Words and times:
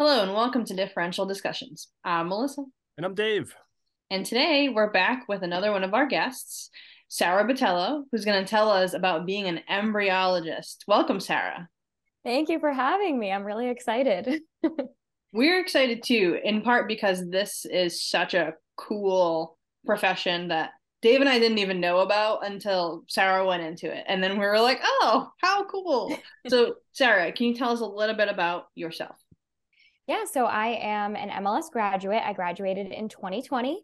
Hello 0.00 0.22
and 0.22 0.32
welcome 0.32 0.64
to 0.64 0.74
Differential 0.74 1.26
Discussions. 1.26 1.88
I'm 2.02 2.28
Melissa. 2.28 2.64
And 2.96 3.04
I'm 3.04 3.14
Dave. 3.14 3.54
And 4.10 4.24
today 4.24 4.70
we're 4.70 4.90
back 4.90 5.28
with 5.28 5.42
another 5.42 5.72
one 5.72 5.84
of 5.84 5.92
our 5.92 6.06
guests, 6.06 6.70
Sarah 7.08 7.44
Botelho, 7.44 8.04
who's 8.10 8.24
going 8.24 8.42
to 8.42 8.48
tell 8.48 8.70
us 8.70 8.94
about 8.94 9.26
being 9.26 9.46
an 9.46 9.60
embryologist. 9.70 10.76
Welcome, 10.88 11.20
Sarah. 11.20 11.68
Thank 12.24 12.48
you 12.48 12.60
for 12.60 12.72
having 12.72 13.18
me. 13.18 13.30
I'm 13.30 13.44
really 13.44 13.68
excited. 13.68 14.40
We're 15.34 15.60
excited 15.60 16.02
too, 16.02 16.40
in 16.42 16.62
part 16.62 16.88
because 16.88 17.28
this 17.28 17.66
is 17.66 18.02
such 18.02 18.32
a 18.32 18.54
cool 18.78 19.58
profession 19.84 20.48
that 20.48 20.70
Dave 21.02 21.20
and 21.20 21.28
I 21.28 21.38
didn't 21.38 21.58
even 21.58 21.78
know 21.78 21.98
about 21.98 22.46
until 22.46 23.04
Sarah 23.06 23.46
went 23.46 23.64
into 23.64 23.94
it. 23.94 24.04
And 24.08 24.24
then 24.24 24.38
we 24.38 24.46
were 24.46 24.60
like, 24.60 24.80
oh, 24.82 25.28
how 25.42 25.64
cool. 25.64 26.18
so, 26.48 26.76
Sarah, 26.92 27.32
can 27.32 27.48
you 27.48 27.54
tell 27.54 27.72
us 27.72 27.80
a 27.80 27.86
little 27.86 28.16
bit 28.16 28.28
about 28.28 28.68
yourself? 28.74 29.19
Yeah, 30.10 30.24
so 30.24 30.46
I 30.46 30.76
am 30.82 31.14
an 31.14 31.30
MLS 31.30 31.70
graduate. 31.70 32.20
I 32.26 32.32
graduated 32.32 32.90
in 32.90 33.08
2020. 33.08 33.80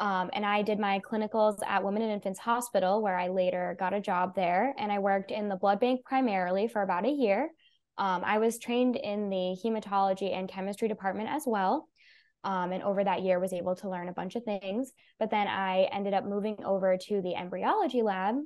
Um, 0.00 0.30
and 0.32 0.46
I 0.46 0.62
did 0.62 0.78
my 0.78 1.00
clinicals 1.00 1.58
at 1.66 1.84
Women 1.84 2.00
and 2.00 2.12
Infants 2.12 2.40
Hospital, 2.40 3.02
where 3.02 3.18
I 3.18 3.28
later 3.28 3.76
got 3.78 3.92
a 3.92 4.00
job 4.00 4.34
there. 4.34 4.74
And 4.78 4.90
I 4.90 5.00
worked 5.00 5.30
in 5.30 5.50
the 5.50 5.56
blood 5.56 5.78
bank 5.78 6.02
primarily 6.02 6.66
for 6.66 6.80
about 6.80 7.04
a 7.04 7.10
year. 7.10 7.50
Um, 7.98 8.22
I 8.24 8.38
was 8.38 8.58
trained 8.58 8.96
in 8.96 9.28
the 9.28 9.54
hematology 9.62 10.34
and 10.34 10.48
chemistry 10.48 10.88
department 10.88 11.28
as 11.28 11.42
well. 11.44 11.90
Um, 12.42 12.72
and 12.72 12.82
over 12.82 13.04
that 13.04 13.20
year 13.20 13.38
was 13.38 13.52
able 13.52 13.76
to 13.76 13.90
learn 13.90 14.08
a 14.08 14.14
bunch 14.14 14.34
of 14.34 14.44
things. 14.44 14.92
But 15.18 15.30
then 15.30 15.46
I 15.46 15.90
ended 15.92 16.14
up 16.14 16.24
moving 16.24 16.56
over 16.64 16.96
to 16.96 17.20
the 17.20 17.34
embryology 17.34 18.00
lab 18.00 18.36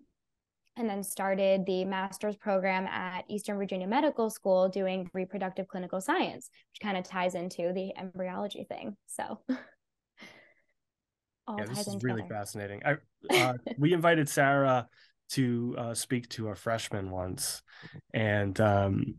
and 0.80 0.88
then 0.88 1.02
started 1.02 1.66
the 1.66 1.84
master's 1.84 2.36
program 2.36 2.86
at 2.86 3.24
Eastern 3.28 3.58
Virginia 3.58 3.86
Medical 3.86 4.30
School 4.30 4.68
doing 4.68 5.08
reproductive 5.12 5.68
clinical 5.68 6.00
science, 6.00 6.50
which 6.72 6.80
kind 6.82 6.96
of 6.96 7.04
ties 7.04 7.34
into 7.34 7.72
the 7.74 7.92
embryology 7.96 8.64
thing. 8.64 8.96
So 9.06 9.40
yeah, 9.48 9.56
this 11.68 11.86
is 11.86 11.98
really 12.02 12.24
fascinating. 12.28 12.80
I, 12.84 12.96
uh, 13.30 13.54
we 13.78 13.92
invited 13.92 14.28
Sarah 14.28 14.88
to 15.32 15.74
uh, 15.78 15.94
speak 15.94 16.28
to 16.30 16.48
a 16.48 16.54
freshman 16.54 17.10
once, 17.10 17.62
and 18.14 18.58
um, 18.58 19.16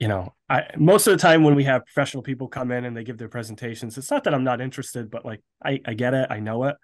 you 0.00 0.08
know, 0.08 0.34
I 0.50 0.64
most 0.76 1.06
of 1.06 1.12
the 1.12 1.22
time 1.22 1.44
when 1.44 1.54
we 1.54 1.64
have 1.64 1.86
professional 1.86 2.24
people 2.24 2.48
come 2.48 2.72
in 2.72 2.84
and 2.84 2.96
they 2.96 3.04
give 3.04 3.18
their 3.18 3.28
presentations, 3.28 3.96
it's 3.96 4.10
not 4.10 4.24
that 4.24 4.34
I'm 4.34 4.44
not 4.44 4.60
interested, 4.60 5.12
but 5.12 5.24
like 5.24 5.42
I, 5.64 5.80
I 5.86 5.94
get 5.94 6.12
it, 6.12 6.26
I 6.28 6.40
know 6.40 6.64
it. 6.64 6.74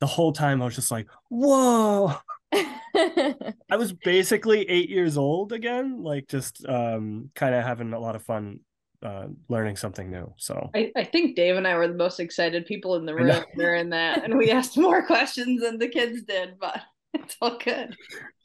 The 0.00 0.06
whole 0.06 0.32
time 0.32 0.60
I 0.60 0.66
was 0.66 0.74
just 0.74 0.90
like, 0.90 1.08
whoa. 1.30 2.14
I 3.70 3.76
was 3.76 3.92
basically 3.92 4.68
eight 4.68 4.90
years 4.90 5.16
old 5.16 5.52
again, 5.52 6.02
like 6.02 6.28
just 6.28 6.66
um, 6.68 7.30
kind 7.34 7.54
of 7.54 7.64
having 7.64 7.92
a 7.92 8.00
lot 8.00 8.16
of 8.16 8.22
fun 8.22 8.60
uh, 9.02 9.26
learning 9.48 9.76
something 9.76 10.10
new. 10.10 10.32
So 10.36 10.70
I, 10.74 10.92
I 10.96 11.04
think 11.04 11.36
Dave 11.36 11.56
and 11.56 11.66
I 11.66 11.76
were 11.76 11.88
the 11.88 11.94
most 11.94 12.20
excited 12.20 12.66
people 12.66 12.96
in 12.96 13.06
the 13.06 13.14
room 13.14 13.42
during 13.56 13.90
that, 13.90 14.24
and 14.24 14.36
we 14.36 14.50
asked 14.50 14.76
more 14.76 15.04
questions 15.06 15.62
than 15.62 15.78
the 15.78 15.88
kids 15.88 16.22
did, 16.22 16.58
but 16.60 16.80
it's 17.14 17.36
all 17.40 17.58
good. 17.58 17.96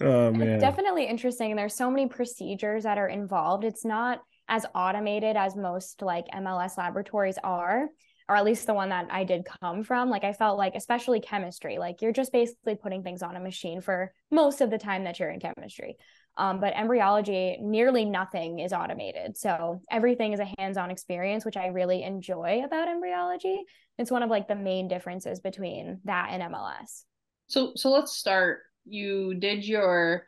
Oh 0.02 0.32
man, 0.32 0.50
it's 0.50 0.62
definitely 0.62 1.06
interesting. 1.06 1.56
There's 1.56 1.76
so 1.76 1.90
many 1.90 2.08
procedures 2.08 2.84
that 2.84 2.98
are 2.98 3.10
involved. 3.10 3.64
It's 3.64 3.86
not 3.86 4.22
as 4.50 4.66
automated 4.74 5.36
as 5.36 5.56
most 5.56 6.02
like 6.02 6.26
MLS 6.34 6.78
laboratories 6.78 7.38
are 7.44 7.90
or 8.30 8.36
at 8.36 8.44
least 8.44 8.68
the 8.68 8.74
one 8.74 8.90
that 8.90 9.08
I 9.10 9.24
did 9.24 9.48
come 9.62 9.84
from. 9.84 10.10
Like 10.10 10.24
I 10.24 10.34
felt 10.34 10.58
like, 10.58 10.76
especially 10.76 11.22
chemistry, 11.22 11.78
like 11.78 12.02
you're 12.02 12.12
just 12.12 12.34
basically 12.34 12.76
putting 12.76 13.02
things 13.04 13.24
on 13.24 13.36
a 13.36 13.40
machine 13.40 13.80
for 13.80 14.14
most 14.32 14.60
of 14.62 14.70
the 14.70 14.78
time 14.78 15.06
that 15.06 15.20
you're 15.20 15.30
in 15.30 15.40
chemistry. 15.40 15.98
Um, 16.36 16.60
but 16.60 16.74
embryology, 16.76 17.58
nearly 17.62 18.06
nothing 18.06 18.60
is 18.60 18.74
automated. 18.74 19.38
So 19.38 19.82
everything 19.90 20.34
is 20.34 20.40
a 20.40 20.54
hands-on 20.60 20.92
experience, 20.92 21.46
which 21.46 21.58
I 21.58 21.68
really 21.68 22.04
enjoy 22.04 22.62
about 22.64 22.90
embryology. 22.90 23.64
It's 23.98 24.12
one 24.12 24.24
of 24.24 24.30
like 24.30 24.48
the 24.48 24.56
main 24.56 24.88
differences 24.88 25.40
between 25.40 26.00
that 26.04 26.30
and 26.32 26.44
MLS. 26.54 27.04
So 27.48 27.72
so 27.76 27.90
let's 27.90 28.14
start. 28.14 28.60
You 28.86 29.36
did 29.36 29.66
your 29.66 30.28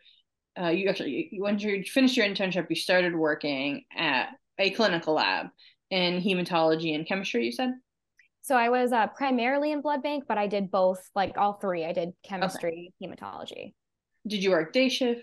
uh, 0.60 0.70
you 0.70 0.90
actually 0.90 1.32
when 1.38 1.60
you 1.60 1.84
finished 1.84 2.18
your 2.18 2.26
internship, 2.26 2.68
you 2.70 2.76
started 2.76 3.16
working 3.16 3.84
at 3.96 4.30
a 4.58 4.72
clinical 4.72 5.14
lab 5.14 5.48
in 5.92 6.22
hematology 6.22 6.96
and 6.96 7.06
chemistry. 7.06 7.46
You 7.46 7.52
said. 7.52 7.74
So 8.50 8.56
I 8.56 8.70
was 8.70 8.92
uh, 8.92 9.06
primarily 9.06 9.72
in 9.72 9.82
blood 9.82 10.02
bank, 10.02 10.24
but 10.28 10.40
I 10.40 10.48
did 10.48 10.72
both, 10.72 11.08
like 11.14 11.38
all 11.38 11.54
three. 11.54 11.86
I 11.86 11.92
did 11.92 12.14
chemistry, 12.24 12.92
okay. 13.00 13.14
hematology. 13.14 13.74
Did 14.26 14.44
you 14.44 14.50
work 14.50 14.74
day 14.74 14.90
shift, 14.90 15.22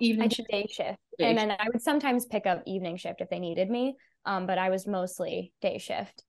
evening? 0.00 0.24
I 0.24 0.26
did 0.26 0.46
day 0.50 0.66
shift, 0.68 0.98
day 1.16 1.30
and 1.30 1.38
shift. 1.38 1.50
then 1.50 1.50
I 1.52 1.68
would 1.72 1.80
sometimes 1.80 2.26
pick 2.26 2.46
up 2.46 2.64
evening 2.66 2.96
shift 2.96 3.20
if 3.20 3.30
they 3.30 3.38
needed 3.38 3.70
me. 3.70 3.94
Um, 4.26 4.48
but 4.48 4.58
I 4.58 4.70
was 4.70 4.88
mostly 4.88 5.52
day 5.62 5.78
shift. 5.78 6.24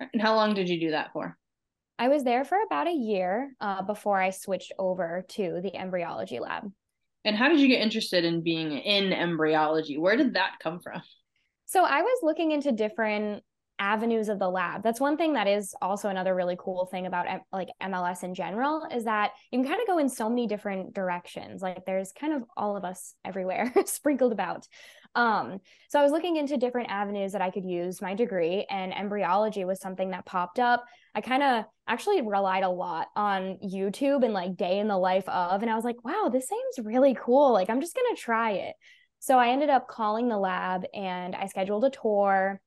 And 0.00 0.20
how 0.20 0.34
long 0.34 0.54
did 0.54 0.68
you 0.68 0.80
do 0.80 0.90
that 0.90 1.12
for? 1.12 1.38
I 1.96 2.08
was 2.08 2.24
there 2.24 2.44
for 2.44 2.58
about 2.66 2.88
a 2.88 2.92
year 2.92 3.54
uh, 3.60 3.82
before 3.82 4.20
I 4.20 4.30
switched 4.30 4.72
over 4.80 5.24
to 5.28 5.60
the 5.62 5.76
embryology 5.76 6.40
lab. 6.40 6.72
And 7.24 7.36
how 7.36 7.48
did 7.48 7.60
you 7.60 7.68
get 7.68 7.80
interested 7.80 8.24
in 8.24 8.42
being 8.42 8.72
in 8.72 9.12
embryology? 9.12 9.96
Where 9.96 10.16
did 10.16 10.34
that 10.34 10.54
come 10.60 10.80
from? 10.80 11.02
So 11.66 11.84
I 11.84 12.02
was 12.02 12.18
looking 12.24 12.50
into 12.50 12.72
different 12.72 13.44
avenues 13.78 14.28
of 14.28 14.38
the 14.38 14.48
lab. 14.48 14.82
That's 14.82 15.00
one 15.00 15.16
thing 15.16 15.32
that 15.34 15.46
is 15.46 15.74
also 15.82 16.08
another 16.08 16.34
really 16.34 16.56
cool 16.58 16.86
thing 16.86 17.06
about 17.06 17.26
like 17.52 17.68
MLS 17.82 18.22
in 18.22 18.34
general 18.34 18.86
is 18.92 19.04
that 19.04 19.32
you 19.50 19.58
can 19.58 19.68
kind 19.68 19.80
of 19.80 19.86
go 19.86 19.98
in 19.98 20.08
so 20.08 20.28
many 20.28 20.46
different 20.46 20.94
directions. 20.94 21.60
Like 21.60 21.84
there's 21.84 22.12
kind 22.12 22.32
of 22.32 22.44
all 22.56 22.76
of 22.76 22.84
us 22.84 23.14
everywhere 23.24 23.72
sprinkled 23.86 24.32
about. 24.32 24.66
Um, 25.16 25.60
so 25.88 26.00
I 26.00 26.02
was 26.02 26.12
looking 26.12 26.36
into 26.36 26.56
different 26.56 26.90
avenues 26.90 27.32
that 27.32 27.42
I 27.42 27.50
could 27.50 27.64
use 27.64 28.02
my 28.02 28.14
degree, 28.14 28.66
and 28.68 28.92
embryology 28.92 29.64
was 29.64 29.80
something 29.80 30.10
that 30.10 30.26
popped 30.26 30.58
up. 30.58 30.84
I 31.14 31.20
kind 31.20 31.42
of 31.42 31.64
actually 31.86 32.22
relied 32.22 32.64
a 32.64 32.68
lot 32.68 33.08
on 33.14 33.58
YouTube 33.64 34.24
and 34.24 34.34
like 34.34 34.56
day 34.56 34.80
in 34.80 34.88
the 34.88 34.98
life 34.98 35.28
of, 35.28 35.62
and 35.62 35.70
I 35.70 35.76
was 35.76 35.84
like, 35.84 36.04
wow, 36.04 36.30
this 36.32 36.48
seems 36.48 36.86
really 36.86 37.16
cool. 37.20 37.52
Like 37.52 37.70
I'm 37.70 37.80
just 37.80 37.94
gonna 37.94 38.16
try 38.16 38.52
it. 38.52 38.74
So 39.20 39.38
I 39.38 39.50
ended 39.50 39.70
up 39.70 39.88
calling 39.88 40.28
the 40.28 40.36
lab 40.36 40.84
and 40.92 41.34
I 41.34 41.46
scheduled 41.46 41.84
a 41.84 41.90
tour 41.90 42.60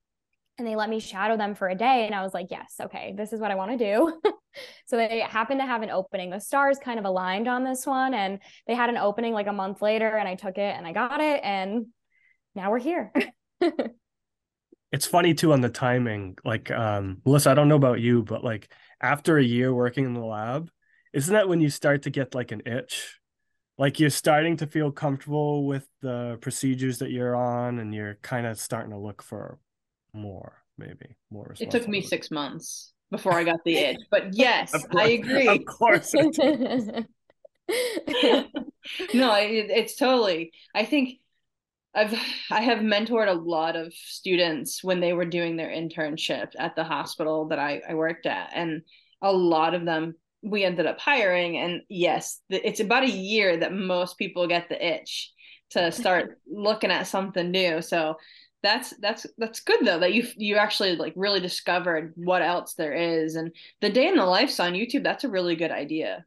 and 0.58 0.68
they 0.68 0.76
let 0.76 0.90
me 0.90 1.00
shadow 1.00 1.38
them 1.38 1.56
for 1.56 1.70
a 1.70 1.76
day 1.76 2.06
and 2.06 2.16
i 2.16 2.24
was 2.24 2.34
like 2.34 2.48
yes 2.50 2.76
okay 2.82 3.14
this 3.18 3.34
is 3.34 3.40
what 3.40 3.52
i 3.52 3.56
want 3.56 3.72
to 3.72 3.78
do. 3.78 4.22
So 4.88 4.98
they 4.98 5.20
happened 5.20 5.60
to 5.60 5.68
have 5.68 5.84
an 5.84 5.92
opening. 5.92 6.32
The 6.32 6.40
stars 6.40 6.80
kind 6.80 6.98
of 6.98 7.06
aligned 7.06 7.48
on 7.48 7.64
this 7.64 7.86
one 7.86 8.16
and 8.16 8.40
they 8.66 8.74
had 8.74 8.90
an 8.90 8.98
opening 8.98 9.32
like 9.32 9.46
a 9.46 9.54
month 9.54 9.84
later 9.84 10.08
and 10.08 10.28
i 10.28 10.34
took 10.34 10.58
it 10.58 10.76
and 10.76 10.88
i 10.88 10.94
got 10.94 11.22
it 11.22 11.42
and 11.44 11.86
now 12.56 12.72
we're 12.72 12.80
here. 12.80 13.14
It's 14.92 15.06
funny 15.06 15.36
too 15.36 15.54
on 15.54 15.62
the 15.62 15.70
timing 15.70 16.38
like 16.46 16.72
um 16.72 17.18
melissa 17.26 17.52
i 17.52 17.54
don't 17.54 17.68
know 17.68 17.76
about 17.76 18.00
you 18.00 18.24
but 18.24 18.42
like 18.42 18.72
after 19.02 19.38
a 19.38 19.44
year 19.44 19.72
working 19.72 20.06
in 20.06 20.14
the 20.14 20.22
lab 20.22 20.70
isn't 21.14 21.34
that 21.34 21.50
when 21.50 21.62
you 21.62 21.70
start 21.70 22.04
to 22.04 22.10
get 22.10 22.36
like 22.36 22.52
an 22.52 22.62
itch? 22.66 23.20
Like 23.78 24.00
you're 24.00 24.10
starting 24.10 24.58
to 24.58 24.68
feel 24.68 24.92
comfortable 24.92 25.66
with 25.66 25.88
the 26.02 26.38
procedures 26.42 27.00
that 27.00 27.12
you're 27.12 27.36
on 27.36 27.80
and 27.80 27.94
you're 27.94 28.20
kind 28.22 28.46
of 28.46 28.60
starting 28.60 28.92
to 28.92 28.98
look 28.98 29.22
for 29.22 29.60
more, 30.18 30.64
maybe 30.78 31.16
more. 31.32 31.56
It 31.60 31.72
took 31.72 31.88
me 31.88 32.02
six 32.02 32.32
months 32.32 32.94
before 33.12 33.34
I 33.34 33.44
got 33.44 33.64
the 33.64 33.76
itch, 33.78 34.02
but 34.12 34.34
yes, 34.34 34.74
I 34.96 35.10
agree. 35.10 35.48
Of 35.48 35.66
course. 35.66 36.14
no, 36.14 36.24
it, 39.34 39.70
it's 39.70 39.96
totally. 39.96 40.52
I 40.74 40.86
think 40.86 41.20
I've 41.94 42.14
I 42.52 42.62
have 42.62 42.80
mentored 42.80 43.28
a 43.28 43.34
lot 43.34 43.76
of 43.76 43.94
students 43.94 44.84
when 44.84 45.00
they 45.00 45.14
were 45.14 45.26
doing 45.26 45.58
their 45.58 45.70
internship 45.70 46.52
at 46.58 46.76
the 46.76 46.84
hospital 46.84 47.48
that 47.50 47.60
I, 47.60 47.82
I 47.88 47.96
worked 47.96 48.26
at, 48.26 48.52
and 48.54 48.82
a 49.22 49.32
lot 49.32 49.74
of 49.74 49.86
them 49.86 50.16
we 50.44 50.64
ended 50.64 50.86
up 50.86 51.00
hiring. 51.00 51.58
And 51.58 51.82
yes, 51.90 52.40
it's 52.50 52.80
about 52.80 53.04
a 53.04 53.10
year 53.10 53.58
that 53.58 53.74
most 53.74 54.18
people 54.18 54.48
get 54.48 54.70
the 54.70 54.86
itch 54.86 55.34
to 55.72 55.92
start 55.92 56.40
looking 56.50 56.92
at 56.92 57.08
something 57.08 57.52
new. 57.52 57.82
So 57.82 58.16
that's 58.64 58.94
that's 59.02 59.26
that's 59.38 59.60
good 59.62 59.86
though 59.86 60.00
that 60.00 60.14
you 60.14 60.28
you 60.36 60.56
actually 60.56 60.96
like 60.96 61.14
really 61.16 61.40
discovered 61.40 62.14
what 62.16 62.42
else 62.42 62.74
there 62.74 62.94
is 62.94 63.36
and 63.36 63.52
the 63.82 63.90
day 63.90 64.08
in 64.08 64.16
the 64.16 64.26
life 64.26 64.60
on 64.60 64.74
youtube 64.74 65.04
that's 65.04 65.24
a 65.24 65.30
really 65.30 65.56
good 65.56 65.72
idea. 65.72 66.26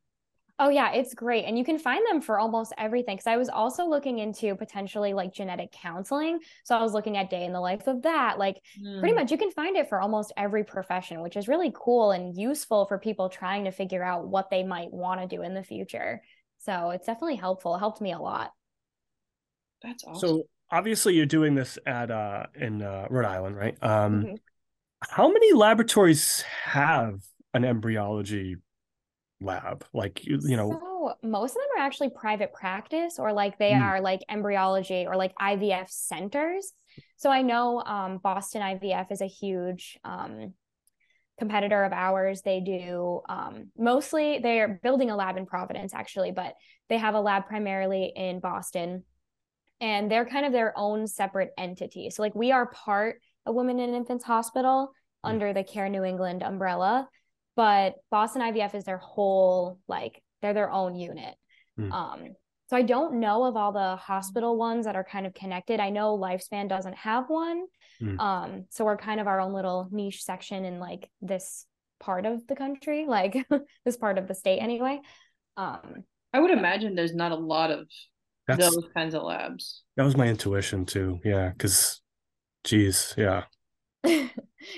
Oh 0.62 0.68
yeah 0.68 0.92
it's 0.92 1.14
great 1.14 1.46
and 1.46 1.56
you 1.56 1.64
can 1.64 1.78
find 1.78 2.06
them 2.06 2.20
for 2.20 2.38
almost 2.38 2.74
everything 2.76 3.16
because 3.16 3.26
i 3.26 3.38
was 3.38 3.48
also 3.48 3.86
looking 3.86 4.18
into 4.18 4.54
potentially 4.54 5.14
like 5.14 5.32
genetic 5.32 5.72
counseling 5.72 6.38
so 6.64 6.76
i 6.76 6.82
was 6.82 6.92
looking 6.92 7.16
at 7.16 7.30
day 7.30 7.46
in 7.46 7.54
the 7.54 7.60
life 7.60 7.86
of 7.86 8.02
that 8.02 8.38
like 8.38 8.60
mm. 8.78 9.00
pretty 9.00 9.14
much 9.14 9.30
you 9.30 9.38
can 9.38 9.50
find 9.50 9.78
it 9.78 9.88
for 9.88 10.02
almost 10.02 10.34
every 10.36 10.62
profession 10.62 11.22
which 11.22 11.34
is 11.34 11.48
really 11.48 11.72
cool 11.74 12.10
and 12.10 12.36
useful 12.36 12.84
for 12.84 12.98
people 12.98 13.30
trying 13.30 13.64
to 13.64 13.70
figure 13.70 14.04
out 14.04 14.28
what 14.28 14.50
they 14.50 14.62
might 14.62 14.92
want 14.92 15.18
to 15.18 15.34
do 15.34 15.40
in 15.40 15.54
the 15.54 15.62
future 15.62 16.20
so 16.60 16.90
it's 16.90 17.06
definitely 17.06 17.36
helpful 17.36 17.74
it 17.74 17.78
helped 17.78 18.00
me 18.00 18.12
a 18.12 18.18
lot. 18.18 18.52
That's 19.82 20.04
awesome. 20.04 20.28
so 20.28 20.42
obviously 20.70 21.14
you're 21.14 21.26
doing 21.26 21.54
this 21.54 21.78
at 21.86 22.10
uh 22.10 22.46
in 22.54 22.82
uh, 22.82 23.06
Rhode 23.10 23.26
Island, 23.26 23.56
right? 23.56 23.76
Um 23.82 24.22
mm-hmm. 24.22 24.34
how 25.08 25.28
many 25.28 25.52
laboratories 25.52 26.42
have 26.64 27.20
an 27.54 27.64
embryology 27.64 28.56
lab? 29.40 29.84
Like 29.92 30.24
you, 30.24 30.38
you 30.42 30.56
know 30.56 30.70
so 30.70 30.90
most 31.22 31.52
of 31.52 31.56
them 31.56 31.82
are 31.82 31.86
actually 31.86 32.10
private 32.10 32.52
practice 32.52 33.18
or 33.18 33.32
like 33.32 33.58
they 33.58 33.72
mm. 33.72 33.82
are 33.82 34.00
like 34.00 34.20
embryology 34.28 35.06
or 35.06 35.16
like 35.16 35.34
IVF 35.40 35.88
centers. 35.88 36.72
So 37.16 37.30
I 37.30 37.42
know 37.42 37.82
um, 37.82 38.18
Boston 38.18 38.62
IVF 38.62 39.10
is 39.10 39.20
a 39.20 39.26
huge 39.26 39.98
um, 40.04 40.54
competitor 41.38 41.84
of 41.84 41.92
ours. 41.92 42.42
They 42.42 42.60
do 42.60 43.20
um, 43.28 43.70
mostly, 43.76 44.38
they're 44.38 44.80
building 44.82 45.10
a 45.10 45.16
lab 45.16 45.36
in 45.36 45.46
Providence, 45.46 45.94
actually, 45.94 46.32
but 46.32 46.54
they 46.88 46.98
have 46.98 47.14
a 47.14 47.20
lab 47.20 47.46
primarily 47.46 48.12
in 48.14 48.40
Boston. 48.40 49.04
And 49.80 50.10
they're 50.10 50.26
kind 50.26 50.44
of 50.44 50.52
their 50.52 50.72
own 50.76 51.06
separate 51.06 51.50
entity. 51.56 52.10
So, 52.10 52.22
like, 52.22 52.34
we 52.34 52.52
are 52.52 52.66
part 52.66 53.16
of 53.46 53.54
Women 53.54 53.80
and 53.80 53.94
Infants 53.94 54.24
Hospital 54.24 54.92
mm. 55.24 55.28
under 55.30 55.52
the 55.52 55.64
Care 55.64 55.88
New 55.88 56.04
England 56.04 56.42
umbrella, 56.42 57.08
but 57.56 57.94
Boston 58.10 58.42
IVF 58.42 58.74
is 58.74 58.84
their 58.84 58.98
whole, 58.98 59.78
like, 59.88 60.22
they're 60.42 60.54
their 60.54 60.70
own 60.70 60.94
unit. 60.94 61.34
Mm. 61.78 61.92
Um, 61.92 62.28
so 62.68 62.76
I 62.76 62.82
don't 62.82 63.14
know 63.14 63.44
of 63.44 63.56
all 63.56 63.72
the 63.72 63.96
hospital 63.96 64.56
ones 64.56 64.86
that 64.86 64.94
are 64.94 65.04
kind 65.04 65.26
of 65.26 65.34
connected. 65.34 65.80
I 65.80 65.90
know 65.90 66.16
Lifespan 66.16 66.68
doesn't 66.68 66.96
have 66.96 67.24
one. 67.28 67.64
Mm. 68.00 68.20
Um, 68.20 68.66
so 68.70 68.84
we're 68.84 68.96
kind 68.96 69.20
of 69.20 69.26
our 69.26 69.40
own 69.40 69.52
little 69.52 69.88
niche 69.90 70.22
section 70.22 70.64
in 70.64 70.78
like 70.78 71.10
this 71.20 71.66
part 71.98 72.26
of 72.26 72.46
the 72.46 72.54
country, 72.54 73.06
like 73.08 73.36
this 73.84 73.96
part 73.96 74.18
of 74.18 74.28
the 74.28 74.34
state 74.34 74.60
anyway. 74.60 75.00
Um, 75.56 76.04
I 76.32 76.38
would 76.38 76.52
imagine 76.52 76.94
there's 76.94 77.14
not 77.14 77.32
a 77.32 77.36
lot 77.36 77.72
of 77.72 77.88
That's, 78.58 78.74
those 78.74 78.88
kinds 78.94 79.14
of 79.14 79.22
labs. 79.22 79.82
That 79.96 80.04
was 80.04 80.16
my 80.16 80.26
intuition 80.26 80.86
too. 80.86 81.20
Yeah, 81.24 81.50
because 81.50 82.00
geez, 82.64 83.14
yeah. 83.16 83.44
yeah, 84.04 84.28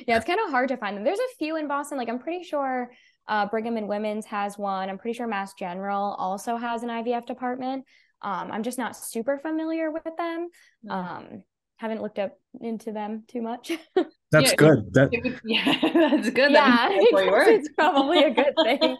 it's 0.06 0.26
kind 0.26 0.40
of 0.40 0.50
hard 0.50 0.68
to 0.68 0.76
find 0.76 0.96
them. 0.96 1.04
There's 1.04 1.18
a 1.18 1.36
few 1.38 1.56
in 1.56 1.68
Boston. 1.68 1.98
Like 1.98 2.08
I'm 2.08 2.18
pretty 2.18 2.44
sure 2.44 2.90
uh, 3.28 3.46
Brigham 3.46 3.76
and 3.76 3.88
Women's 3.88 4.26
has 4.26 4.58
one. 4.58 4.88
I'm 4.88 4.98
pretty 4.98 5.16
sure 5.16 5.26
Mass 5.26 5.54
General 5.54 6.14
also 6.18 6.56
has 6.56 6.82
an 6.82 6.88
IVF 6.88 7.26
department. 7.26 7.84
Um, 8.22 8.50
I'm 8.52 8.62
just 8.62 8.78
not 8.78 8.96
super 8.96 9.38
familiar 9.38 9.90
with 9.90 10.04
them. 10.16 10.48
Um, 10.88 11.42
haven't 11.76 12.00
looked 12.00 12.20
up 12.20 12.38
into 12.60 12.92
them 12.92 13.24
too 13.26 13.42
much. 13.42 13.72
That's 14.30 14.50
yeah, 14.50 14.56
good. 14.56 14.94
That... 14.94 15.40
yeah, 15.44 15.64
that's 15.82 16.30
good. 16.30 16.52
Yeah, 16.52 16.88
that 16.88 17.48
it's 17.48 17.68
probably 17.76 18.24
a 18.24 18.30
good 18.30 18.54
thing. 18.64 18.96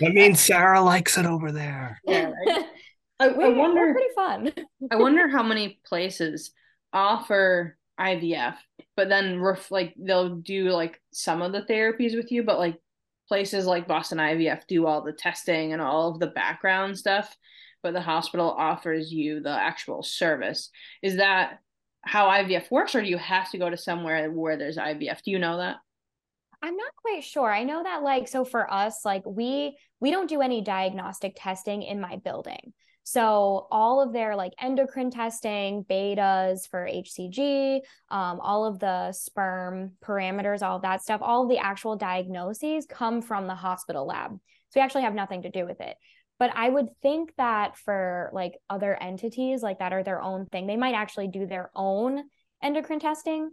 that 0.00 0.10
means 0.14 0.40
Sarah 0.40 0.80
likes 0.80 1.18
it 1.18 1.26
over 1.26 1.52
there. 1.52 2.00
Yeah, 2.06 2.30
right? 2.30 2.64
I, 3.20 3.28
I 3.28 3.48
wonder. 3.48 3.92
Pretty 3.92 4.14
fun. 4.14 4.52
I 4.90 4.96
wonder 4.96 5.28
how 5.28 5.42
many 5.42 5.80
places 5.86 6.52
offer 6.92 7.76
IVF, 7.98 8.56
but 8.96 9.08
then 9.08 9.40
ref- 9.40 9.70
like 9.70 9.94
they'll 9.98 10.36
do 10.36 10.70
like 10.70 11.00
some 11.12 11.42
of 11.42 11.52
the 11.52 11.62
therapies 11.62 12.16
with 12.16 12.32
you, 12.32 12.42
but 12.42 12.58
like 12.58 12.78
places 13.28 13.66
like 13.66 13.88
Boston 13.88 14.18
IVF 14.18 14.66
do 14.66 14.86
all 14.86 15.02
the 15.02 15.12
testing 15.12 15.72
and 15.72 15.80
all 15.80 16.10
of 16.10 16.20
the 16.20 16.26
background 16.26 16.98
stuff, 16.98 17.36
but 17.82 17.92
the 17.92 18.00
hospital 18.00 18.50
offers 18.50 19.12
you 19.12 19.40
the 19.40 19.50
actual 19.50 20.02
service. 20.02 20.70
Is 21.02 21.16
that 21.16 21.58
how 22.02 22.28
IVF 22.28 22.70
works, 22.70 22.94
or 22.94 23.02
do 23.02 23.08
you 23.08 23.18
have 23.18 23.50
to 23.50 23.58
go 23.58 23.70
to 23.70 23.76
somewhere 23.76 24.30
where 24.30 24.56
there's 24.56 24.76
IVF? 24.76 25.22
Do 25.22 25.30
you 25.30 25.38
know 25.38 25.58
that? 25.58 25.76
I'm 26.62 26.76
not 26.76 26.92
quite 26.96 27.22
sure. 27.22 27.52
I 27.52 27.62
know 27.62 27.82
that 27.82 28.02
like 28.02 28.26
so 28.26 28.44
for 28.44 28.72
us, 28.72 29.04
like 29.04 29.22
we 29.26 29.76
we 30.00 30.10
don't 30.10 30.28
do 30.28 30.40
any 30.40 30.62
diagnostic 30.62 31.34
testing 31.36 31.82
in 31.82 32.00
my 32.00 32.16
building. 32.16 32.72
So 33.04 33.66
all 33.70 34.00
of 34.00 34.12
their 34.14 34.34
like 34.34 34.54
endocrine 34.60 35.10
testing, 35.10 35.84
betas 35.84 36.68
for 36.68 36.88
HCG, 36.90 37.80
um, 38.08 38.40
all 38.40 38.64
of 38.64 38.78
the 38.78 39.12
sperm 39.12 39.92
parameters, 40.02 40.62
all 40.62 40.76
of 40.76 40.82
that 40.82 41.02
stuff, 41.02 41.20
all 41.22 41.42
of 41.42 41.50
the 41.50 41.58
actual 41.58 41.96
diagnoses 41.96 42.86
come 42.86 43.20
from 43.20 43.46
the 43.46 43.54
hospital 43.54 44.06
lab. 44.06 44.32
So 44.32 44.80
we 44.80 44.82
actually 44.82 45.02
have 45.02 45.14
nothing 45.14 45.42
to 45.42 45.50
do 45.50 45.66
with 45.66 45.82
it. 45.82 45.96
But 46.38 46.50
I 46.54 46.68
would 46.68 46.88
think 47.02 47.32
that 47.36 47.76
for 47.76 48.30
like 48.32 48.58
other 48.68 48.96
entities 49.00 49.62
like 49.62 49.78
that 49.78 49.92
are 49.92 50.02
their 50.02 50.20
own 50.20 50.46
thing, 50.46 50.66
they 50.66 50.76
might 50.76 50.94
actually 50.94 51.28
do 51.28 51.46
their 51.46 51.70
own 51.74 52.24
endocrine 52.62 53.00
testing 53.00 53.50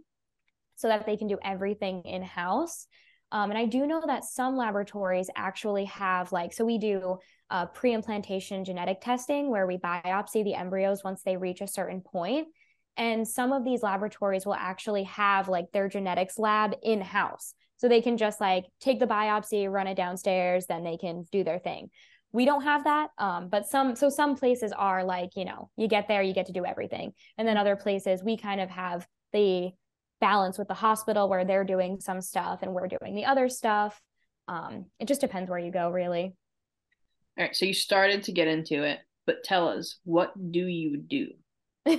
so 0.76 0.88
that 0.88 1.04
they 1.04 1.18
can 1.18 1.28
do 1.28 1.38
everything 1.44 2.02
in 2.02 2.22
house. 2.22 2.86
Um, 3.30 3.50
and 3.50 3.58
I 3.58 3.66
do 3.66 3.86
know 3.86 4.02
that 4.06 4.24
some 4.24 4.56
laboratories 4.56 5.30
actually 5.36 5.84
have 5.86 6.32
like, 6.32 6.52
so 6.52 6.64
we 6.64 6.78
do 6.78 7.18
uh, 7.52 7.66
pre-implantation 7.66 8.64
genetic 8.64 9.02
testing 9.02 9.50
where 9.50 9.66
we 9.66 9.76
biopsy 9.76 10.42
the 10.42 10.54
embryos 10.54 11.04
once 11.04 11.22
they 11.22 11.36
reach 11.36 11.60
a 11.60 11.66
certain 11.66 12.00
point. 12.00 12.48
And 12.96 13.28
some 13.28 13.52
of 13.52 13.62
these 13.62 13.82
laboratories 13.82 14.46
will 14.46 14.54
actually 14.54 15.04
have 15.04 15.48
like 15.48 15.66
their 15.70 15.88
genetics 15.88 16.38
lab 16.38 16.74
in 16.82 17.02
house 17.02 17.54
so 17.76 17.88
they 17.88 18.00
can 18.00 18.16
just 18.16 18.40
like 18.40 18.64
take 18.80 19.00
the 19.00 19.06
biopsy 19.06 19.70
run 19.70 19.86
it 19.86 19.96
downstairs 19.96 20.66
then 20.66 20.82
they 20.82 20.96
can 20.96 21.24
do 21.30 21.44
their 21.44 21.58
thing. 21.58 21.90
We 22.32 22.46
don't 22.46 22.62
have 22.62 22.84
that 22.84 23.10
um, 23.18 23.48
but 23.50 23.66
some 23.66 23.96
so 23.96 24.08
some 24.08 24.34
places 24.34 24.72
are 24.72 25.04
like 25.04 25.36
you 25.36 25.44
know 25.44 25.68
you 25.76 25.88
get 25.88 26.08
there 26.08 26.22
you 26.22 26.32
get 26.32 26.46
to 26.46 26.52
do 26.52 26.64
everything. 26.64 27.12
And 27.36 27.46
then 27.46 27.58
other 27.58 27.76
places 27.76 28.22
we 28.24 28.38
kind 28.38 28.62
of 28.62 28.70
have 28.70 29.06
the 29.34 29.72
balance 30.22 30.56
with 30.56 30.68
the 30.68 30.74
hospital 30.74 31.28
where 31.28 31.44
they're 31.44 31.64
doing 31.64 32.00
some 32.00 32.22
stuff 32.22 32.60
and 32.62 32.72
we're 32.72 32.88
doing 32.88 33.14
the 33.14 33.26
other 33.26 33.50
stuff. 33.50 34.00
Um, 34.48 34.86
it 34.98 35.06
just 35.06 35.20
depends 35.20 35.50
where 35.50 35.58
you 35.58 35.70
go 35.70 35.90
really 35.90 36.34
all 37.38 37.44
right, 37.44 37.56
so 37.56 37.64
you 37.64 37.74
started 37.74 38.24
to 38.24 38.32
get 38.32 38.48
into 38.48 38.82
it, 38.82 39.00
but 39.26 39.44
tell 39.44 39.68
us, 39.68 39.98
what 40.04 40.32
do 40.52 40.66
you 40.66 40.98
do? 40.98 41.28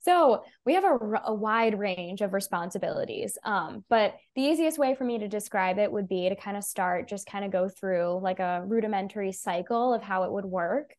so 0.00 0.44
we 0.64 0.74
have 0.74 0.84
a, 0.84 0.98
a, 1.26 1.34
wide 1.34 1.78
range 1.78 2.20
of 2.20 2.32
responsibilities 2.32 3.36
um, 3.44 3.84
but 3.88 4.14
the 4.36 4.42
easiest 4.42 4.78
way 4.78 4.94
for 4.94 5.04
me 5.04 5.18
to 5.18 5.26
describe 5.26 5.78
it 5.78 5.90
would 5.90 6.08
be 6.08 6.28
to 6.28 6.36
kind 6.36 6.56
of 6.56 6.62
start 6.62 7.08
just 7.08 7.26
kind 7.26 7.44
of 7.44 7.50
go 7.50 7.68
through 7.68 8.20
like 8.22 8.38
a 8.38 8.62
rudimentary 8.66 9.32
cycle 9.32 9.92
of 9.92 10.02
how 10.02 10.22
it 10.22 10.30
would 10.30 10.44
work 10.44 10.94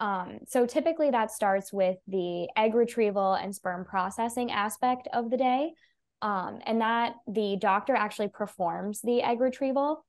um, 0.00 0.38
so 0.48 0.66
typically 0.66 1.10
that 1.10 1.30
starts 1.30 1.72
with 1.72 1.98
the 2.08 2.48
egg 2.56 2.74
retrieval 2.74 3.34
and 3.34 3.54
sperm 3.54 3.84
processing 3.84 4.50
aspect 4.50 5.06
of 5.12 5.30
the 5.30 5.36
day 5.36 5.72
um, 6.22 6.58
and 6.66 6.80
that 6.80 7.14
the 7.28 7.56
doctor 7.60 7.94
actually 7.94 8.28
performs 8.28 9.00
the 9.02 9.22
egg 9.22 9.40
retrieval 9.40 10.04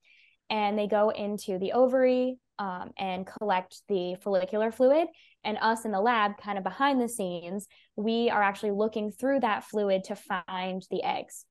and 0.49 0.77
they 0.77 0.87
go 0.87 1.09
into 1.09 1.59
the 1.59 1.73
ovary 1.73 2.37
um, 2.59 2.91
and 2.97 3.25
collect 3.25 3.81
the 3.87 4.15
follicular 4.23 4.71
fluid. 4.71 5.07
And 5.43 5.57
us 5.61 5.85
in 5.85 5.91
the 5.91 6.01
lab, 6.01 6.33
kind 6.41 6.57
of 6.57 6.63
behind 6.63 7.01
the 7.01 7.09
scenes, 7.09 7.67
we 7.95 8.29
are 8.29 8.43
actually 8.43 8.71
looking 8.71 9.11
through 9.11 9.39
that 9.39 9.63
fluid 9.63 10.03
to 10.05 10.15
find 10.15 10.85
the 10.91 11.03
eggs. 11.03 11.45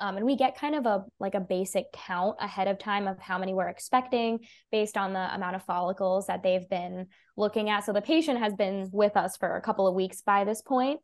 Um, 0.00 0.16
and 0.16 0.24
we 0.24 0.36
get 0.36 0.56
kind 0.56 0.76
of 0.76 0.86
a 0.86 1.04
like 1.18 1.34
a 1.34 1.40
basic 1.40 1.86
count 1.92 2.36
ahead 2.40 2.68
of 2.68 2.78
time 2.78 3.08
of 3.08 3.18
how 3.18 3.36
many 3.36 3.52
we're 3.52 3.68
expecting 3.68 4.38
based 4.70 4.96
on 4.96 5.12
the 5.12 5.34
amount 5.34 5.56
of 5.56 5.64
follicles 5.64 6.28
that 6.28 6.44
they've 6.44 6.68
been 6.68 7.08
looking 7.36 7.68
at. 7.68 7.84
So 7.84 7.92
the 7.92 8.00
patient 8.00 8.38
has 8.38 8.54
been 8.54 8.88
with 8.92 9.16
us 9.16 9.36
for 9.36 9.56
a 9.56 9.60
couple 9.60 9.88
of 9.88 9.96
weeks 9.96 10.22
by 10.22 10.44
this 10.44 10.62
point. 10.62 11.00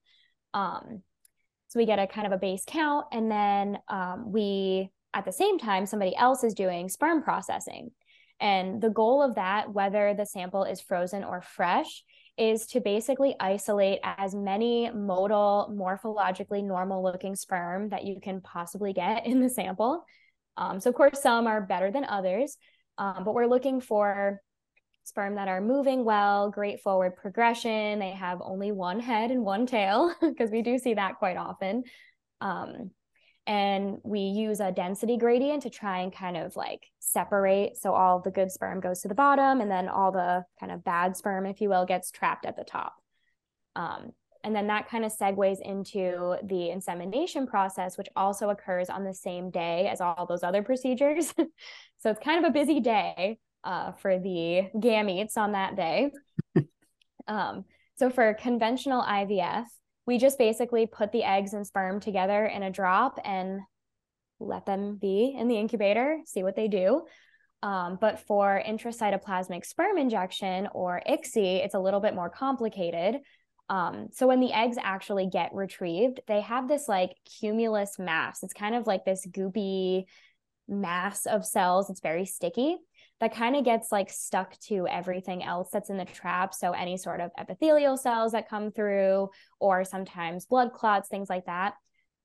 Um, 0.53 1.03
so 1.69 1.81
we 1.81 1.87
get 1.87 1.99
a 1.99 2.07
kind 2.07 2.29
of 2.29 2.33
a 2.33 2.39
base 2.39 2.63
count, 2.65 3.07
and 3.11 3.29
then 3.29 3.79
um, 3.89 4.31
we 4.31 4.91
at 5.13 5.25
the 5.25 5.33
same 5.33 5.59
time 5.59 5.87
somebody 5.87 6.15
else 6.15 6.45
is 6.45 6.55
doing 6.55 6.89
sperm 6.89 7.23
processing. 7.23 7.91
And 8.41 8.81
the 8.81 8.91
goal 8.91 9.23
of 9.23 9.37
that, 9.37 9.73
whether 9.73 10.15
the 10.15 10.27
sample 10.27 10.65
is 10.65 10.81
frozen 10.81 11.25
or 11.25 11.41
fresh, 11.41 12.03
is 12.37 12.67
to 12.67 12.81
basically 12.81 13.37
isolate 13.39 14.01
as 14.03 14.35
many 14.35 14.91
motile, 14.91 15.71
morphologically 15.71 16.65
normal 16.65 17.03
looking 17.03 17.37
sperm 17.37 17.91
that 17.91 18.05
you 18.05 18.21
can 18.21 18.41
possibly 18.41 18.93
get 18.93 19.25
in 19.27 19.41
the 19.41 19.49
sample. 19.49 20.05
Um, 20.57 20.81
so, 20.81 20.91
of 20.91 20.97
course, 20.97 21.23
some 21.23 21.47
are 21.47 21.61
better 21.61 21.91
than 21.91 22.05
others, 22.05 22.57
um, 22.99 23.25
but 23.25 23.35
we're 23.35 23.47
looking 23.47 23.81
for 23.81 24.41
sperm 25.05 25.35
that 25.37 25.49
are 25.49 25.61
moving 25.61 26.05
well, 26.05 26.51
great 26.51 26.81
forward 26.81 27.17
progression. 27.17 27.99
They 27.99 28.13
have 28.13 28.41
only 28.43 28.73
one 28.73 29.01
head 29.01 29.31
and 29.31 29.45
one 29.45 29.67
tail, 29.67 30.15
because 30.21 30.51
we 30.51 30.63
do 30.63 30.79
see 30.79 30.95
that 30.95 31.19
quite 31.19 31.37
often. 31.37 31.85
Um, 32.41 32.91
and 33.47 33.99
we 34.03 34.21
use 34.21 34.61
a 34.61 34.73
density 34.73 35.19
gradient 35.19 35.65
to 35.65 35.71
try 35.71 35.99
and 35.99 36.13
kind 36.13 36.37
of 36.37 36.57
like 36.57 36.83
separate. 37.15 37.79
So 37.79 37.95
all 37.95 38.21
the 38.21 38.31
good 38.31 38.53
sperm 38.53 38.81
goes 38.81 39.01
to 39.01 39.09
the 39.09 39.15
bottom 39.15 39.63
and 39.63 39.71
then 39.71 39.89
all 39.89 40.13
the 40.13 40.45
kind 40.61 40.71
of 40.71 40.85
bad 40.85 41.17
sperm 41.17 41.47
if 41.47 41.63
you 41.63 41.71
will 41.71 41.87
gets 41.87 42.11
trapped 42.11 42.45
at 42.45 42.57
the 42.57 42.65
top. 42.65 42.97
Um, 43.75 44.13
and 44.43 44.55
then 44.55 44.67
that 44.67 44.91
kind 44.91 45.07
of 45.07 45.17
segues 45.17 45.63
into 45.63 46.37
the 46.43 46.69
insemination 46.69 47.47
process 47.47 47.97
which 47.97 48.09
also 48.15 48.51
occurs 48.51 48.91
on 48.91 49.05
the 49.05 49.15
same 49.15 49.51
day 49.51 49.89
as 49.89 50.03
all 50.03 50.27
those 50.27 50.43
other 50.43 50.63
procedures. 50.63 51.33
So 51.99 52.11
it's 52.11 52.23
kind 52.23 52.45
of 52.45 52.51
a 52.51 52.53
busy 52.53 52.81
day 52.81 53.39
uh, 53.65 53.93
for 53.93 54.19
the 54.19 54.69
gametes 54.77 55.39
on 55.39 55.53
that 55.53 55.75
day. 55.75 56.13
Um, 57.27 57.65
so 57.97 58.11
for 58.11 58.35
conventional 58.35 59.03
ivf 59.03 59.65
we 60.07 60.19
just 60.19 60.39
basically 60.39 60.87
put 60.87 61.13
the 61.13 61.25
eggs 61.25 61.55
and 61.55 61.67
sperm 61.67 62.01
together 62.01 62.45
in 62.47 62.63
a 62.63 62.71
drop 62.71 63.19
and 63.25 63.61
let 64.41 64.67
them 64.67 64.97
be 64.97 65.35
in 65.39 65.49
the 65.49 65.57
incubator, 65.57 66.19
see 66.27 66.43
what 66.43 66.57
they 66.57 66.69
do. 66.69 67.03
Um, 67.63 67.97
but 68.01 68.21
for 68.21 68.63
intracytoplasmic 68.67 69.65
sperm 69.65 69.97
injection 69.97 70.69
or 70.75 71.01
ICSI, 71.09 71.65
it's 71.65 71.75
a 71.75 71.81
little 71.81 72.01
bit 72.01 72.15
more 72.15 72.29
complicated. 72.29 73.21
Um, 73.71 74.09
so 74.13 74.27
when 74.27 74.41
the 74.41 74.53
eggs 74.53 74.77
actually 74.83 75.31
get 75.31 75.55
retrieved, 75.55 76.21
they 76.27 76.43
have 76.43 76.69
this 76.69 76.89
like 76.89 77.17
cumulus 77.41 77.99
mass. 77.99 78.43
It's 78.43 78.53
kind 78.53 78.75
of 78.75 78.87
like 78.87 79.07
this 79.07 79.27
goopy 79.27 80.05
mass 80.69 81.25
of 81.25 81.47
cells. 81.47 81.89
It's 81.89 82.01
very 82.01 82.27
sticky. 82.27 82.77
that 83.21 83.35
kind 83.35 83.57
of 83.57 83.65
gets 83.65 83.93
like 83.93 84.11
stuck 84.11 84.59
to 84.59 84.87
everything 84.89 85.43
else 85.43 85.71
that's 85.73 85.89
in 85.89 85.97
the 85.97 86.05
trap. 86.05 86.53
So 86.53 86.73
any 86.73 86.97
sort 86.97 87.21
of 87.21 87.31
epithelial 87.39 87.97
cells 87.97 88.33
that 88.33 88.49
come 88.49 88.71
through, 88.73 89.31
or 89.61 89.85
sometimes 89.85 90.47
blood 90.47 90.73
clots, 90.73 91.09
things 91.09 91.31
like 91.31 91.47
that. 91.47 91.75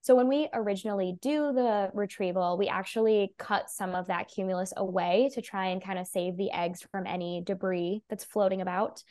So 0.01 0.15
when 0.15 0.27
we 0.27 0.47
originally 0.53 1.17
do 1.21 1.51
the 1.51 1.91
retrieval, 1.93 2.57
we 2.57 2.67
actually 2.67 3.33
cut 3.37 3.69
some 3.69 3.95
of 3.95 4.07
that 4.07 4.29
cumulus 4.33 4.73
away 4.77 5.29
to 5.33 5.41
try 5.41 5.67
and 5.67 5.83
kind 5.83 5.99
of 5.99 6.07
save 6.07 6.37
the 6.37 6.51
eggs 6.51 6.85
from 6.91 7.05
any 7.05 7.43
debris 7.45 8.03
that's 8.09 8.23
floating 8.23 8.61
about. 8.61 9.03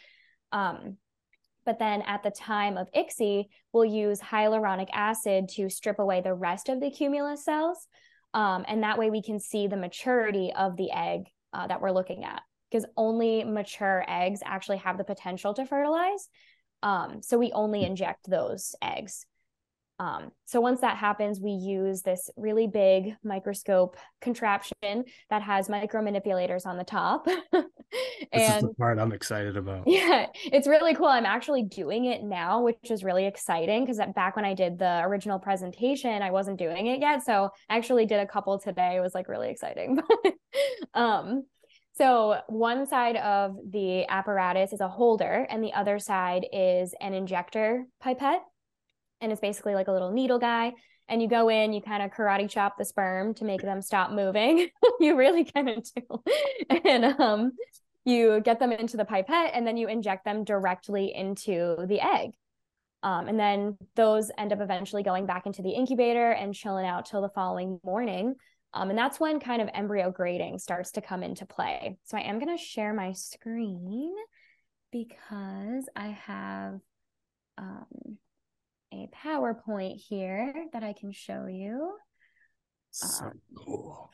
Um, 0.50 0.97
but 1.66 1.78
then 1.78 2.02
at 2.02 2.23
the 2.23 2.30
time 2.30 2.78
of 2.78 2.90
ICSI, 2.92 3.45
we'll 3.73 3.85
use 3.85 4.21
hyaluronic 4.21 4.88
acid 4.92 5.50
to 5.50 5.68
strip 5.68 5.99
away 5.99 6.23
the 6.23 6.33
rest 6.33 6.71
of 6.71 6.80
the 6.80 6.90
cumulus 6.90 7.45
cells. 7.45 7.87
Um, 8.33 8.64
and 8.66 8.83
that 8.83 8.99
way 8.99 9.11
we 9.11 9.23
can 9.23 9.38
see 9.38 9.66
the 9.66 9.76
maturity 9.76 10.52
of 10.57 10.76
the 10.76 10.90
egg 10.90 11.25
uh, 11.52 11.66
that 11.66 11.83
we're 11.83 11.90
looking 11.92 12.25
at 12.25 12.40
because 12.71 12.87
only 12.97 13.45
mature 13.45 14.04
eggs 14.09 14.40
actually 14.45 14.78
have 14.78 14.99
the 14.99 15.04
potential 15.04 15.54
to 15.54 15.66
fertilize. 15.66 16.28
Um, 16.83 17.23
so 17.23 17.38
we 17.38 17.52
only 17.52 17.80
hmm. 17.80 17.87
inject 17.87 18.28
those 18.28 18.75
eggs. 18.83 19.26
Um, 20.00 20.31
so 20.45 20.61
once 20.61 20.81
that 20.83 20.97
happens, 20.97 21.40
we 21.40 21.50
use 21.50 22.02
this 22.02 22.31
really 22.37 22.69
big 22.69 23.17
microscope 23.25 23.97
contraption 24.21 25.05
that 25.28 25.43
has 25.43 25.69
micro 25.69 26.02
manipulators 26.02 26.67
on 26.67 26.76
the 26.76 26.85
top. 26.85 27.26
and 27.26 27.37
this 28.33 28.57
is 28.57 28.62
the 28.62 28.75
part 28.78 28.99
I'm 28.99 29.12
excited 29.12 29.57
about. 29.57 29.87
Yeah, 29.99 30.26
it's 30.45 30.69
really 30.69 30.95
cool. 30.95 31.07
I'm 31.07 31.26
actually 31.26 31.64
doing 31.64 32.05
it 32.05 32.23
now, 32.23 32.62
which 32.62 32.90
is 32.90 33.02
really 33.02 33.26
exciting 33.26 33.85
because 33.85 34.00
back 34.14 34.37
when 34.37 34.45
I 34.45 34.55
did 34.55 34.78
the 34.78 35.00
original 35.02 35.38
presentation, 35.38 36.23
I 36.23 36.31
wasn't 36.31 36.59
doing 36.59 36.87
it 36.87 37.00
yet. 37.00 37.25
So 37.25 37.50
I 37.69 37.76
actually 37.76 38.07
did 38.07 38.21
a 38.21 38.26
couple 38.26 38.59
today. 38.59 38.97
It 38.97 39.00
was 39.00 39.14
like 39.14 39.28
really 39.28 39.50
exciting. 39.50 40.00
um, 40.95 41.45
so 41.95 42.40
one 42.47 42.87
side 42.87 43.17
of 43.17 43.57
the 43.69 44.07
apparatus 44.09 44.73
is 44.73 44.81
a 44.81 44.88
holder, 44.88 45.47
and 45.50 45.64
the 45.64 45.73
other 45.73 45.99
side 45.99 46.47
is 46.52 46.95
an 47.00 47.12
injector 47.12 47.85
pipette 48.00 48.43
and 49.20 49.32
it's 49.32 49.40
basically 49.40 49.75
like 49.75 49.88
a 49.88 49.92
little 49.92 50.10
needle 50.12 50.38
guy 50.38 50.72
and 51.08 51.22
you 51.22 51.28
go 51.28 51.48
in 51.48 51.72
you 51.72 51.80
kind 51.80 52.02
of 52.02 52.10
karate 52.10 52.48
chop 52.48 52.76
the 52.76 52.84
sperm 52.84 53.34
to 53.34 53.44
make 53.44 53.62
them 53.62 53.82
stop 53.82 54.10
moving. 54.10 54.68
You 55.00 55.16
really 55.16 55.44
kind 55.44 55.68
of 55.68 55.84
do. 55.94 56.22
And 56.84 57.04
um 57.04 57.52
you 58.04 58.40
get 58.40 58.58
them 58.58 58.72
into 58.72 58.96
the 58.96 59.04
pipette 59.04 59.52
and 59.54 59.66
then 59.66 59.76
you 59.76 59.87
inject 59.87 60.25
them 60.25 60.42
directly 60.44 61.12
into 61.14 61.76
the 61.87 62.00
egg. 62.00 62.30
Um, 63.02 63.28
and 63.28 63.38
then 63.38 63.76
those 63.94 64.30
end 64.37 64.52
up 64.52 64.60
eventually 64.60 65.02
going 65.02 65.26
back 65.26 65.46
into 65.46 65.62
the 65.62 65.70
incubator 65.70 66.30
and 66.30 66.54
chilling 66.54 66.87
out 66.87 67.06
till 67.06 67.20
the 67.22 67.28
following 67.28 67.78
morning. 67.84 68.34
Um, 68.75 68.90
and 68.90 68.98
that's 68.98 69.20
when 69.20 69.40
kind 69.40 69.62
of 69.62 69.68
embryo 69.72 70.10
grading 70.10 70.58
starts 70.58 70.92
to 70.92 71.00
come 71.00 71.22
into 71.22 71.46
play. 71.46 71.98
So 72.04 72.16
i 72.16 72.22
am 72.22 72.38
going 72.38 72.56
to 72.56 72.62
share 72.62 72.92
my 72.92 73.12
screen 73.12 74.14
because 74.90 75.88
i 75.94 76.08
have 76.26 76.80
um, 77.58 78.18
a 78.92 79.09
PowerPoint 79.25 79.97
here 79.97 80.52
that 80.73 80.83
I 80.83 80.92
can 80.92 81.12
show 81.12 81.47
you. 81.47 81.92
So 82.90 83.26
um, 83.26 83.40
cool. 83.57 84.11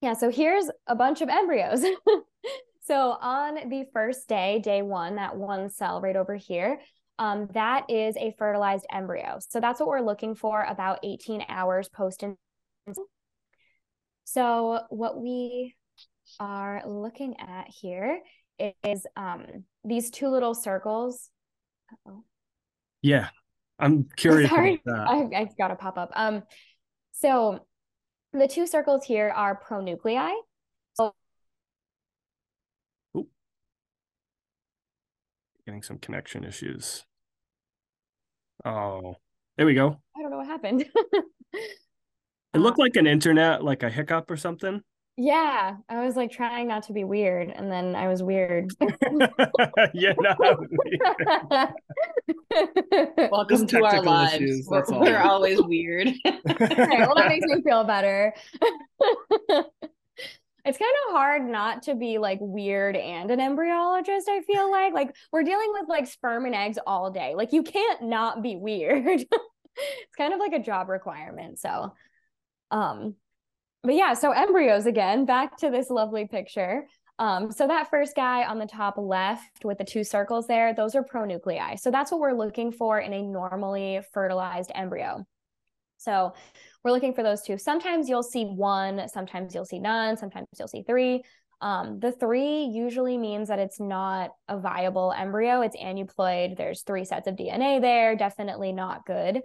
Yeah, 0.00 0.14
so 0.14 0.30
here's 0.30 0.70
a 0.86 0.94
bunch 0.94 1.20
of 1.20 1.28
embryos. 1.28 1.84
so 2.82 3.16
on 3.20 3.68
the 3.68 3.84
first 3.92 4.28
day, 4.28 4.58
day 4.58 4.82
one, 4.82 5.16
that 5.16 5.36
one 5.36 5.68
cell 5.68 6.00
right 6.00 6.16
over 6.16 6.36
here, 6.36 6.80
um, 7.18 7.48
that 7.52 7.84
is 7.90 8.16
a 8.16 8.34
fertilized 8.38 8.86
embryo. 8.90 9.38
So 9.46 9.60
that's 9.60 9.78
what 9.78 9.90
we're 9.90 10.00
looking 10.00 10.34
for 10.34 10.64
about 10.64 11.00
18 11.02 11.44
hours 11.48 11.88
post. 11.90 12.24
So 14.24 14.80
what 14.88 15.20
we 15.20 15.74
are 16.38 16.82
looking 16.86 17.38
at 17.38 17.66
here 17.68 18.20
is 18.82 19.06
um, 19.16 19.64
these 19.84 20.10
two 20.10 20.28
little 20.28 20.54
circles. 20.54 21.28
Uh-oh. 21.92 22.24
Yeah, 23.02 23.28
I'm 23.80 24.08
curious 24.16 24.50
Sorry, 24.50 24.80
about 24.86 25.30
that. 25.30 25.36
I, 25.36 25.40
I 25.40 25.48
got 25.58 25.68
to 25.68 25.76
pop 25.76 25.98
up. 25.98 26.10
Um, 26.14 26.42
so 27.12 27.66
the 28.32 28.46
two 28.46 28.66
circles 28.66 29.04
here 29.04 29.28
are 29.28 29.60
pronuclei. 29.60 30.32
So 30.94 31.14
Ooh. 33.16 33.26
Getting 35.66 35.82
some 35.82 35.98
connection 35.98 36.44
issues. 36.44 37.04
Oh, 38.64 39.16
there 39.56 39.66
we 39.66 39.74
go. 39.74 40.00
I 40.16 40.22
don't 40.22 40.30
know 40.30 40.38
what 40.38 40.46
happened. 40.46 40.84
it 41.52 42.58
looked 42.58 42.78
like 42.78 42.96
an 42.96 43.06
internet, 43.06 43.64
like 43.64 43.82
a 43.82 43.90
hiccup 43.90 44.30
or 44.30 44.36
something. 44.36 44.82
Yeah, 45.22 45.76
I 45.86 46.02
was 46.02 46.16
like 46.16 46.30
trying 46.32 46.66
not 46.66 46.84
to 46.84 46.94
be 46.94 47.04
weird, 47.04 47.50
and 47.50 47.70
then 47.70 47.94
I 47.94 48.08
was 48.08 48.22
weird. 48.22 48.70
yeah, 49.92 50.14
no. 50.18 50.56
Welcome 53.30 53.58
Just 53.58 53.68
to 53.68 53.84
our 53.84 54.02
lives. 54.02 54.36
Issues, 54.36 54.66
we're, 54.66 54.82
we're 54.88 55.18
always 55.18 55.60
weird. 55.60 56.08
okay, 56.08 56.38
well, 57.00 57.14
that 57.16 57.28
makes 57.28 57.44
me 57.44 57.60
feel 57.60 57.84
better. 57.84 58.32
it's 60.64 60.78
kind 60.78 60.94
of 61.06 61.12
hard 61.12 61.46
not 61.46 61.82
to 61.82 61.94
be 61.94 62.16
like 62.16 62.38
weird 62.40 62.96
and 62.96 63.30
an 63.30 63.40
embryologist. 63.40 64.22
I 64.26 64.40
feel 64.46 64.70
like 64.70 64.94
like 64.94 65.14
we're 65.32 65.42
dealing 65.42 65.70
with 65.74 65.86
like 65.86 66.06
sperm 66.06 66.46
and 66.46 66.54
eggs 66.54 66.78
all 66.86 67.10
day. 67.10 67.34
Like 67.34 67.52
you 67.52 67.62
can't 67.62 68.04
not 68.04 68.42
be 68.42 68.56
weird. 68.56 69.04
it's 69.20 70.16
kind 70.16 70.32
of 70.32 70.38
like 70.38 70.54
a 70.54 70.60
job 70.60 70.88
requirement. 70.88 71.58
So, 71.58 71.92
um, 72.70 73.16
but 73.82 73.94
yeah, 73.94 74.14
so 74.14 74.32
embryos 74.32 74.86
again, 74.86 75.24
back 75.24 75.56
to 75.58 75.70
this 75.70 75.90
lovely 75.90 76.26
picture. 76.26 76.86
Um, 77.18 77.52
so 77.52 77.66
that 77.66 77.90
first 77.90 78.16
guy 78.16 78.44
on 78.44 78.58
the 78.58 78.66
top 78.66 78.94
left 78.96 79.64
with 79.64 79.78
the 79.78 79.84
two 79.84 80.04
circles 80.04 80.46
there, 80.46 80.74
those 80.74 80.94
are 80.94 81.04
pronuclei. 81.04 81.78
So 81.78 81.90
that's 81.90 82.10
what 82.10 82.20
we're 82.20 82.32
looking 82.32 82.72
for 82.72 82.98
in 82.98 83.12
a 83.12 83.22
normally 83.22 84.00
fertilized 84.12 84.72
embryo. 84.74 85.24
So 85.98 86.32
we're 86.82 86.92
looking 86.92 87.12
for 87.12 87.22
those 87.22 87.42
two. 87.42 87.58
Sometimes 87.58 88.08
you'll 88.08 88.22
see 88.22 88.46
one, 88.46 89.06
sometimes 89.08 89.54
you'll 89.54 89.66
see 89.66 89.78
none, 89.78 90.16
sometimes 90.16 90.46
you'll 90.58 90.68
see 90.68 90.82
three. 90.82 91.22
Um, 91.60 92.00
the 92.00 92.10
three 92.12 92.64
usually 92.64 93.18
means 93.18 93.48
that 93.48 93.58
it's 93.58 93.78
not 93.78 94.30
a 94.48 94.58
viable 94.58 95.12
embryo. 95.12 95.60
It's 95.60 95.76
aneuploid. 95.76 96.56
There's 96.56 96.82
three 96.82 97.04
sets 97.04 97.26
of 97.26 97.36
DNA 97.36 97.82
there. 97.82 98.16
Definitely 98.16 98.72
not 98.72 99.04
good. 99.04 99.42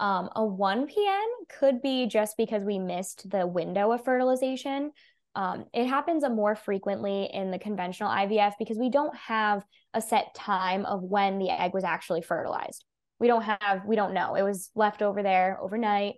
Um, 0.00 0.28
a 0.36 0.40
1PN 0.40 1.26
could 1.58 1.82
be 1.82 2.06
just 2.06 2.36
because 2.36 2.62
we 2.62 2.78
missed 2.78 3.28
the 3.28 3.46
window 3.46 3.92
of 3.92 4.04
fertilization. 4.04 4.92
Um, 5.34 5.66
it 5.72 5.86
happens 5.86 6.24
more 6.28 6.56
frequently 6.56 7.28
in 7.32 7.50
the 7.50 7.58
conventional 7.58 8.10
IVF 8.10 8.54
because 8.58 8.78
we 8.78 8.90
don't 8.90 9.14
have 9.16 9.64
a 9.94 10.00
set 10.00 10.34
time 10.34 10.84
of 10.84 11.02
when 11.02 11.38
the 11.38 11.50
egg 11.50 11.74
was 11.74 11.84
actually 11.84 12.22
fertilized. 12.22 12.84
We 13.20 13.26
don't 13.26 13.42
have, 13.42 13.84
we 13.86 13.96
don't 13.96 14.14
know. 14.14 14.36
It 14.36 14.42
was 14.42 14.70
left 14.74 15.02
over 15.02 15.22
there 15.22 15.58
overnight. 15.60 16.16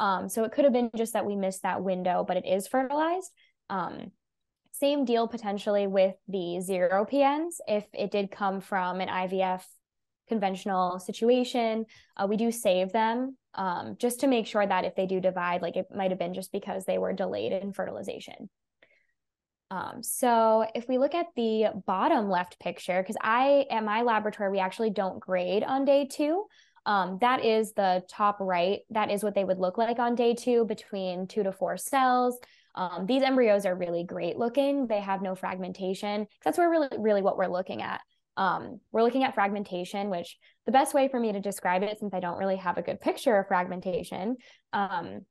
Um, 0.00 0.28
so 0.28 0.44
it 0.44 0.52
could 0.52 0.64
have 0.64 0.72
been 0.72 0.90
just 0.96 1.12
that 1.12 1.26
we 1.26 1.36
missed 1.36 1.62
that 1.62 1.82
window, 1.82 2.24
but 2.26 2.36
it 2.36 2.46
is 2.46 2.66
fertilized. 2.66 3.30
Um, 3.68 4.12
same 4.72 5.04
deal 5.04 5.28
potentially 5.28 5.86
with 5.86 6.14
the 6.26 6.60
zero 6.60 7.04
PNs. 7.04 7.56
If 7.68 7.86
it 7.92 8.10
did 8.10 8.30
come 8.30 8.60
from 8.60 9.00
an 9.00 9.08
IVF 9.08 9.62
conventional 10.30 10.98
situation. 10.98 11.84
Uh, 12.16 12.26
we 12.30 12.36
do 12.36 12.50
save 12.50 12.92
them 12.92 13.36
um, 13.54 13.96
just 13.98 14.20
to 14.20 14.26
make 14.26 14.46
sure 14.46 14.66
that 14.66 14.84
if 14.84 14.94
they 14.94 15.06
do 15.06 15.20
divide, 15.20 15.60
like 15.60 15.76
it 15.76 15.86
might 15.94 16.10
have 16.12 16.18
been 16.24 16.34
just 16.34 16.52
because 16.52 16.84
they 16.84 16.98
were 16.98 17.12
delayed 17.12 17.52
in 17.52 17.72
fertilization. 17.72 18.48
Um, 19.72 20.02
so 20.02 20.64
if 20.74 20.88
we 20.88 20.98
look 20.98 21.14
at 21.14 21.26
the 21.36 21.66
bottom 21.86 22.28
left 22.28 22.58
picture, 22.58 23.02
because 23.02 23.20
I 23.20 23.66
at 23.70 23.84
my 23.84 24.02
laboratory, 24.02 24.50
we 24.50 24.58
actually 24.58 24.90
don't 24.90 25.20
grade 25.20 25.62
on 25.62 25.84
day 25.84 26.08
two. 26.10 26.46
Um, 26.86 27.18
that 27.20 27.44
is 27.44 27.72
the 27.72 28.02
top 28.08 28.38
right. 28.40 28.80
That 28.90 29.10
is 29.10 29.22
what 29.22 29.34
they 29.34 29.44
would 29.44 29.58
look 29.58 29.78
like 29.78 29.98
on 29.98 30.14
day 30.14 30.34
two, 30.34 30.64
between 30.64 31.26
two 31.26 31.42
to 31.42 31.52
four 31.52 31.76
cells. 31.76 32.38
Um, 32.74 33.06
these 33.06 33.22
embryos 33.22 33.66
are 33.66 33.74
really 33.74 34.04
great 34.04 34.36
looking. 34.36 34.86
They 34.86 35.00
have 35.00 35.22
no 35.22 35.34
fragmentation. 35.34 36.26
That's 36.44 36.58
where 36.58 36.70
really, 36.70 36.88
really 36.98 37.22
what 37.22 37.36
we're 37.36 37.56
looking 37.58 37.82
at. 37.82 38.00
Um, 38.40 38.80
we're 38.90 39.02
looking 39.02 39.22
at 39.22 39.34
fragmentation, 39.34 40.08
which 40.08 40.38
the 40.64 40.72
best 40.72 40.94
way 40.94 41.08
for 41.08 41.20
me 41.20 41.30
to 41.30 41.40
describe 41.40 41.82
it, 41.82 41.98
since 42.00 42.14
I 42.14 42.20
don't 42.20 42.38
really 42.38 42.56
have 42.56 42.78
a 42.78 42.82
good 42.82 42.98
picture 42.98 43.36
of 43.36 43.46
fragmentation, 43.48 44.36
um, 44.72 45.26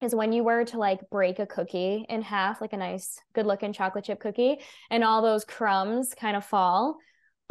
is 0.00 0.14
when 0.14 0.32
you 0.32 0.44
were 0.44 0.64
to 0.66 0.78
like 0.78 1.00
break 1.10 1.40
a 1.40 1.46
cookie 1.46 2.06
in 2.08 2.22
half, 2.22 2.60
like 2.60 2.72
a 2.72 2.76
nice, 2.76 3.18
good 3.34 3.46
looking 3.46 3.72
chocolate 3.72 4.04
chip 4.04 4.20
cookie, 4.20 4.58
and 4.90 5.02
all 5.02 5.22
those 5.22 5.44
crumbs 5.44 6.14
kind 6.14 6.36
of 6.36 6.44
fall. 6.44 6.98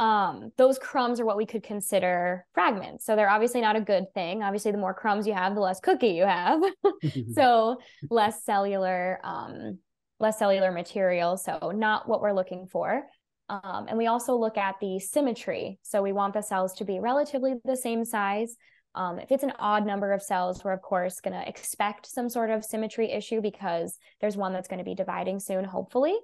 Um, 0.00 0.50
those 0.56 0.78
crumbs 0.78 1.20
are 1.20 1.26
what 1.26 1.36
we 1.36 1.44
could 1.44 1.62
consider 1.62 2.46
fragments. 2.54 3.04
So 3.04 3.14
they're 3.14 3.28
obviously 3.28 3.60
not 3.60 3.76
a 3.76 3.82
good 3.82 4.06
thing. 4.14 4.42
Obviously, 4.42 4.72
the 4.72 4.78
more 4.78 4.94
crumbs 4.94 5.26
you 5.26 5.34
have, 5.34 5.54
the 5.54 5.60
less 5.60 5.78
cookie 5.80 6.08
you 6.08 6.24
have. 6.24 6.62
so 7.34 7.76
less 8.10 8.44
cellular, 8.44 9.20
um, 9.22 9.78
less 10.20 10.38
cellular 10.38 10.72
material. 10.72 11.36
So 11.36 11.70
not 11.74 12.08
what 12.08 12.22
we're 12.22 12.32
looking 12.32 12.66
for. 12.66 13.04
Um, 13.52 13.84
and 13.86 13.98
we 13.98 14.06
also 14.06 14.34
look 14.34 14.56
at 14.56 14.76
the 14.80 14.98
symmetry. 14.98 15.78
So 15.82 16.00
we 16.00 16.12
want 16.12 16.32
the 16.32 16.40
cells 16.40 16.72
to 16.74 16.86
be 16.86 17.00
relatively 17.00 17.54
the 17.66 17.76
same 17.76 18.02
size. 18.04 18.56
Um, 18.94 19.18
if 19.18 19.30
it's 19.30 19.42
an 19.44 19.52
odd 19.58 19.86
number 19.86 20.12
of 20.12 20.22
cells, 20.22 20.64
we're 20.64 20.72
of 20.72 20.80
course 20.80 21.20
going 21.20 21.38
to 21.38 21.46
expect 21.46 22.06
some 22.06 22.30
sort 22.30 22.48
of 22.50 22.64
symmetry 22.64 23.10
issue 23.10 23.42
because 23.42 23.98
there's 24.20 24.38
one 24.38 24.54
that's 24.54 24.68
going 24.68 24.78
to 24.78 24.84
be 24.84 24.94
dividing 24.94 25.38
soon, 25.38 25.64
hopefully. 25.64 26.16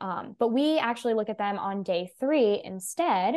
Um, 0.00 0.34
but 0.38 0.48
we 0.48 0.78
actually 0.78 1.14
look 1.14 1.28
at 1.28 1.38
them 1.38 1.58
on 1.58 1.82
day 1.82 2.10
three 2.18 2.62
instead. 2.64 3.36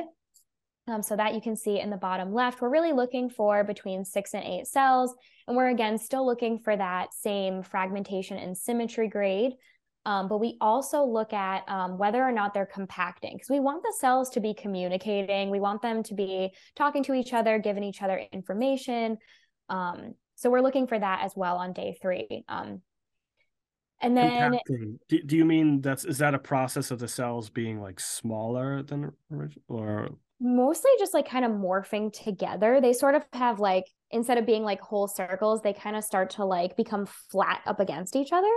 Um, 0.88 1.03
so 1.03 1.15
that 1.15 1.35
you 1.35 1.41
can 1.41 1.55
see 1.55 1.79
in 1.79 1.91
the 1.91 1.97
bottom 1.97 2.33
left, 2.33 2.61
we're 2.61 2.69
really 2.69 2.93
looking 2.93 3.29
for 3.29 3.63
between 3.63 4.03
six 4.03 4.33
and 4.33 4.43
eight 4.43 4.65
cells. 4.65 5.13
And 5.47 5.55
we're 5.55 5.69
again 5.69 5.97
still 5.97 6.25
looking 6.25 6.57
for 6.57 6.75
that 6.75 7.13
same 7.13 7.63
fragmentation 7.63 8.38
and 8.38 8.57
symmetry 8.57 9.07
grade. 9.07 9.51
Um, 10.06 10.27
but 10.27 10.39
we 10.39 10.58
also 10.62 11.03
look 11.03 11.34
at 11.34 11.63
um, 11.68 11.98
whether 11.98 12.24
or 12.24 12.32
not 12.32 12.53
they're 12.53 12.65
compacting 12.65 13.36
because 13.36 13.50
we 13.50 13.60
want 13.60 13.84
the 13.84 13.94
cells 14.00 14.29
to 14.32 14.39
be 14.39 14.53
communicating. 14.53 15.50
We 15.50 15.60
want 15.60 15.82
them 15.82 16.03
to 16.03 16.13
be 16.13 16.51
talking 16.75 17.03
to 17.03 17.13
each 17.13 17.34
other, 17.34 17.60
giving 17.60 17.84
each 17.84 18.01
other 18.01 18.22
information. 18.32 19.18
Um, 19.68 20.15
so 20.36 20.50
we're 20.50 20.62
looking 20.62 20.88
for 20.88 20.98
that 20.98 21.24
as 21.24 21.34
well 21.36 21.58
on 21.58 21.74
day 21.74 21.98
three. 22.01 22.44
Um, 22.48 22.82
and 24.01 24.15
then, 24.15 24.58
do, 25.10 25.22
do 25.24 25.36
you 25.36 25.44
mean 25.44 25.82
that's 25.82 26.06
is 26.06 26.20
that 26.20 26.34
a 26.34 26.39
process 26.39 26.89
of 26.89 27.00
the 27.00 27.08
cells 27.08 27.50
being 27.50 27.82
like 27.82 28.00
smaller 28.00 28.82
than 28.82 29.12
original 29.29 29.62
or 29.68 30.10
mostly 30.39 30.91
just 30.98 31.13
like 31.13 31.27
kind 31.27 31.44
of 31.44 31.51
morphing 31.51 32.12
together. 32.13 32.79
They 32.79 32.94
sort 32.94 33.15
of 33.15 33.24
have 33.34 33.60
like 33.60 33.86
instead 34.12 34.38
of 34.38 34.46
being 34.46 34.63
like 34.63 34.79
whole 34.79 35.08
circles, 35.08 35.62
they 35.62 35.74
kind 35.74 35.96
of 35.96 36.03
start 36.03 36.29
to 36.32 36.46
like 36.46 36.77
become 36.77 37.06
flat 37.06 37.62
up 37.65 37.79
against 37.79 38.15
each 38.15 38.32
other. 38.32 38.48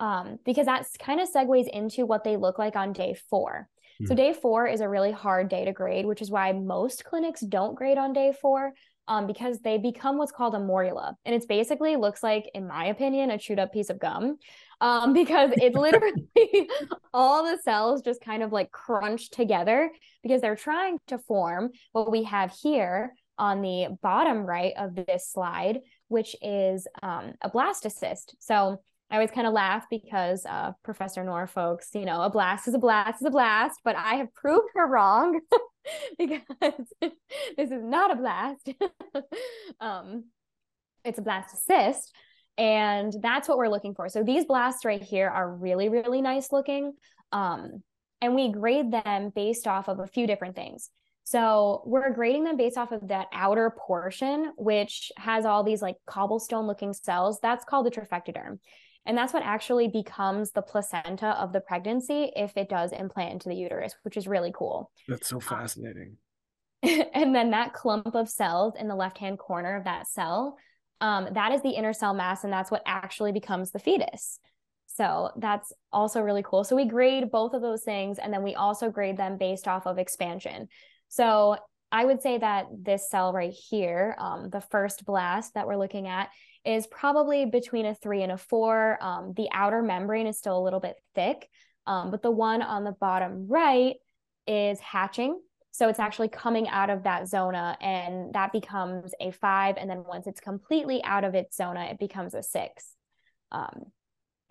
Um, 0.00 0.38
because 0.44 0.66
that 0.66 0.86
kind 0.98 1.20
of 1.20 1.28
segues 1.30 1.68
into 1.68 2.04
what 2.04 2.24
they 2.24 2.36
look 2.36 2.58
like 2.58 2.76
on 2.76 2.92
day 2.92 3.14
four. 3.30 3.68
So 4.06 4.08
hmm. 4.08 4.16
day 4.16 4.32
four 4.32 4.66
is 4.66 4.80
a 4.80 4.88
really 4.88 5.12
hard 5.12 5.48
day 5.48 5.64
to 5.64 5.72
grade, 5.72 6.04
which 6.04 6.20
is 6.20 6.30
why 6.30 6.52
most 6.52 7.04
clinics 7.04 7.40
don't 7.40 7.76
grade 7.76 7.96
on 7.96 8.12
day 8.12 8.32
four 8.40 8.72
um, 9.06 9.26
because 9.26 9.60
they 9.60 9.78
become 9.78 10.18
what's 10.18 10.32
called 10.32 10.54
a 10.54 10.58
morula. 10.58 11.14
And 11.24 11.34
it's 11.34 11.46
basically 11.46 11.96
looks 11.96 12.22
like, 12.22 12.50
in 12.54 12.66
my 12.66 12.86
opinion, 12.86 13.30
a 13.30 13.38
chewed 13.38 13.58
up 13.58 13.72
piece 13.72 13.90
of 13.90 13.98
gum 14.00 14.38
um, 14.80 15.12
because 15.14 15.50
it 15.56 15.74
literally 15.74 16.28
all 17.14 17.44
the 17.44 17.58
cells 17.62 18.02
just 18.02 18.20
kind 18.20 18.42
of 18.42 18.52
like 18.52 18.70
crunch 18.72 19.30
together 19.30 19.90
because 20.22 20.40
they're 20.40 20.56
trying 20.56 20.98
to 21.08 21.18
form 21.18 21.70
what 21.92 22.10
we 22.10 22.24
have 22.24 22.52
here 22.62 23.14
on 23.36 23.62
the 23.62 23.88
bottom 24.00 24.38
right 24.38 24.74
of 24.78 24.94
this 24.94 25.28
slide, 25.28 25.80
which 26.08 26.36
is 26.40 26.86
um, 27.02 27.34
a 27.42 27.50
blastocyst. 27.50 28.34
So 28.38 28.80
I 29.10 29.16
always 29.16 29.30
kind 29.30 29.46
of 29.46 29.52
laugh 29.52 29.84
because 29.90 30.44
uh, 30.46 30.72
Professor 30.82 31.22
Norfolk's, 31.22 31.90
you 31.94 32.04
know, 32.04 32.22
a 32.22 32.30
blast 32.30 32.66
is 32.66 32.74
a 32.74 32.78
blast 32.78 33.20
is 33.20 33.26
a 33.26 33.30
blast, 33.30 33.80
but 33.84 33.96
I 33.96 34.14
have 34.16 34.34
proved 34.34 34.68
her 34.74 34.88
wrong 34.88 35.40
because 36.18 36.40
this 37.00 37.70
is 37.70 37.82
not 37.82 38.10
a 38.10 38.16
blast. 38.16 38.68
um, 39.80 40.24
it's 41.04 41.18
a 41.18 41.22
blastocyst. 41.22 42.10
And 42.56 43.12
that's 43.20 43.48
what 43.48 43.58
we're 43.58 43.68
looking 43.68 43.94
for. 43.94 44.08
So 44.08 44.22
these 44.22 44.44
blasts 44.44 44.84
right 44.84 45.02
here 45.02 45.28
are 45.28 45.54
really, 45.54 45.88
really 45.88 46.22
nice 46.22 46.52
looking. 46.52 46.94
Um, 47.32 47.82
and 48.20 48.34
we 48.34 48.52
grade 48.52 48.92
them 48.92 49.32
based 49.34 49.66
off 49.66 49.88
of 49.88 49.98
a 49.98 50.06
few 50.06 50.26
different 50.26 50.56
things. 50.56 50.88
So 51.24 51.82
we're 51.86 52.12
grading 52.12 52.44
them 52.44 52.56
based 52.56 52.78
off 52.78 52.92
of 52.92 53.08
that 53.08 53.26
outer 53.32 53.74
portion, 53.76 54.52
which 54.56 55.10
has 55.16 55.44
all 55.44 55.64
these 55.64 55.82
like 55.82 55.96
cobblestone 56.06 56.66
looking 56.66 56.92
cells. 56.92 57.38
That's 57.42 57.64
called 57.64 57.86
the 57.86 57.90
trophectoderm. 57.90 58.58
And 59.06 59.16
that's 59.16 59.32
what 59.32 59.42
actually 59.42 59.88
becomes 59.88 60.52
the 60.52 60.62
placenta 60.62 61.28
of 61.38 61.52
the 61.52 61.60
pregnancy 61.60 62.32
if 62.34 62.56
it 62.56 62.68
does 62.68 62.92
implant 62.92 63.32
into 63.32 63.48
the 63.48 63.54
uterus, 63.54 63.94
which 64.02 64.16
is 64.16 64.26
really 64.26 64.52
cool. 64.54 64.90
That's 65.08 65.28
so 65.28 65.36
um, 65.36 65.40
fascinating. 65.40 66.16
Um, 66.82 67.02
and 67.14 67.34
then 67.34 67.50
that 67.50 67.74
clump 67.74 68.14
of 68.14 68.28
cells 68.28 68.74
in 68.78 68.88
the 68.88 68.94
left 68.94 69.18
hand 69.18 69.38
corner 69.38 69.76
of 69.76 69.84
that 69.84 70.06
cell, 70.06 70.56
um, 71.00 71.28
that 71.32 71.52
is 71.52 71.62
the 71.62 71.70
inner 71.70 71.92
cell 71.92 72.14
mass, 72.14 72.44
and 72.44 72.52
that's 72.52 72.70
what 72.70 72.82
actually 72.86 73.32
becomes 73.32 73.72
the 73.72 73.78
fetus. 73.78 74.38
So 74.86 75.30
that's 75.36 75.72
also 75.92 76.20
really 76.20 76.42
cool. 76.44 76.62
So 76.62 76.76
we 76.76 76.84
grade 76.86 77.30
both 77.30 77.52
of 77.52 77.62
those 77.62 77.82
things, 77.82 78.18
and 78.18 78.32
then 78.32 78.42
we 78.42 78.54
also 78.54 78.90
grade 78.90 79.16
them 79.16 79.36
based 79.38 79.66
off 79.66 79.86
of 79.86 79.98
expansion. 79.98 80.68
So 81.08 81.56
I 81.90 82.04
would 82.04 82.22
say 82.22 82.38
that 82.38 82.66
this 82.76 83.10
cell 83.10 83.32
right 83.32 83.52
here, 83.52 84.16
um, 84.18 84.50
the 84.50 84.60
first 84.60 85.04
blast 85.04 85.54
that 85.54 85.66
we're 85.66 85.76
looking 85.76 86.08
at, 86.08 86.30
is 86.64 86.86
probably 86.86 87.46
between 87.46 87.86
a 87.86 87.94
three 87.94 88.22
and 88.22 88.32
a 88.32 88.38
four. 88.38 88.98
Um, 89.00 89.34
the 89.36 89.48
outer 89.52 89.82
membrane 89.82 90.26
is 90.26 90.38
still 90.38 90.58
a 90.58 90.62
little 90.62 90.80
bit 90.80 90.96
thick, 91.14 91.48
um, 91.86 92.10
but 92.10 92.22
the 92.22 92.30
one 92.30 92.62
on 92.62 92.84
the 92.84 92.92
bottom 92.92 93.46
right 93.48 93.96
is 94.46 94.80
hatching. 94.80 95.40
So 95.72 95.88
it's 95.88 95.98
actually 95.98 96.28
coming 96.28 96.68
out 96.68 96.88
of 96.88 97.02
that 97.02 97.28
zona 97.28 97.76
and 97.80 98.32
that 98.34 98.52
becomes 98.52 99.12
a 99.20 99.32
five. 99.32 99.76
And 99.76 99.90
then 99.90 100.04
once 100.06 100.26
it's 100.26 100.40
completely 100.40 101.02
out 101.02 101.24
of 101.24 101.34
its 101.34 101.56
zona, 101.56 101.86
it 101.86 101.98
becomes 101.98 102.34
a 102.34 102.44
six. 102.44 102.94
Um, 103.50 103.86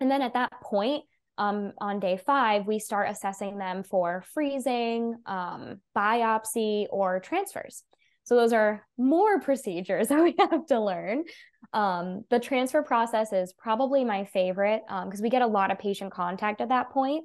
and 0.00 0.10
then 0.10 0.20
at 0.20 0.34
that 0.34 0.52
point, 0.62 1.04
um, 1.38 1.72
on 1.78 1.98
day 1.98 2.16
five, 2.16 2.66
we 2.66 2.78
start 2.78 3.08
assessing 3.08 3.58
them 3.58 3.82
for 3.82 4.22
freezing, 4.34 5.16
um, 5.26 5.80
biopsy, 5.96 6.86
or 6.90 7.20
transfers. 7.20 7.82
So 8.24 8.36
those 8.36 8.52
are 8.52 8.86
more 8.98 9.40
procedures 9.40 10.08
that 10.08 10.22
we 10.22 10.34
have 10.38 10.66
to 10.66 10.80
learn. 10.80 11.24
Um, 11.74 12.24
the 12.30 12.38
transfer 12.38 12.82
process 12.82 13.32
is 13.32 13.52
probably 13.52 14.04
my 14.04 14.24
favorite 14.24 14.82
because 14.86 15.20
um, 15.20 15.22
we 15.22 15.28
get 15.28 15.42
a 15.42 15.46
lot 15.46 15.72
of 15.72 15.78
patient 15.78 16.12
contact 16.12 16.60
at 16.60 16.68
that 16.68 16.90
point. 16.90 17.24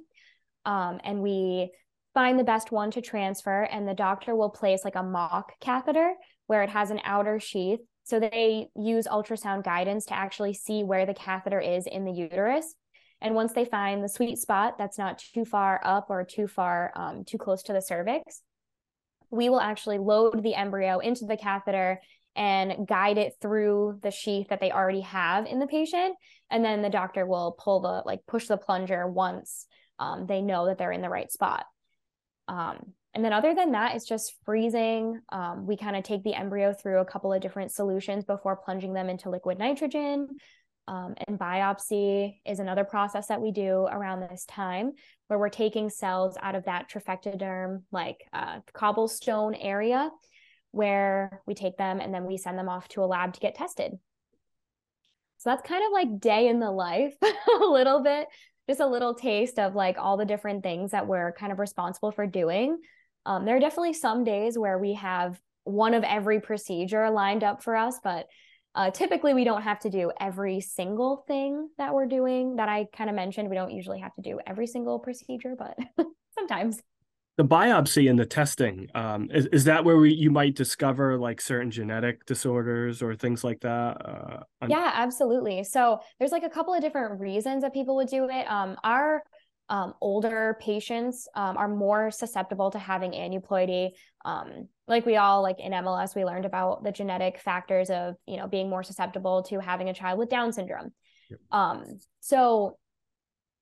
Um, 0.66 1.00
and 1.04 1.22
we 1.22 1.70
find 2.14 2.38
the 2.38 2.44
best 2.44 2.72
one 2.72 2.90
to 2.90 3.00
transfer, 3.00 3.62
and 3.62 3.88
the 3.88 3.94
doctor 3.94 4.34
will 4.34 4.50
place 4.50 4.84
like 4.84 4.96
a 4.96 5.02
mock 5.02 5.52
catheter 5.60 6.12
where 6.48 6.62
it 6.62 6.70
has 6.70 6.90
an 6.90 7.00
outer 7.04 7.38
sheath. 7.38 7.78
So 8.02 8.18
they 8.18 8.66
use 8.74 9.06
ultrasound 9.06 9.62
guidance 9.62 10.06
to 10.06 10.14
actually 10.14 10.54
see 10.54 10.82
where 10.82 11.06
the 11.06 11.14
catheter 11.14 11.60
is 11.60 11.86
in 11.86 12.04
the 12.04 12.12
uterus. 12.12 12.74
And 13.20 13.36
once 13.36 13.52
they 13.52 13.64
find 13.64 14.02
the 14.02 14.08
sweet 14.08 14.38
spot 14.38 14.78
that's 14.78 14.98
not 14.98 15.22
too 15.32 15.44
far 15.44 15.80
up 15.84 16.06
or 16.10 16.24
too 16.24 16.48
far, 16.48 16.90
um, 16.96 17.24
too 17.24 17.38
close 17.38 17.62
to 17.64 17.72
the 17.72 17.80
cervix, 17.80 18.42
we 19.30 19.48
will 19.48 19.60
actually 19.60 19.98
load 19.98 20.42
the 20.42 20.56
embryo 20.56 20.98
into 20.98 21.24
the 21.24 21.36
catheter 21.36 22.00
and 22.36 22.86
guide 22.86 23.18
it 23.18 23.34
through 23.40 23.98
the 24.02 24.10
sheath 24.10 24.48
that 24.48 24.60
they 24.60 24.70
already 24.70 25.00
have 25.00 25.46
in 25.46 25.58
the 25.58 25.66
patient. 25.66 26.16
And 26.50 26.64
then 26.64 26.82
the 26.82 26.90
doctor 26.90 27.26
will 27.26 27.56
pull 27.58 27.80
the, 27.80 28.02
like, 28.04 28.20
push 28.26 28.46
the 28.46 28.56
plunger 28.56 29.06
once 29.06 29.66
um, 29.98 30.26
they 30.26 30.40
know 30.40 30.66
that 30.66 30.78
they're 30.78 30.92
in 30.92 31.02
the 31.02 31.08
right 31.08 31.30
spot. 31.30 31.66
Um, 32.48 32.94
and 33.12 33.24
then, 33.24 33.32
other 33.32 33.54
than 33.54 33.72
that, 33.72 33.96
it's 33.96 34.06
just 34.06 34.34
freezing. 34.44 35.20
Um, 35.30 35.66
we 35.66 35.76
kind 35.76 35.96
of 35.96 36.04
take 36.04 36.22
the 36.22 36.34
embryo 36.34 36.72
through 36.72 37.00
a 37.00 37.04
couple 37.04 37.32
of 37.32 37.42
different 37.42 37.72
solutions 37.72 38.24
before 38.24 38.56
plunging 38.56 38.92
them 38.92 39.08
into 39.08 39.30
liquid 39.30 39.58
nitrogen. 39.58 40.28
Um, 40.88 41.14
and 41.26 41.38
biopsy 41.38 42.40
is 42.46 42.58
another 42.58 42.84
process 42.84 43.28
that 43.28 43.40
we 43.40 43.52
do 43.52 43.86
around 43.90 44.20
this 44.20 44.44
time 44.44 44.92
where 45.28 45.38
we're 45.38 45.48
taking 45.48 45.90
cells 45.90 46.36
out 46.40 46.54
of 46.54 46.64
that 46.64 46.90
trophectoderm, 46.90 47.82
like 47.92 48.24
uh, 48.32 48.60
cobblestone 48.72 49.54
area, 49.54 50.10
where 50.72 51.42
we 51.46 51.54
take 51.54 51.76
them 51.76 52.00
and 52.00 52.12
then 52.14 52.24
we 52.24 52.36
send 52.36 52.58
them 52.58 52.68
off 52.68 52.88
to 52.88 53.02
a 53.02 53.06
lab 53.06 53.34
to 53.34 53.40
get 53.40 53.54
tested. 53.54 53.92
So 55.38 55.50
that's 55.50 55.66
kind 55.66 55.84
of 55.84 55.92
like 55.92 56.20
day 56.20 56.48
in 56.48 56.60
the 56.60 56.70
life, 56.70 57.16
a 57.22 57.64
little 57.64 58.02
bit, 58.02 58.28
just 58.68 58.80
a 58.80 58.86
little 58.86 59.14
taste 59.14 59.58
of 59.58 59.74
like 59.74 59.96
all 59.98 60.16
the 60.16 60.24
different 60.24 60.62
things 60.62 60.90
that 60.90 61.06
we're 61.06 61.32
kind 61.32 61.50
of 61.50 61.58
responsible 61.58 62.12
for 62.12 62.26
doing. 62.26 62.78
Um, 63.26 63.44
there 63.44 63.56
are 63.56 63.60
definitely 63.60 63.94
some 63.94 64.24
days 64.24 64.58
where 64.58 64.78
we 64.78 64.94
have 64.94 65.40
one 65.64 65.94
of 65.94 66.04
every 66.04 66.40
procedure 66.40 67.08
lined 67.10 67.44
up 67.44 67.62
for 67.62 67.74
us, 67.76 67.98
but 68.02 68.26
uh, 68.74 68.90
typically, 68.90 69.34
we 69.34 69.44
don't 69.44 69.62
have 69.62 69.80
to 69.80 69.90
do 69.90 70.12
every 70.20 70.60
single 70.60 71.24
thing 71.26 71.68
that 71.76 71.92
we're 71.92 72.06
doing 72.06 72.56
that 72.56 72.68
I 72.68 72.86
kind 72.96 73.10
of 73.10 73.16
mentioned. 73.16 73.48
We 73.50 73.56
don't 73.56 73.72
usually 73.72 73.98
have 73.98 74.14
to 74.14 74.22
do 74.22 74.38
every 74.46 74.68
single 74.68 75.00
procedure, 75.00 75.56
but 75.58 75.76
sometimes. 76.38 76.80
The 77.40 77.46
biopsy 77.46 78.10
and 78.10 78.18
the 78.18 78.26
testing 78.26 78.88
um, 78.94 79.30
is, 79.32 79.46
is 79.46 79.64
that 79.64 79.82
where 79.82 79.96
we, 79.96 80.12
you 80.12 80.30
might 80.30 80.54
discover 80.54 81.16
like 81.16 81.40
certain 81.40 81.70
genetic 81.70 82.26
disorders 82.26 83.00
or 83.00 83.14
things 83.14 83.42
like 83.42 83.60
that? 83.60 83.96
Uh, 84.04 84.42
yeah, 84.68 84.90
absolutely. 84.92 85.64
So 85.64 86.00
there's 86.18 86.32
like 86.32 86.42
a 86.42 86.50
couple 86.50 86.74
of 86.74 86.82
different 86.82 87.18
reasons 87.18 87.62
that 87.62 87.72
people 87.72 87.96
would 87.96 88.08
do 88.08 88.28
it. 88.28 88.44
Um, 88.44 88.76
our 88.84 89.22
um, 89.70 89.94
older 90.02 90.58
patients 90.60 91.28
um, 91.34 91.56
are 91.56 91.66
more 91.66 92.10
susceptible 92.10 92.72
to 92.72 92.78
having 92.78 93.12
aneuploidy. 93.12 93.92
Um, 94.26 94.68
like 94.86 95.06
we 95.06 95.16
all, 95.16 95.40
like 95.40 95.60
in 95.60 95.72
MLS, 95.72 96.14
we 96.14 96.26
learned 96.26 96.44
about 96.44 96.84
the 96.84 96.92
genetic 96.92 97.38
factors 97.38 97.88
of, 97.88 98.16
you 98.26 98.36
know, 98.36 98.48
being 98.48 98.68
more 98.68 98.82
susceptible 98.82 99.44
to 99.44 99.60
having 99.60 99.88
a 99.88 99.94
child 99.94 100.18
with 100.18 100.28
Down 100.28 100.52
syndrome. 100.52 100.92
Yep. 101.30 101.40
Um, 101.52 101.84
so 102.20 102.76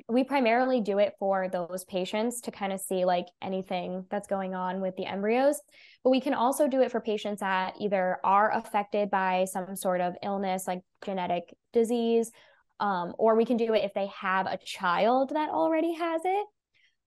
we 0.09 0.25
primarily 0.25 0.81
do 0.81 0.99
it 0.99 1.15
for 1.19 1.49
those 1.49 1.85
patients 1.85 2.41
to 2.43 2.51
kind 2.51 2.73
of 2.73 2.81
see 2.81 3.05
like 3.05 3.27
anything 3.43 4.07
that's 4.11 4.27
going 4.27 4.55
on 4.55 4.81
with 4.81 4.97
the 4.97 5.05
embryos. 5.05 5.61
But 6.03 6.11
we 6.11 6.21
can 6.21 6.33
also 6.33 6.67
do 6.67 6.81
it 6.81 6.91
for 6.91 7.01
patients 7.01 7.41
that 7.41 7.75
either 7.79 8.19
are 8.25 8.53
affected 8.53 9.11
by 9.11 9.45
some 9.45 9.77
sort 9.77 10.01
of 10.01 10.15
illness 10.23 10.67
like 10.67 10.81
genetic 11.05 11.55
disease 11.73 12.33
um, 12.81 13.15
or 13.19 13.37
we 13.37 13.45
can 13.45 13.57
do 13.57 13.75
it 13.75 13.85
if 13.85 13.93
they 13.95 14.07
have 14.07 14.47
a 14.47 14.59
child 14.59 15.31
that 15.31 15.51
already 15.51 15.95
has 15.95 16.23
it. 16.25 16.47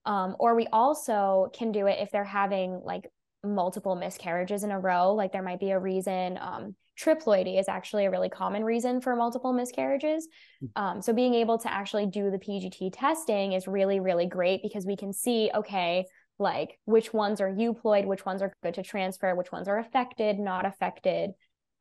Um, 0.05 0.35
or 0.39 0.55
we 0.55 0.67
also 0.73 1.49
can 1.53 1.71
do 1.71 1.87
it 1.87 1.99
if 1.99 2.11
they're 2.11 2.23
having 2.23 2.81
like 2.83 3.07
multiple 3.43 3.95
miscarriages 3.95 4.63
in 4.63 4.71
a 4.71 4.79
row. 4.79 5.13
Like 5.13 5.31
there 5.31 5.43
might 5.43 5.59
be 5.59 5.71
a 5.71 5.79
reason. 5.79 6.37
Um, 6.39 6.75
triploidy 6.99 7.59
is 7.59 7.67
actually 7.67 8.05
a 8.05 8.11
really 8.11 8.29
common 8.29 8.63
reason 8.63 9.01
for 9.01 9.15
multiple 9.15 9.53
miscarriages. 9.53 10.27
Hmm. 10.59 10.67
Um, 10.75 11.01
so 11.01 11.13
being 11.13 11.33
able 11.33 11.57
to 11.59 11.71
actually 11.71 12.05
do 12.05 12.29
the 12.29 12.37
PGT 12.37 12.91
testing 12.93 13.53
is 13.53 13.67
really, 13.67 13.99
really 13.99 14.27
great 14.27 14.61
because 14.61 14.85
we 14.85 14.95
can 14.95 15.13
see, 15.13 15.49
okay, 15.53 16.05
like 16.37 16.79
which 16.85 17.13
ones 17.13 17.41
are 17.41 17.49
euploid, 17.49 18.05
which 18.05 18.25
ones 18.25 18.41
are 18.41 18.53
good 18.63 18.73
to 18.75 18.83
transfer, 18.83 19.35
which 19.35 19.51
ones 19.51 19.67
are 19.67 19.77
affected, 19.79 20.39
not 20.39 20.65
affected. 20.65 21.31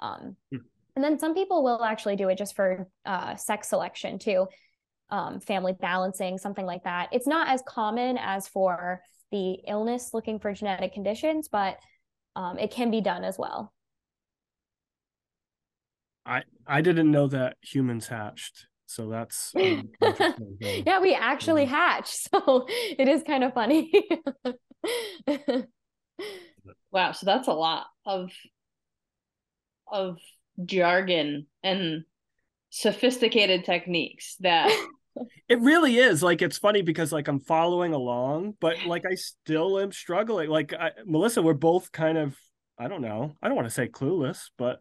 Um, 0.00 0.36
hmm. 0.50 0.58
And 0.96 1.04
then 1.04 1.18
some 1.18 1.34
people 1.34 1.62
will 1.62 1.84
actually 1.84 2.16
do 2.16 2.28
it 2.28 2.36
just 2.36 2.56
for 2.56 2.88
uh, 3.06 3.36
sex 3.36 3.68
selection 3.68 4.18
too, 4.18 4.48
um, 5.10 5.40
family 5.40 5.72
balancing, 5.72 6.36
something 6.36 6.66
like 6.66 6.84
that. 6.84 7.08
It's 7.12 7.26
not 7.26 7.48
as 7.48 7.62
common 7.66 8.18
as 8.18 8.48
for 8.48 9.00
the 9.30 9.58
illness 9.66 10.12
looking 10.12 10.38
for 10.38 10.52
genetic 10.52 10.92
conditions, 10.92 11.48
but 11.48 11.78
um, 12.36 12.58
it 12.58 12.70
can 12.70 12.90
be 12.90 13.00
done 13.00 13.24
as 13.24 13.38
well. 13.38 13.72
I 16.26 16.42
I 16.66 16.80
didn't 16.80 17.10
know 17.10 17.26
that 17.28 17.56
humans 17.60 18.06
hatched, 18.08 18.66
so 18.86 19.08
that's 19.08 19.52
um, 19.60 19.90
yeah, 20.60 21.00
we 21.00 21.14
actually 21.14 21.64
hatch, 21.64 22.08
so 22.12 22.66
it 22.68 23.08
is 23.08 23.22
kind 23.22 23.44
of 23.44 23.54
funny. 23.54 23.92
wow, 26.90 27.12
so 27.12 27.26
that's 27.26 27.48
a 27.48 27.52
lot 27.52 27.86
of 28.04 28.30
of 29.90 30.18
jargon 30.64 31.46
and 31.62 32.04
sophisticated 32.70 33.64
techniques 33.64 34.36
that 34.40 34.70
it 35.48 35.60
really 35.60 35.96
is 35.96 36.22
like 36.22 36.42
it's 36.42 36.58
funny 36.58 36.82
because 36.82 37.12
like 37.12 37.28
i'm 37.28 37.40
following 37.40 37.92
along 37.92 38.54
but 38.60 38.76
like 38.86 39.04
i 39.06 39.14
still 39.14 39.78
am 39.78 39.92
struggling 39.92 40.48
like 40.48 40.72
I, 40.72 40.92
melissa 41.06 41.42
we're 41.42 41.54
both 41.54 41.92
kind 41.92 42.18
of 42.18 42.36
i 42.78 42.88
don't 42.88 43.02
know 43.02 43.36
i 43.42 43.48
don't 43.48 43.56
want 43.56 43.68
to 43.68 43.74
say 43.74 43.88
clueless 43.88 44.50
but 44.56 44.80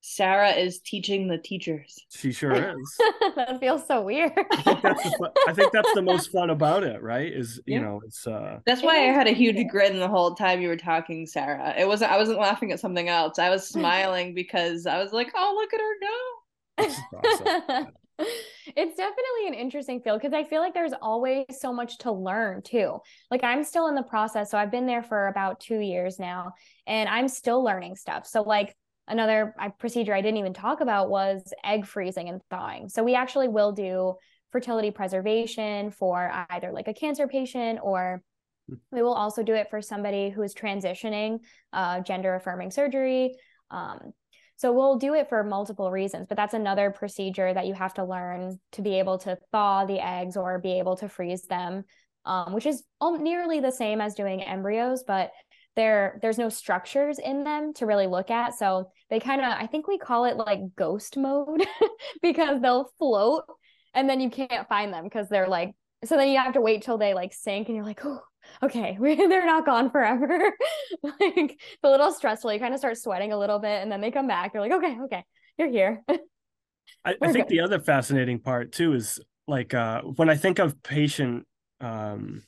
sarah 0.00 0.50
is 0.50 0.80
teaching 0.80 1.28
the 1.28 1.38
teachers. 1.38 1.98
She 2.10 2.32
sure 2.32 2.52
is. 2.54 3.00
That 3.36 3.58
feels 3.60 3.86
so 3.86 4.02
weird. 4.02 4.32
I 4.36 4.62
think, 4.62 4.82
that's 4.82 5.02
the, 5.02 5.32
I 5.48 5.52
think 5.52 5.72
that's 5.72 5.92
the 5.94 6.02
most 6.02 6.30
fun 6.30 6.50
about 6.50 6.84
it 6.84 7.02
right 7.02 7.32
is 7.32 7.60
you 7.66 7.74
yeah. 7.74 7.80
know 7.80 8.00
it's 8.04 8.26
uh 8.26 8.60
that's 8.64 8.82
why 8.82 8.96
i 8.96 9.12
had 9.12 9.26
a 9.26 9.32
huge 9.32 9.58
grin 9.68 9.98
the 9.98 10.08
whole 10.08 10.34
time 10.34 10.60
you 10.60 10.68
were 10.68 10.76
talking 10.76 11.26
sarah. 11.26 11.74
It 11.76 11.86
wasn't 11.86 12.12
i 12.12 12.16
wasn't 12.16 12.38
laughing 12.38 12.72
at 12.72 12.80
something 12.80 13.08
else. 13.08 13.38
I 13.38 13.50
was 13.50 13.66
smiling 13.68 14.34
because 14.34 14.86
i 14.86 15.02
was 15.02 15.12
like 15.12 15.32
oh 15.34 15.54
look 15.56 15.74
at 15.74 15.80
her 15.80 15.94
go. 16.00 16.38
Awesome 16.78 17.92
it's 18.76 18.96
definitely 18.96 19.46
an 19.46 19.54
interesting 19.54 20.00
field 20.00 20.20
because 20.20 20.34
I 20.34 20.44
feel 20.44 20.60
like 20.60 20.74
there's 20.74 20.92
always 21.00 21.44
so 21.50 21.72
much 21.72 21.98
to 21.98 22.12
learn 22.12 22.62
too. 22.62 22.98
Like 23.30 23.44
I'm 23.44 23.62
still 23.64 23.86
in 23.86 23.94
the 23.94 24.02
process. 24.02 24.50
So 24.50 24.58
I've 24.58 24.70
been 24.70 24.86
there 24.86 25.02
for 25.02 25.28
about 25.28 25.60
two 25.60 25.78
years 25.78 26.18
now 26.18 26.52
and 26.86 27.08
I'm 27.08 27.28
still 27.28 27.62
learning 27.62 27.96
stuff. 27.96 28.26
So, 28.26 28.42
like, 28.42 28.74
another 29.06 29.54
procedure 29.78 30.12
I 30.14 30.20
didn't 30.20 30.38
even 30.38 30.52
talk 30.52 30.80
about 30.80 31.08
was 31.08 31.52
egg 31.64 31.86
freezing 31.86 32.28
and 32.28 32.42
thawing. 32.50 32.88
So, 32.88 33.04
we 33.04 33.14
actually 33.14 33.48
will 33.48 33.72
do 33.72 34.14
fertility 34.50 34.90
preservation 34.90 35.90
for 35.90 36.30
either 36.50 36.72
like 36.72 36.88
a 36.88 36.94
cancer 36.94 37.28
patient 37.28 37.78
or 37.82 38.22
we 38.90 39.02
will 39.02 39.14
also 39.14 39.42
do 39.42 39.54
it 39.54 39.70
for 39.70 39.80
somebody 39.80 40.30
who 40.30 40.42
is 40.42 40.54
transitioning 40.54 41.40
uh, 41.72 42.00
gender 42.00 42.34
affirming 42.34 42.70
surgery. 42.70 43.34
Um, 43.70 44.12
so 44.58 44.72
we'll 44.72 44.96
do 44.96 45.14
it 45.14 45.28
for 45.28 45.44
multiple 45.44 45.92
reasons, 45.92 46.26
but 46.28 46.36
that's 46.36 46.52
another 46.52 46.90
procedure 46.90 47.54
that 47.54 47.66
you 47.66 47.74
have 47.74 47.94
to 47.94 48.04
learn 48.04 48.58
to 48.72 48.82
be 48.82 48.98
able 48.98 49.18
to 49.18 49.38
thaw 49.52 49.86
the 49.86 50.04
eggs 50.04 50.36
or 50.36 50.58
be 50.58 50.80
able 50.80 50.96
to 50.96 51.08
freeze 51.08 51.42
them, 51.42 51.84
um, 52.24 52.52
which 52.52 52.66
is 52.66 52.82
nearly 53.00 53.60
the 53.60 53.70
same 53.70 54.00
as 54.00 54.16
doing 54.16 54.42
embryos, 54.42 55.04
but 55.06 55.30
there 55.76 56.18
there's 56.22 56.38
no 56.38 56.48
structures 56.48 57.20
in 57.20 57.44
them 57.44 57.72
to 57.74 57.86
really 57.86 58.08
look 58.08 58.32
at. 58.32 58.58
So 58.58 58.90
they 59.10 59.20
kind 59.20 59.40
of 59.40 59.46
I 59.46 59.68
think 59.68 59.86
we 59.86 59.96
call 59.96 60.24
it 60.24 60.36
like 60.36 60.74
ghost 60.74 61.16
mode 61.16 61.64
because 62.20 62.60
they'll 62.60 62.90
float 62.98 63.44
and 63.94 64.10
then 64.10 64.20
you 64.20 64.28
can't 64.28 64.68
find 64.68 64.92
them 64.92 65.04
because 65.04 65.28
they're 65.28 65.46
like 65.46 65.72
so 66.04 66.16
then 66.16 66.30
you 66.30 66.38
have 66.38 66.54
to 66.54 66.60
wait 66.60 66.82
till 66.82 66.98
they 66.98 67.14
like 67.14 67.32
sink 67.32 67.68
and 67.68 67.76
you're 67.76 67.84
like, 67.84 68.04
oh, 68.04 68.20
okay, 68.62 68.96
they're 69.00 69.46
not 69.46 69.66
gone 69.66 69.90
forever. 69.90 70.52
like 71.02 71.20
it's 71.22 71.82
a 71.82 71.88
little 71.88 72.12
stressful. 72.12 72.52
You 72.52 72.60
kind 72.60 72.74
of 72.74 72.80
start 72.80 72.98
sweating 72.98 73.32
a 73.32 73.38
little 73.38 73.58
bit 73.58 73.82
and 73.82 73.90
then 73.90 74.00
they 74.00 74.10
come 74.10 74.26
back. 74.28 74.54
You're 74.54 74.62
like, 74.62 74.72
okay, 74.72 74.96
okay, 75.04 75.24
you're 75.56 75.70
here. 75.70 76.02
I, 77.04 77.14
I, 77.20 77.32
think 77.32 77.48
good. 77.48 77.56
the 77.56 77.60
other 77.60 77.80
fascinating 77.80 78.40
part 78.40 78.72
too 78.72 78.94
is 78.94 79.20
like 79.46 79.74
uh, 79.74 80.02
when 80.02 80.30
I 80.30 80.36
think 80.36 80.58
of 80.58 80.82
patient 80.82 81.46
um, 81.80 82.42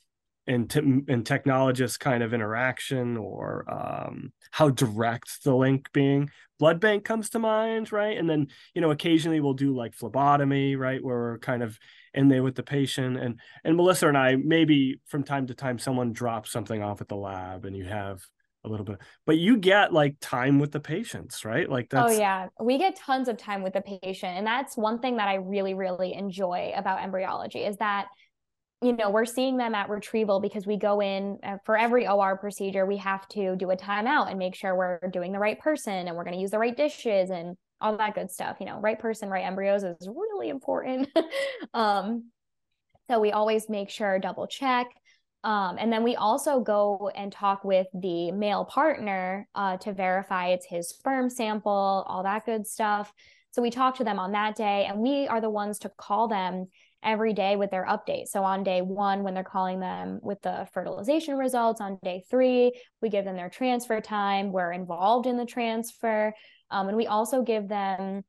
and, 0.47 0.69
t- 0.69 0.79
and 0.79 1.25
technologist 1.25 1.99
kind 1.99 2.23
of 2.23 2.33
interaction 2.33 3.17
or 3.17 3.65
um, 3.71 4.33
how 4.49 4.69
direct 4.69 5.43
the 5.43 5.55
link 5.55 5.89
being 5.93 6.29
blood 6.59 6.79
bank 6.79 7.03
comes 7.03 7.29
to 7.31 7.39
mind 7.39 7.91
right 7.91 8.17
and 8.17 8.29
then 8.29 8.47
you 8.75 8.81
know 8.81 8.91
occasionally 8.91 9.39
we'll 9.39 9.53
do 9.53 9.75
like 9.75 9.95
phlebotomy 9.95 10.75
right 10.75 11.03
where 11.03 11.17
we're 11.17 11.39
kind 11.39 11.63
of 11.63 11.79
in 12.13 12.27
there 12.27 12.43
with 12.43 12.55
the 12.55 12.63
patient 12.63 13.17
and 13.17 13.39
and 13.63 13.75
melissa 13.75 14.07
and 14.07 14.17
i 14.17 14.35
maybe 14.35 14.99
from 15.07 15.23
time 15.23 15.47
to 15.47 15.53
time 15.53 15.79
someone 15.79 16.11
drops 16.11 16.51
something 16.51 16.81
off 16.81 17.01
at 17.01 17.07
the 17.07 17.15
lab 17.15 17.65
and 17.65 17.75
you 17.75 17.85
have 17.85 18.21
a 18.63 18.69
little 18.69 18.85
bit 18.85 18.99
but 19.25 19.37
you 19.37 19.57
get 19.57 19.91
like 19.91 20.15
time 20.21 20.59
with 20.59 20.71
the 20.71 20.79
patients 20.79 21.43
right? 21.43 21.67
Like 21.67 21.87
oh, 21.93 21.97
that's 21.97 22.13
oh 22.13 22.19
yeah. 22.19 22.47
We 22.59 22.77
get 22.77 22.95
tons 22.95 23.27
of 23.27 23.37
time 23.37 23.63
with 23.63 23.73
the 23.73 23.81
patient 23.81 24.37
and 24.37 24.45
that's 24.45 24.77
one 24.77 24.99
thing 24.99 25.17
that 25.17 25.27
i 25.27 25.35
really 25.35 25.73
really 25.73 26.13
enjoy 26.13 26.71
about 26.75 27.01
embryology 27.01 27.63
is 27.63 27.77
that 27.77 28.05
you 28.81 28.93
know, 28.93 29.11
we're 29.11 29.25
seeing 29.25 29.57
them 29.57 29.75
at 29.75 29.89
retrieval 29.89 30.39
because 30.39 30.65
we 30.65 30.75
go 30.75 31.01
in 31.01 31.37
uh, 31.43 31.57
for 31.65 31.77
every 31.77 32.07
OR 32.07 32.35
procedure, 32.37 32.85
we 32.85 32.97
have 32.97 33.27
to 33.29 33.55
do 33.55 33.69
a 33.69 33.77
timeout 33.77 34.29
and 34.29 34.39
make 34.39 34.55
sure 34.55 34.75
we're 34.75 34.99
doing 35.11 35.31
the 35.31 35.39
right 35.39 35.59
person 35.59 36.07
and 36.07 36.17
we're 36.17 36.23
going 36.23 36.33
to 36.33 36.41
use 36.41 36.51
the 36.51 36.57
right 36.57 36.75
dishes 36.75 37.29
and 37.29 37.55
all 37.81 37.97
that 37.97 38.15
good 38.15 38.31
stuff. 38.31 38.57
You 38.59 38.67
know, 38.67 38.79
right 38.79 38.99
person, 38.99 39.29
right 39.29 39.45
embryos 39.45 39.83
is 39.83 40.07
really 40.07 40.49
important. 40.49 41.09
um, 41.73 42.29
so 43.09 43.19
we 43.19 43.31
always 43.31 43.69
make 43.69 43.89
sure 43.89 44.19
double 44.19 44.47
check. 44.47 44.87
Um, 45.43 45.77
and 45.79 45.91
then 45.91 46.03
we 46.03 46.15
also 46.15 46.59
go 46.59 47.11
and 47.15 47.31
talk 47.31 47.63
with 47.63 47.87
the 47.93 48.31
male 48.31 48.63
partner 48.63 49.47
uh, 49.55 49.77
to 49.77 49.91
verify 49.91 50.49
it's 50.49 50.67
his 50.67 50.89
sperm 50.89 51.29
sample, 51.29 52.05
all 52.07 52.23
that 52.23 52.45
good 52.45 52.67
stuff. 52.67 53.11
So 53.51 53.61
we 53.61 53.71
talk 53.71 53.97
to 53.97 54.03
them 54.03 54.19
on 54.19 54.31
that 54.31 54.55
day, 54.55 54.85
and 54.87 54.99
we 54.99 55.27
are 55.27 55.41
the 55.41 55.49
ones 55.49 55.79
to 55.79 55.89
call 55.89 56.27
them 56.27 56.67
every 57.03 57.33
day 57.33 57.55
with 57.55 57.71
their 57.71 57.85
updates. 57.85 58.27
So 58.27 58.43
on 58.43 58.63
day 58.63 58.81
one, 58.81 59.23
when 59.23 59.33
they're 59.33 59.43
calling 59.43 59.79
them 59.79 60.19
with 60.21 60.41
the 60.41 60.67
fertilization 60.73 61.35
results, 61.35 61.81
on 61.81 61.99
day 62.03 62.23
three, 62.29 62.79
we 63.01 63.09
give 63.09 63.25
them 63.25 63.35
their 63.35 63.49
transfer 63.49 63.99
time. 63.99 64.51
We're 64.51 64.71
involved 64.71 65.25
in 65.25 65.37
the 65.37 65.45
transfer. 65.45 66.33
Um, 66.71 66.87
and 66.87 66.97
we 66.97 67.07
also 67.07 67.41
give 67.43 67.67
them 67.67 68.23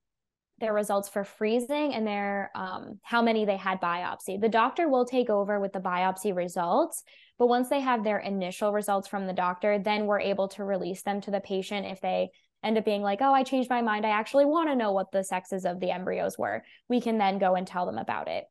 their 0.59 0.73
results 0.73 1.09
for 1.09 1.25
freezing 1.25 1.93
and 1.95 2.07
their 2.07 2.51
um, 2.55 3.01
how 3.03 3.23
many 3.23 3.45
they 3.45 3.57
had 3.57 3.81
biopsy. 3.81 4.41
The 4.41 4.49
doctor 4.49 4.89
will 4.89 5.05
take 5.05 5.29
over 5.29 5.59
with 5.59 5.73
the 5.73 5.81
biopsy 5.81 6.35
results, 6.35 7.03
but 7.39 7.49
once 7.49 7.69
they 7.69 7.81
have 7.81 8.05
their 8.05 8.19
initial 8.19 8.73
results 8.73 9.09
from 9.09 9.27
the 9.27 9.33
doctor, 9.33 9.79
then 9.79 10.07
we're 10.07 10.21
able 10.21 10.49
to 10.49 10.65
release 10.65 11.03
them 11.03 11.21
to 11.23 11.31
the 11.31 11.41
patient 11.41 11.87
if 11.87 12.01
they 12.01 12.31
end 12.63 12.79
up 12.79 12.85
being 12.85 13.03
like, 13.03 13.21
oh, 13.21 13.33
I 13.33 13.43
changed 13.43 13.71
my 13.71 13.83
mind. 13.83 14.07
I 14.07 14.11
actually 14.11 14.45
want 14.45 14.69
to 14.69 14.77
know 14.77 14.93
what 14.93 15.11
the 15.11 15.25
sexes 15.25 15.65
of 15.65 15.81
the 15.81 15.91
embryos 15.91 16.39
were. 16.39 16.63
We 16.89 17.01
can 17.01 17.19
then 17.19 17.39
go 17.39 17.57
and 17.57 17.67
tell 17.67 17.87
them 17.87 17.99
about 17.99 18.29
it. 18.29 18.45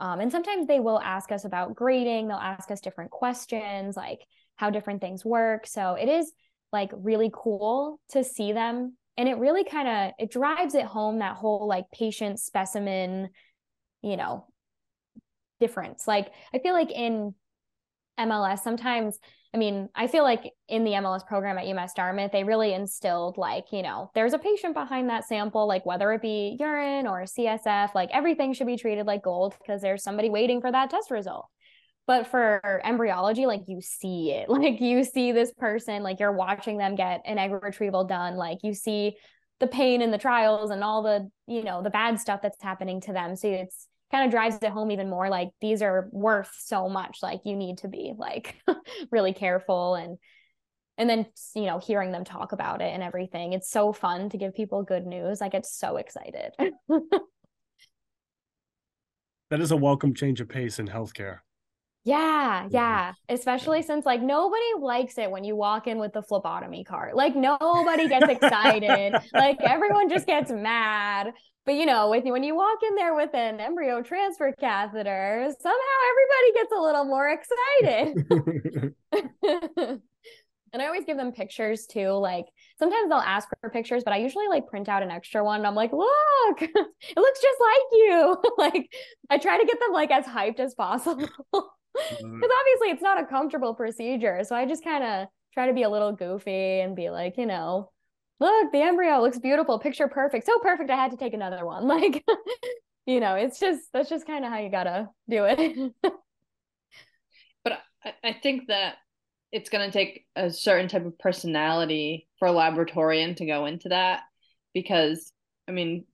Um, 0.00 0.20
and 0.20 0.32
sometimes 0.32 0.66
they 0.66 0.80
will 0.80 1.00
ask 1.00 1.30
us 1.30 1.44
about 1.44 1.76
grading, 1.76 2.28
they'll 2.28 2.38
ask 2.38 2.70
us 2.70 2.80
different 2.80 3.10
questions, 3.10 3.96
like 3.96 4.20
how 4.56 4.70
different 4.70 5.00
things 5.00 5.24
work. 5.24 5.66
So 5.66 5.94
it 5.94 6.08
is 6.08 6.32
like 6.72 6.90
really 6.94 7.30
cool 7.32 8.00
to 8.10 8.24
see 8.24 8.52
them. 8.52 8.96
And 9.16 9.28
it 9.28 9.36
really 9.38 9.64
kind 9.64 9.88
of 9.88 10.12
it 10.18 10.30
drives 10.30 10.74
it 10.74 10.84
home 10.84 11.18
that 11.18 11.36
whole 11.36 11.66
like 11.68 11.84
patient 11.92 12.40
specimen, 12.40 13.28
you 14.02 14.16
know, 14.16 14.46
difference. 15.60 16.08
Like 16.08 16.32
I 16.54 16.58
feel 16.58 16.72
like 16.72 16.90
in 16.90 17.34
MLS, 18.18 18.60
sometimes 18.60 19.18
I 19.54 19.58
mean, 19.58 19.90
I 19.94 20.06
feel 20.06 20.22
like 20.22 20.50
in 20.68 20.84
the 20.84 20.92
MLS 20.92 21.26
program 21.26 21.58
at 21.58 21.66
UMass 21.66 21.94
Dartmouth, 21.94 22.32
they 22.32 22.42
really 22.42 22.72
instilled 22.72 23.36
like, 23.36 23.66
you 23.70 23.82
know, 23.82 24.10
there's 24.14 24.32
a 24.32 24.38
patient 24.38 24.72
behind 24.72 25.10
that 25.10 25.26
sample, 25.26 25.68
like 25.68 25.84
whether 25.84 26.10
it 26.12 26.22
be 26.22 26.56
urine 26.58 27.06
or 27.06 27.24
CSF, 27.24 27.94
like 27.94 28.08
everything 28.12 28.54
should 28.54 28.66
be 28.66 28.78
treated 28.78 29.06
like 29.06 29.22
gold 29.22 29.54
because 29.58 29.82
there's 29.82 30.02
somebody 30.02 30.30
waiting 30.30 30.62
for 30.62 30.72
that 30.72 30.88
test 30.88 31.10
result. 31.10 31.48
But 32.12 32.26
for 32.26 32.82
embryology, 32.84 33.46
like 33.46 33.62
you 33.68 33.80
see 33.80 34.32
it, 34.32 34.46
like 34.50 34.82
you 34.82 35.02
see 35.02 35.32
this 35.32 35.50
person, 35.50 36.02
like 36.02 36.20
you're 36.20 36.30
watching 36.30 36.76
them 36.76 36.94
get 36.94 37.22
an 37.24 37.38
egg 37.38 37.52
retrieval 37.52 38.04
done, 38.04 38.36
like 38.36 38.58
you 38.62 38.74
see 38.74 39.16
the 39.60 39.66
pain 39.66 40.02
and 40.02 40.12
the 40.12 40.18
trials 40.18 40.70
and 40.70 40.84
all 40.84 41.02
the, 41.02 41.30
you 41.46 41.64
know, 41.64 41.82
the 41.82 41.88
bad 41.88 42.20
stuff 42.20 42.42
that's 42.42 42.62
happening 42.62 43.00
to 43.00 43.14
them. 43.14 43.34
So 43.34 43.48
it's 43.48 43.88
kind 44.10 44.26
of 44.26 44.30
drives 44.30 44.58
it 44.60 44.70
home 44.70 44.90
even 44.90 45.08
more 45.08 45.30
like 45.30 45.52
these 45.62 45.80
are 45.80 46.10
worth 46.12 46.50
so 46.58 46.86
much. 46.86 47.20
Like 47.22 47.40
you 47.46 47.56
need 47.56 47.78
to 47.78 47.88
be 47.88 48.12
like 48.14 48.56
really 49.10 49.32
careful 49.32 49.94
and 49.94 50.18
and 50.98 51.08
then 51.08 51.24
you 51.54 51.64
know 51.64 51.78
hearing 51.78 52.12
them 52.12 52.24
talk 52.24 52.52
about 52.52 52.82
it 52.82 52.92
and 52.92 53.02
everything. 53.02 53.54
It's 53.54 53.70
so 53.70 53.94
fun 53.94 54.28
to 54.28 54.36
give 54.36 54.54
people 54.54 54.82
good 54.82 55.06
news. 55.06 55.40
I 55.40 55.48
get 55.48 55.64
so 55.64 55.96
excited. 55.96 56.52
That 59.50 59.60
is 59.60 59.70
a 59.70 59.76
welcome 59.76 60.14
change 60.14 60.40
of 60.40 60.48
pace 60.48 60.78
in 60.78 60.88
healthcare 60.88 61.40
Yeah, 62.04 62.66
yeah. 62.70 63.12
Especially 63.28 63.82
since 63.82 64.04
like 64.04 64.20
nobody 64.20 64.64
likes 64.80 65.18
it 65.18 65.30
when 65.30 65.44
you 65.44 65.54
walk 65.54 65.86
in 65.86 65.98
with 65.98 66.12
the 66.12 66.22
phlebotomy 66.22 66.82
cart. 66.82 67.14
Like 67.14 67.36
nobody 67.36 68.08
gets 68.08 68.28
excited. 68.28 69.14
like 69.32 69.60
everyone 69.60 70.08
just 70.08 70.26
gets 70.26 70.50
mad. 70.50 71.32
But 71.64 71.76
you 71.76 71.86
know, 71.86 72.10
with 72.10 72.24
when 72.24 72.42
you 72.42 72.56
walk 72.56 72.78
in 72.86 72.96
there 72.96 73.14
with 73.14 73.32
an 73.34 73.60
embryo 73.60 74.02
transfer 74.02 74.52
catheter, 74.58 75.48
somehow 75.60 75.98
everybody 76.10 76.52
gets 76.54 76.72
a 76.76 76.80
little 76.80 77.04
more 77.04 77.28
excited. 77.28 78.26
And 80.72 80.80
I 80.80 80.86
always 80.86 81.04
give 81.04 81.18
them 81.18 81.32
pictures 81.32 81.86
too. 81.86 82.12
Like 82.12 82.46
sometimes 82.78 83.10
they'll 83.10 83.18
ask 83.18 83.46
for 83.60 83.68
pictures, 83.68 84.04
but 84.04 84.14
I 84.14 84.18
usually 84.18 84.48
like 84.48 84.66
print 84.66 84.88
out 84.88 85.02
an 85.02 85.10
extra 85.10 85.44
one. 85.44 85.58
And 85.58 85.66
I'm 85.66 85.74
like, 85.74 85.92
look, 85.92 86.62
it 86.62 87.16
looks 87.16 87.42
just 87.42 87.60
like 87.60 87.92
you. 87.92 88.42
like 88.56 88.90
I 89.28 89.36
try 89.38 89.58
to 89.58 89.66
get 89.66 89.78
them 89.78 89.92
like 89.92 90.10
as 90.10 90.24
hyped 90.24 90.60
as 90.60 90.74
possible. 90.74 91.28
Mm-hmm. 91.96 92.40
Because 92.40 92.50
obviously 92.60 92.88
it's 92.90 93.02
not 93.02 93.20
a 93.20 93.26
comfortable 93.26 93.74
procedure. 93.74 94.40
So 94.44 94.54
I 94.56 94.66
just 94.66 94.84
kind 94.84 95.04
of 95.04 95.28
try 95.54 95.66
to 95.66 95.72
be 95.72 95.82
a 95.82 95.90
little 95.90 96.12
goofy 96.12 96.80
and 96.80 96.96
be 96.96 97.10
like, 97.10 97.36
you 97.36 97.46
know, 97.46 97.90
look, 98.40 98.72
the 98.72 98.82
embryo 98.82 99.20
looks 99.20 99.38
beautiful, 99.38 99.78
picture 99.78 100.08
perfect. 100.08 100.46
So 100.46 100.58
perfect 100.60 100.90
I 100.90 100.96
had 100.96 101.10
to 101.10 101.16
take 101.16 101.34
another 101.34 101.64
one. 101.64 101.86
Like, 101.92 102.24
you 103.06 103.20
know, 103.20 103.34
it's 103.34 103.58
just 103.58 103.82
that's 103.92 104.08
just 104.08 104.26
kind 104.26 104.44
of 104.44 104.50
how 104.50 104.58
you 104.58 104.70
gotta 104.70 105.08
do 105.28 105.44
it. 105.44 105.92
but 107.64 107.72
I, 108.04 108.12
I 108.22 108.32
think 108.42 108.68
that 108.68 108.96
it's 109.52 109.68
going 109.68 109.86
to 109.88 109.92
take 109.92 110.24
a 110.34 110.50
certain 110.50 110.88
type 110.88 111.04
of 111.04 111.18
personality 111.18 112.26
for 112.38 112.48
a 112.48 112.52
laboratorian 112.52 113.36
to 113.36 113.46
go 113.46 113.66
into 113.66 113.90
that 113.90 114.22
because 114.72 115.30
i 115.68 115.72
mean 115.72 116.04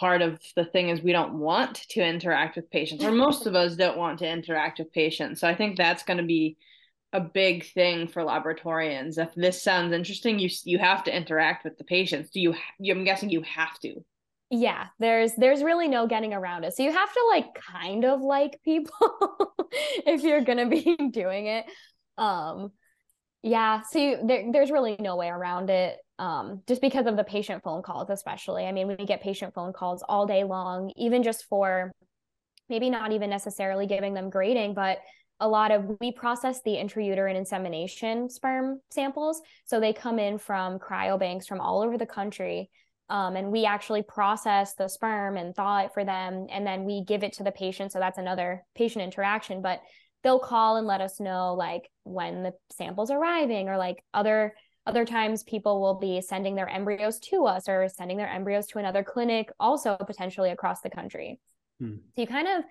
part 0.00 0.22
of 0.22 0.40
the 0.56 0.64
thing 0.64 0.88
is 0.88 1.02
we 1.02 1.12
don't 1.12 1.34
want 1.34 1.74
to 1.90 2.00
interact 2.00 2.56
with 2.56 2.70
patients 2.70 3.04
or 3.04 3.12
most 3.12 3.46
of 3.46 3.54
us 3.54 3.76
don't 3.76 3.98
want 3.98 4.18
to 4.18 4.28
interact 4.28 4.78
with 4.78 4.90
patients. 4.92 5.40
So 5.40 5.46
i 5.46 5.54
think 5.54 5.76
that's 5.76 6.02
going 6.02 6.16
to 6.16 6.24
be 6.24 6.56
a 7.12 7.20
big 7.20 7.66
thing 7.66 8.06
for 8.08 8.22
laboratorians. 8.22 9.18
If 9.18 9.34
this 9.34 9.62
sounds 9.62 9.92
interesting 9.92 10.38
you 10.38 10.48
you 10.64 10.78
have 10.78 11.04
to 11.04 11.14
interact 11.14 11.64
with 11.64 11.76
the 11.76 11.84
patients. 11.84 12.30
Do 12.30 12.40
you 12.40 12.54
i'm 12.90 13.04
guessing 13.04 13.28
you 13.28 13.42
have 13.42 13.78
to. 13.80 14.02
Yeah 14.48 14.86
there's 14.98 15.34
there's 15.34 15.62
really 15.62 15.88
no 15.88 16.06
getting 16.06 16.32
around 16.32 16.64
it. 16.64 16.74
So 16.74 16.82
you 16.82 16.92
have 16.92 17.12
to 17.12 17.26
like 17.28 17.48
kind 17.54 18.06
of 18.06 18.22
like 18.22 18.58
people 18.64 19.46
if 20.06 20.22
you're 20.22 20.40
going 20.40 20.58
to 20.58 20.70
be 20.76 20.96
doing 21.12 21.46
it. 21.46 21.66
Um 22.16 22.72
yeah, 23.42 23.80
so 23.90 23.98
you, 23.98 24.18
there, 24.26 24.52
there's 24.52 24.70
really 24.70 24.96
no 25.00 25.16
way 25.16 25.28
around 25.28 25.70
it. 25.70 25.96
Um, 26.20 26.60
just 26.68 26.82
because 26.82 27.06
of 27.06 27.16
the 27.16 27.24
patient 27.24 27.62
phone 27.62 27.80
calls, 27.80 28.10
especially. 28.10 28.66
I 28.66 28.72
mean, 28.72 28.86
we 28.86 28.94
get 28.94 29.22
patient 29.22 29.54
phone 29.54 29.72
calls 29.72 30.04
all 30.06 30.26
day 30.26 30.44
long, 30.44 30.92
even 30.96 31.22
just 31.22 31.46
for 31.46 31.90
maybe 32.68 32.90
not 32.90 33.12
even 33.12 33.30
necessarily 33.30 33.86
giving 33.86 34.12
them 34.12 34.28
grading, 34.28 34.74
but 34.74 34.98
a 35.40 35.48
lot 35.48 35.70
of 35.70 35.96
we 35.98 36.12
process 36.12 36.60
the 36.62 36.72
intrauterine 36.72 37.36
insemination 37.36 38.28
sperm 38.28 38.80
samples. 38.90 39.40
So 39.64 39.80
they 39.80 39.94
come 39.94 40.18
in 40.18 40.36
from 40.36 40.78
cryobanks 40.78 41.46
from 41.46 41.58
all 41.58 41.82
over 41.82 41.96
the 41.96 42.04
country. 42.04 42.68
Um, 43.08 43.34
and 43.34 43.50
we 43.50 43.64
actually 43.64 44.02
process 44.02 44.74
the 44.74 44.88
sperm 44.88 45.38
and 45.38 45.54
thaw 45.56 45.84
it 45.84 45.94
for 45.94 46.04
them. 46.04 46.48
And 46.50 46.66
then 46.66 46.84
we 46.84 47.02
give 47.02 47.24
it 47.24 47.32
to 47.34 47.44
the 47.44 47.50
patient. 47.50 47.92
So 47.92 47.98
that's 47.98 48.18
another 48.18 48.62
patient 48.76 49.02
interaction. 49.02 49.62
But 49.62 49.80
they'll 50.22 50.38
call 50.38 50.76
and 50.76 50.86
let 50.86 51.00
us 51.00 51.18
know 51.18 51.54
like 51.54 51.88
when 52.04 52.42
the 52.42 52.52
samples 52.70 53.10
arriving 53.10 53.70
or 53.70 53.78
like 53.78 54.04
other 54.12 54.52
other 54.86 55.04
times 55.04 55.42
people 55.42 55.80
will 55.80 55.94
be 55.94 56.20
sending 56.20 56.54
their 56.54 56.68
embryos 56.68 57.18
to 57.18 57.44
us 57.44 57.68
or 57.68 57.88
sending 57.88 58.16
their 58.16 58.28
embryos 58.28 58.66
to 58.68 58.78
another 58.78 59.04
clinic 59.04 59.50
also 59.60 59.96
potentially 59.96 60.50
across 60.50 60.80
the 60.80 60.90
country. 60.90 61.38
Hmm. 61.78 61.96
so 62.14 62.20
you 62.20 62.26
kind 62.26 62.46
of 62.46 62.64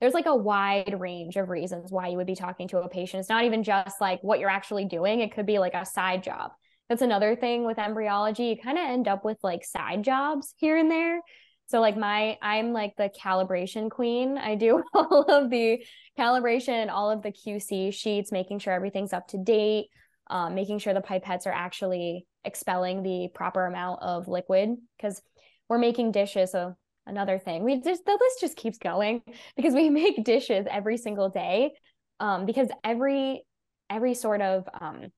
there's 0.00 0.14
like 0.14 0.26
a 0.26 0.36
wide 0.36 1.00
range 1.00 1.36
of 1.36 1.48
reasons 1.48 1.90
why 1.90 2.08
you 2.08 2.18
would 2.18 2.26
be 2.26 2.34
talking 2.34 2.68
to 2.68 2.78
a 2.78 2.88
patient. 2.88 3.20
It's 3.20 3.30
not 3.30 3.44
even 3.44 3.62
just 3.62 4.00
like 4.00 4.20
what 4.22 4.40
you're 4.40 4.50
actually 4.50 4.84
doing. 4.84 5.20
It 5.20 5.32
could 5.32 5.46
be 5.46 5.58
like 5.58 5.74
a 5.74 5.86
side 5.86 6.22
job. 6.22 6.52
That's 6.88 7.02
another 7.02 7.34
thing 7.34 7.64
with 7.64 7.78
embryology. 7.78 8.44
You 8.44 8.58
kind 8.58 8.78
of 8.78 8.84
end 8.84 9.08
up 9.08 9.24
with 9.24 9.38
like 9.42 9.64
side 9.64 10.04
jobs 10.04 10.52
here 10.58 10.76
and 10.76 10.90
there. 10.90 11.20
So 11.68 11.80
like 11.80 11.96
my 11.96 12.38
I'm 12.42 12.72
like 12.72 12.94
the 12.96 13.10
calibration 13.20 13.90
queen. 13.90 14.38
I 14.38 14.54
do 14.54 14.82
all 14.94 15.22
of 15.22 15.50
the 15.50 15.84
calibration, 16.18 16.90
all 16.90 17.10
of 17.10 17.22
the 17.22 17.32
QC 17.32 17.92
sheets, 17.92 18.30
making 18.30 18.60
sure 18.60 18.72
everything's 18.72 19.12
up 19.12 19.28
to 19.28 19.38
date, 19.38 19.86
um, 20.28 20.54
making 20.54 20.78
sure 20.78 20.94
the 20.94 21.00
pipettes 21.00 21.46
are 21.46 21.52
actually 21.52 22.26
expelling 22.44 23.02
the 23.02 23.28
proper 23.34 23.66
amount 23.66 24.02
of 24.02 24.28
liquid 24.28 24.76
because 24.96 25.20
we're 25.68 25.78
making 25.78 26.12
dishes. 26.12 26.52
So 26.52 26.74
another 27.06 27.38
thing, 27.38 27.64
we 27.64 27.80
just 27.80 28.04
the 28.04 28.18
list 28.20 28.40
just 28.40 28.56
keeps 28.56 28.78
going 28.78 29.22
because 29.56 29.74
we 29.74 29.90
make 29.90 30.24
dishes 30.24 30.66
every 30.70 30.96
single 30.96 31.28
day. 31.28 31.72
Um, 32.18 32.46
because 32.46 32.68
every 32.82 33.42
every 33.90 34.14
sort 34.14 34.40
of 34.40 34.68
um, 34.80 35.08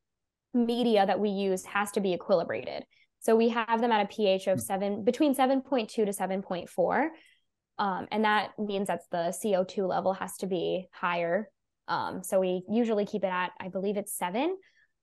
media 0.53 1.07
that 1.07 1.21
we 1.21 1.31
use 1.31 1.65
has 1.65 1.93
to 1.93 2.01
be 2.01 2.17
equilibrated. 2.17 2.83
So 3.21 3.37
we 3.37 3.49
have 3.51 3.81
them 3.81 3.93
at 3.93 4.05
a 4.05 4.09
pH 4.09 4.47
of 4.47 4.61
seven, 4.61 5.05
between 5.05 5.35
7.2 5.35 5.89
to 5.89 6.05
7.4. 6.05 7.09
Um, 7.79 8.07
and 8.11 8.25
that 8.25 8.51
means 8.59 8.89
that 8.89 9.01
the 9.11 9.35
CO2 9.45 9.89
level 9.89 10.13
has 10.15 10.37
to 10.39 10.47
be 10.47 10.89
higher. 10.93 11.49
Um, 11.87 12.23
so 12.23 12.41
we 12.41 12.63
usually 12.71 13.07
keep 13.07 13.25
it 13.25 13.29
at, 13.29 13.53
I 13.61 13.69
believe 13.69 13.97
it's 13.97 14.17
seven. 14.17 14.57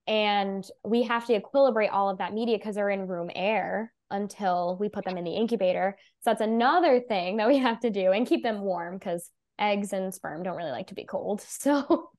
And 0.07 0.63
we 0.83 1.03
have 1.03 1.25
to 1.27 1.39
equilibrate 1.39 1.91
all 1.91 2.09
of 2.09 2.19
that 2.19 2.33
media 2.33 2.57
because 2.57 2.75
they're 2.75 2.89
in 2.89 3.07
room 3.07 3.31
air 3.35 3.91
until 4.11 4.77
we 4.79 4.87
put 4.87 5.03
them 5.03 5.17
in 5.17 5.23
the 5.23 5.35
incubator. 5.35 5.97
So 6.21 6.29
that's 6.29 6.41
another 6.41 6.99
thing 6.99 7.37
that 7.37 7.47
we 7.47 7.57
have 7.57 7.79
to 7.81 7.89
do 7.89 8.11
and 8.11 8.27
keep 8.27 8.43
them 8.43 8.61
warm 8.61 8.97
because 8.97 9.31
eggs 9.59 9.93
and 9.93 10.13
sperm 10.13 10.43
don't 10.43 10.57
really 10.57 10.71
like 10.71 10.87
to 10.87 10.95
be 10.95 11.05
cold. 11.05 11.43
So 11.59 12.09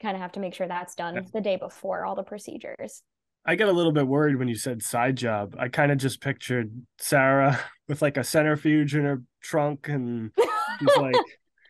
kind 0.00 0.16
of 0.16 0.22
have 0.22 0.32
to 0.32 0.40
make 0.40 0.54
sure 0.54 0.66
that's 0.66 0.94
done 0.94 1.26
the 1.34 1.42
day 1.42 1.56
before 1.56 2.06
all 2.06 2.14
the 2.14 2.22
procedures. 2.22 3.02
I 3.44 3.54
get 3.54 3.68
a 3.68 3.72
little 3.72 3.92
bit 3.92 4.06
worried 4.06 4.36
when 4.36 4.48
you 4.48 4.54
said 4.54 4.82
side 4.82 5.16
job. 5.16 5.56
I 5.58 5.68
kind 5.68 5.92
of 5.92 5.98
just 5.98 6.22
pictured 6.22 6.72
Sarah 6.98 7.60
with 7.88 8.00
like 8.00 8.16
a 8.16 8.24
centrifuge 8.24 8.94
in 8.94 9.04
her 9.04 9.22
trunk 9.42 9.88
and 9.88 10.30
she's 10.78 10.96
like 10.96 11.16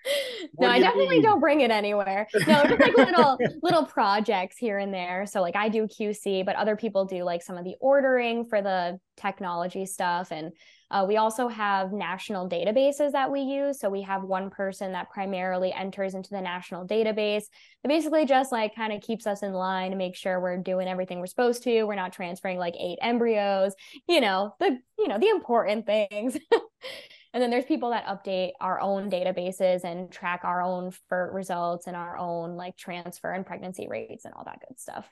no, 0.58 0.68
I 0.68 0.78
definitely 0.78 1.16
mean? 1.16 1.22
don't 1.22 1.40
bring 1.40 1.60
it 1.60 1.70
anywhere. 1.70 2.26
No, 2.46 2.64
just 2.64 2.80
like 2.80 2.96
little 2.96 3.38
little 3.62 3.84
projects 3.84 4.56
here 4.56 4.78
and 4.78 4.92
there. 4.92 5.26
So 5.26 5.40
like 5.40 5.56
I 5.56 5.68
do 5.68 5.86
QC, 5.86 6.44
but 6.44 6.56
other 6.56 6.74
people 6.74 7.04
do 7.04 7.22
like 7.22 7.42
some 7.42 7.56
of 7.56 7.64
the 7.64 7.76
ordering 7.80 8.44
for 8.46 8.62
the 8.62 8.98
technology 9.16 9.86
stuff 9.86 10.32
and 10.32 10.52
uh, 10.90 11.04
we 11.06 11.16
also 11.16 11.46
have 11.46 11.92
national 11.92 12.48
databases 12.48 13.12
that 13.12 13.30
we 13.30 13.42
use. 13.42 13.78
So 13.78 13.88
we 13.88 14.02
have 14.02 14.24
one 14.24 14.50
person 14.50 14.92
that 14.92 15.08
primarily 15.10 15.72
enters 15.72 16.14
into 16.14 16.30
the 16.30 16.40
national 16.40 16.86
database. 16.86 17.44
That 17.82 17.88
basically 17.88 18.26
just 18.26 18.50
like 18.50 18.74
kind 18.74 18.92
of 18.92 19.00
keeps 19.00 19.26
us 19.26 19.42
in 19.42 19.52
line 19.52 19.92
to 19.92 19.96
make 19.96 20.16
sure 20.16 20.40
we're 20.40 20.56
doing 20.56 20.88
everything 20.88 21.20
we're 21.20 21.26
supposed 21.26 21.62
to. 21.62 21.84
We're 21.84 21.94
not 21.94 22.12
transferring 22.12 22.58
like 22.58 22.74
eight 22.76 22.98
embryos, 23.00 23.74
you 24.08 24.20
know, 24.20 24.54
the 24.58 24.78
you 24.98 25.06
know 25.06 25.18
the 25.18 25.28
important 25.28 25.86
things. 25.86 26.36
and 27.32 27.42
then 27.42 27.50
there's 27.50 27.64
people 27.64 27.90
that 27.90 28.06
update 28.06 28.52
our 28.60 28.80
own 28.80 29.10
databases 29.10 29.84
and 29.84 30.10
track 30.10 30.40
our 30.44 30.62
own 30.62 30.92
FERT 31.08 31.32
results 31.32 31.86
and 31.86 31.96
our 31.96 32.16
own 32.16 32.56
like 32.56 32.76
transfer 32.76 33.32
and 33.32 33.46
pregnancy 33.46 33.88
rates 33.88 34.24
and 34.24 34.34
all 34.34 34.44
that 34.44 34.58
good 34.66 34.78
stuff. 34.78 35.08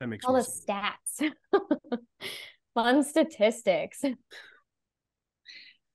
That 0.00 0.08
makes 0.08 0.26
all 0.26 0.34
the 0.34 0.42
sense. 0.42 1.20
stats. 1.20 1.32
Fun 2.74 3.04
statistics. 3.04 4.04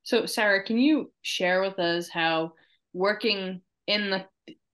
So, 0.04 0.26
Sarah, 0.26 0.64
can 0.64 0.80
you 0.80 1.12
share 1.22 1.62
with 1.62 1.78
us 1.78 2.10
how 2.10 2.54
working 2.94 3.62
in 3.88 4.10
the 4.10 4.26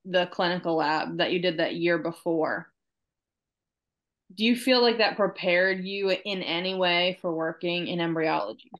the 0.07 0.27
clinical 0.27 0.77
lab 0.77 1.17
that 1.17 1.31
you 1.31 1.41
did 1.41 1.57
that 1.57 1.75
year 1.75 1.97
before, 1.97 2.71
do 4.33 4.45
you 4.45 4.55
feel 4.55 4.81
like 4.81 4.97
that 4.97 5.17
prepared 5.17 5.83
you 5.83 6.09
in 6.09 6.41
any 6.41 6.75
way 6.75 7.17
for 7.21 7.33
working 7.33 7.87
in 7.87 7.99
embryology? 7.99 8.71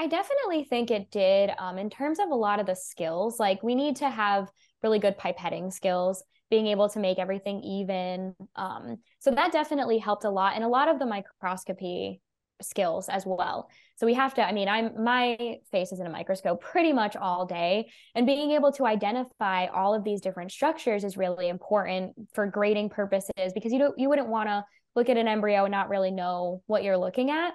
I 0.00 0.06
definitely 0.06 0.64
think 0.64 0.90
it 0.90 1.10
did. 1.10 1.50
Um, 1.58 1.76
in 1.76 1.90
terms 1.90 2.20
of 2.20 2.30
a 2.30 2.34
lot 2.34 2.58
of 2.58 2.64
the 2.64 2.74
skills, 2.74 3.38
like 3.38 3.62
we 3.62 3.74
need 3.74 3.96
to 3.96 4.08
have 4.08 4.50
really 4.82 4.98
good 4.98 5.18
pipetting 5.18 5.70
skills, 5.70 6.24
being 6.48 6.68
able 6.68 6.88
to 6.88 6.98
make 6.98 7.18
everything 7.18 7.62
even. 7.62 8.34
Um, 8.56 8.96
so 9.18 9.30
that 9.30 9.52
definitely 9.52 9.98
helped 9.98 10.24
a 10.24 10.30
lot, 10.30 10.54
and 10.54 10.64
a 10.64 10.68
lot 10.68 10.88
of 10.88 10.98
the 10.98 11.04
microscopy 11.04 12.22
skills 12.62 13.10
as 13.10 13.26
well. 13.26 13.68
So 13.96 14.06
we 14.06 14.14
have 14.14 14.32
to, 14.34 14.42
I 14.42 14.52
mean, 14.52 14.68
I'm 14.68 15.04
my 15.04 15.58
face 15.70 15.92
is 15.92 16.00
in 16.00 16.06
a 16.06 16.10
microscope 16.10 16.62
pretty 16.62 16.94
much 16.94 17.14
all 17.14 17.44
day. 17.44 17.90
And 18.14 18.26
being 18.26 18.52
able 18.52 18.72
to 18.72 18.86
identify 18.86 19.66
all 19.66 19.94
of 19.94 20.02
these 20.02 20.22
different 20.22 20.50
structures 20.50 21.04
is 21.04 21.18
really 21.18 21.50
important 21.50 22.14
for 22.32 22.46
grading 22.46 22.88
purposes 22.88 23.52
because 23.52 23.70
you 23.70 23.78
don't 23.78 23.98
you 23.98 24.08
wouldn't 24.08 24.28
want 24.28 24.48
to 24.48 24.64
look 24.96 25.10
at 25.10 25.18
an 25.18 25.28
embryo 25.28 25.66
and 25.66 25.72
not 25.72 25.90
really 25.90 26.10
know 26.10 26.62
what 26.66 26.84
you're 26.84 26.96
looking 26.96 27.30
at. 27.30 27.52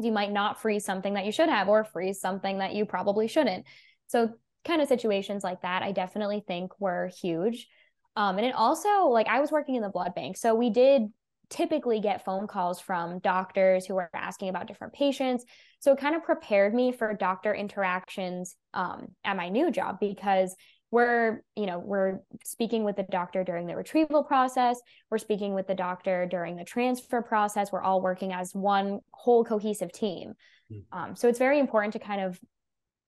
You 0.00 0.12
might 0.12 0.32
not 0.32 0.60
freeze 0.60 0.84
something 0.84 1.14
that 1.14 1.26
you 1.26 1.32
should 1.32 1.48
have 1.48 1.68
or 1.68 1.84
freeze 1.84 2.20
something 2.20 2.58
that 2.58 2.74
you 2.74 2.86
probably 2.86 3.28
shouldn't. 3.28 3.66
So 4.06 4.34
kind 4.64 4.80
of 4.80 4.88
situations 4.88 5.44
like 5.44 5.62
that, 5.62 5.82
I 5.82 5.92
definitely 5.92 6.42
think 6.46 6.72
were 6.80 7.10
huge. 7.20 7.68
Um, 8.16 8.36
and 8.38 8.46
it 8.46 8.54
also 8.54 9.08
like 9.08 9.26
I 9.26 9.40
was 9.40 9.50
working 9.50 9.74
in 9.74 9.82
the 9.82 9.88
blood 9.88 10.14
bank. 10.14 10.36
So 10.36 10.54
we 10.54 10.70
did 10.70 11.08
typically 11.50 12.00
get 12.00 12.24
phone 12.24 12.46
calls 12.46 12.80
from 12.80 13.18
doctors 13.18 13.84
who 13.84 13.94
were 13.94 14.10
asking 14.14 14.48
about 14.48 14.66
different 14.66 14.94
patients. 14.94 15.44
So 15.80 15.92
it 15.92 15.98
kind 15.98 16.14
of 16.14 16.24
prepared 16.24 16.74
me 16.74 16.92
for 16.92 17.12
doctor 17.14 17.54
interactions 17.54 18.56
um, 18.72 19.08
at 19.24 19.36
my 19.36 19.50
new 19.50 19.70
job 19.70 19.98
because 20.00 20.54
we're 20.92 21.42
you 21.56 21.64
know 21.66 21.78
we're 21.78 22.20
speaking 22.44 22.84
with 22.84 22.96
the 22.96 23.02
doctor 23.02 23.42
during 23.42 23.66
the 23.66 23.74
retrieval 23.74 24.22
process. 24.22 24.78
We're 25.10 25.18
speaking 25.18 25.54
with 25.54 25.66
the 25.66 25.74
doctor 25.74 26.26
during 26.26 26.54
the 26.54 26.64
transfer 26.64 27.22
process. 27.22 27.72
We're 27.72 27.82
all 27.82 28.00
working 28.00 28.32
as 28.32 28.54
one 28.54 29.00
whole 29.10 29.44
cohesive 29.44 29.90
team. 29.90 30.34
Mm-hmm. 30.70 30.98
um, 30.98 31.16
so 31.16 31.28
it's 31.28 31.40
very 31.40 31.58
important 31.58 31.94
to 31.94 31.98
kind 31.98 32.20
of 32.20 32.38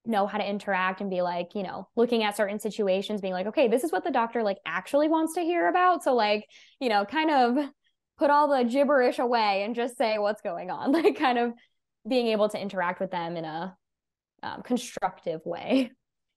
know 0.07 0.27
how 0.27 0.39
to 0.39 0.49
interact 0.49 1.01
and 1.01 1.09
be 1.09 1.23
like 1.23 1.55
you 1.55 1.63
know 1.63 1.89
looking 1.95 2.25
at 2.25 2.37
certain 2.37 2.59
situations 2.59 3.23
being 3.23 3.33
like 3.33 3.47
okay 3.47 3.69
this 3.69 3.85
is 3.85 3.93
what 3.93 4.05
the 4.05 4.11
doctor 4.11 4.43
like 4.43 4.59
actually 4.67 5.09
wants 5.09 5.35
to 5.35 5.43
hear 5.43 5.69
about. 5.69 6.03
So 6.03 6.15
like 6.15 6.47
you 6.81 6.89
know 6.89 7.05
kind 7.05 7.31
of 7.31 7.71
put 8.19 8.31
all 8.31 8.49
the 8.49 8.65
gibberish 8.65 9.19
away 9.19 9.63
and 9.63 9.75
just 9.75 9.99
say 9.99 10.19
what's 10.19 10.41
going 10.41 10.71
on 10.71 10.91
like 11.03 11.19
kind 11.19 11.39
of 11.39 11.53
being 12.09 12.29
able 12.29 12.49
to 12.49 12.61
interact 12.61 12.99
with 12.99 13.11
them 13.11 13.37
in 13.37 13.45
a 13.45 13.77
um, 14.43 14.63
constructive 14.63 15.41
way 15.45 15.91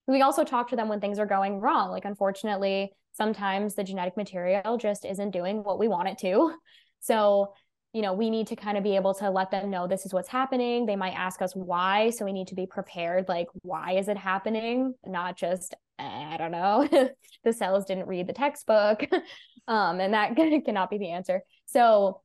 we 0.07 0.21
also 0.21 0.43
talk 0.43 0.69
to 0.69 0.75
them 0.75 0.87
when 0.87 1.01
things 1.01 1.19
are 1.19 1.25
going 1.25 1.59
wrong. 1.59 1.91
Like, 1.91 2.05
unfortunately, 2.05 2.91
sometimes 3.13 3.75
the 3.75 3.83
genetic 3.83 4.15
material 4.15 4.77
just 4.77 5.05
isn't 5.05 5.31
doing 5.31 5.63
what 5.63 5.79
we 5.79 5.87
want 5.87 6.07
it 6.07 6.17
to. 6.19 6.53
So, 6.99 7.53
you 7.93 8.01
know, 8.01 8.13
we 8.13 8.29
need 8.29 8.47
to 8.47 8.55
kind 8.55 8.77
of 8.77 8.83
be 8.83 8.95
able 8.95 9.13
to 9.15 9.29
let 9.29 9.51
them 9.51 9.69
know 9.69 9.87
this 9.87 10.05
is 10.05 10.13
what's 10.13 10.29
happening. 10.29 10.85
They 10.85 10.95
might 10.95 11.13
ask 11.13 11.41
us 11.41 11.53
why. 11.55 12.11
So 12.11 12.25
we 12.25 12.31
need 12.31 12.47
to 12.47 12.55
be 12.55 12.65
prepared. 12.65 13.27
Like, 13.27 13.47
why 13.63 13.93
is 13.93 14.07
it 14.07 14.17
happening? 14.17 14.93
Not 15.05 15.37
just, 15.37 15.75
I 15.99 16.37
don't 16.37 16.51
know, 16.51 16.87
the 17.43 17.53
cells 17.53 17.85
didn't 17.85 18.07
read 18.07 18.27
the 18.27 18.33
textbook. 18.33 19.05
um, 19.67 19.99
and 19.99 20.13
that 20.13 20.35
cannot 20.65 20.89
be 20.89 20.97
the 20.97 21.11
answer. 21.11 21.41
So, 21.65 22.21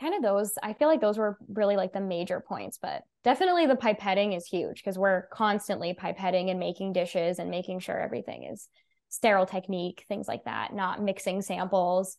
kind 0.00 0.14
of 0.14 0.22
those, 0.22 0.52
I 0.62 0.72
feel 0.72 0.88
like 0.88 1.00
those 1.00 1.18
were 1.18 1.38
really 1.48 1.76
like 1.76 1.92
the 1.92 2.00
major 2.00 2.40
points, 2.40 2.78
but 2.80 3.02
definitely 3.24 3.66
the 3.66 3.74
pipetting 3.74 4.36
is 4.36 4.46
huge 4.46 4.82
because 4.82 4.98
we're 4.98 5.26
constantly 5.28 5.94
pipetting 5.94 6.50
and 6.50 6.58
making 6.58 6.92
dishes 6.92 7.38
and 7.38 7.50
making 7.50 7.80
sure 7.80 7.98
everything 7.98 8.44
is 8.44 8.68
sterile 9.08 9.46
technique, 9.46 10.04
things 10.08 10.26
like 10.26 10.44
that, 10.44 10.74
not 10.74 11.02
mixing 11.02 11.42
samples, 11.42 12.16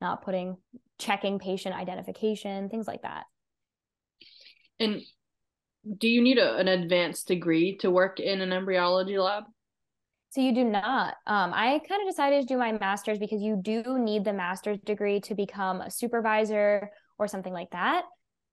not 0.00 0.22
putting 0.22 0.56
checking 0.98 1.38
patient 1.38 1.74
identification, 1.74 2.68
things 2.68 2.86
like 2.86 3.02
that. 3.02 3.24
And 4.78 5.00
do 5.98 6.08
you 6.08 6.20
need 6.20 6.38
a, 6.38 6.56
an 6.56 6.68
advanced 6.68 7.28
degree 7.28 7.76
to 7.78 7.90
work 7.90 8.20
in 8.20 8.40
an 8.40 8.52
embryology 8.52 9.18
lab? 9.18 9.44
So 10.30 10.42
you 10.42 10.54
do 10.54 10.64
not. 10.64 11.14
Um, 11.26 11.52
I 11.54 11.80
kind 11.88 12.02
of 12.02 12.08
decided 12.08 12.42
to 12.42 12.46
do 12.46 12.58
my 12.58 12.72
master's 12.72 13.18
because 13.18 13.40
you 13.40 13.58
do 13.62 13.98
need 13.98 14.24
the 14.24 14.34
master's 14.34 14.78
degree 14.80 15.20
to 15.20 15.34
become 15.34 15.80
a 15.80 15.90
supervisor 15.90 16.90
or 17.18 17.26
something 17.26 17.52
like 17.52 17.70
that. 17.70 18.04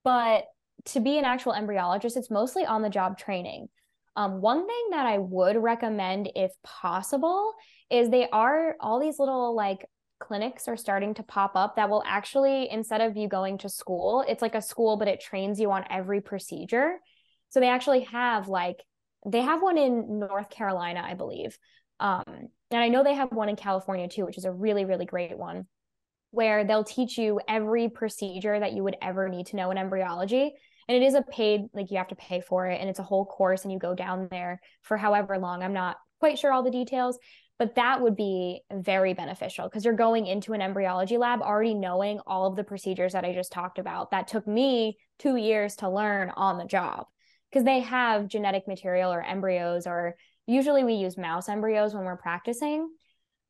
But 0.03 0.45
to 0.85 0.99
be 0.99 1.17
an 1.17 1.25
actual 1.25 1.53
embryologist, 1.53 2.17
it's 2.17 2.31
mostly 2.31 2.65
on 2.65 2.81
the 2.81 2.89
job 2.89 3.17
training. 3.17 3.67
Um, 4.15 4.41
one 4.41 4.67
thing 4.67 4.87
that 4.91 5.05
I 5.05 5.17
would 5.17 5.55
recommend, 5.55 6.29
if 6.35 6.51
possible, 6.63 7.53
is 7.89 8.09
they 8.09 8.29
are 8.29 8.75
all 8.79 8.99
these 8.99 9.19
little 9.19 9.55
like 9.55 9.85
clinics 10.19 10.67
are 10.67 10.77
starting 10.77 11.13
to 11.15 11.23
pop 11.23 11.55
up 11.55 11.75
that 11.75 11.89
will 11.89 12.03
actually, 12.05 12.69
instead 12.69 13.01
of 13.01 13.17
you 13.17 13.27
going 13.27 13.57
to 13.59 13.69
school, 13.69 14.23
it's 14.27 14.41
like 14.41 14.55
a 14.55 14.61
school, 14.61 14.97
but 14.97 15.07
it 15.07 15.19
trains 15.19 15.59
you 15.59 15.71
on 15.71 15.83
every 15.89 16.21
procedure. 16.21 16.99
So 17.49 17.59
they 17.59 17.69
actually 17.69 18.01
have 18.05 18.47
like, 18.47 18.77
they 19.25 19.41
have 19.41 19.61
one 19.61 19.77
in 19.77 20.19
North 20.19 20.49
Carolina, 20.49 21.03
I 21.05 21.13
believe. 21.13 21.57
Um, 21.99 22.23
and 22.71 22.81
I 22.81 22.89
know 22.89 23.03
they 23.03 23.13
have 23.15 23.31
one 23.31 23.49
in 23.49 23.55
California 23.55 24.07
too, 24.07 24.25
which 24.25 24.37
is 24.37 24.45
a 24.45 24.51
really, 24.51 24.85
really 24.85 25.05
great 25.05 25.37
one 25.37 25.67
where 26.31 26.63
they'll 26.63 26.83
teach 26.83 27.17
you 27.17 27.39
every 27.47 27.89
procedure 27.89 28.59
that 28.59 28.73
you 28.73 28.83
would 28.83 28.97
ever 29.01 29.29
need 29.29 29.45
to 29.47 29.55
know 29.55 29.69
in 29.71 29.77
embryology. 29.77 30.53
And 30.87 31.01
it 31.01 31.05
is 31.05 31.13
a 31.13 31.21
paid, 31.21 31.61
like 31.73 31.91
you 31.91 31.97
have 31.97 32.09
to 32.09 32.15
pay 32.15 32.41
for 32.41 32.67
it, 32.67 32.79
and 32.79 32.89
it's 32.89 32.99
a 32.99 33.03
whole 33.03 33.25
course, 33.25 33.63
and 33.63 33.71
you 33.71 33.79
go 33.79 33.95
down 33.95 34.27
there 34.29 34.59
for 34.81 34.97
however 34.97 35.37
long. 35.37 35.63
I'm 35.63 35.73
not 35.73 35.97
quite 36.19 36.39
sure 36.39 36.51
all 36.51 36.63
the 36.63 36.71
details, 36.71 37.17
but 37.59 37.75
that 37.75 38.01
would 38.01 38.15
be 38.15 38.61
very 38.71 39.13
beneficial 39.13 39.65
because 39.65 39.85
you're 39.85 39.93
going 39.93 40.25
into 40.25 40.53
an 40.53 40.61
embryology 40.61 41.17
lab 41.17 41.41
already 41.41 41.73
knowing 41.73 42.19
all 42.25 42.47
of 42.47 42.55
the 42.55 42.63
procedures 42.63 43.13
that 43.13 43.25
I 43.25 43.33
just 43.33 43.51
talked 43.51 43.79
about. 43.79 44.11
That 44.11 44.27
took 44.27 44.47
me 44.47 44.97
two 45.19 45.35
years 45.35 45.75
to 45.77 45.89
learn 45.89 46.31
on 46.35 46.57
the 46.57 46.65
job 46.65 47.05
because 47.49 47.63
they 47.63 47.81
have 47.81 48.27
genetic 48.27 48.67
material 48.67 49.13
or 49.13 49.21
embryos, 49.21 49.85
or 49.85 50.15
usually 50.47 50.83
we 50.83 50.95
use 50.95 51.17
mouse 51.17 51.47
embryos 51.47 51.93
when 51.93 52.03
we're 52.03 52.17
practicing. 52.17 52.89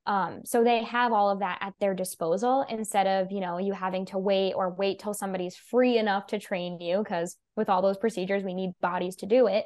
Um, 0.05 0.41
so 0.43 0.63
they 0.63 0.83
have 0.83 1.13
all 1.13 1.29
of 1.29 1.39
that 1.39 1.59
at 1.61 1.73
their 1.79 1.93
disposal 1.93 2.65
instead 2.69 3.07
of, 3.07 3.31
you 3.31 3.39
know, 3.39 3.57
you 3.57 3.71
having 3.73 4.05
to 4.07 4.17
wait 4.17 4.53
or 4.53 4.69
wait 4.69 4.99
till 4.99 5.13
somebody's 5.13 5.55
free 5.55 5.97
enough 5.97 6.27
to 6.27 6.39
train 6.39 6.79
you 6.81 6.97
because 6.97 7.37
with 7.55 7.69
all 7.69 7.81
those 7.81 7.97
procedures, 7.97 8.43
we 8.43 8.53
need 8.53 8.71
bodies 8.81 9.15
to 9.17 9.25
do 9.25 9.47
it. 9.47 9.65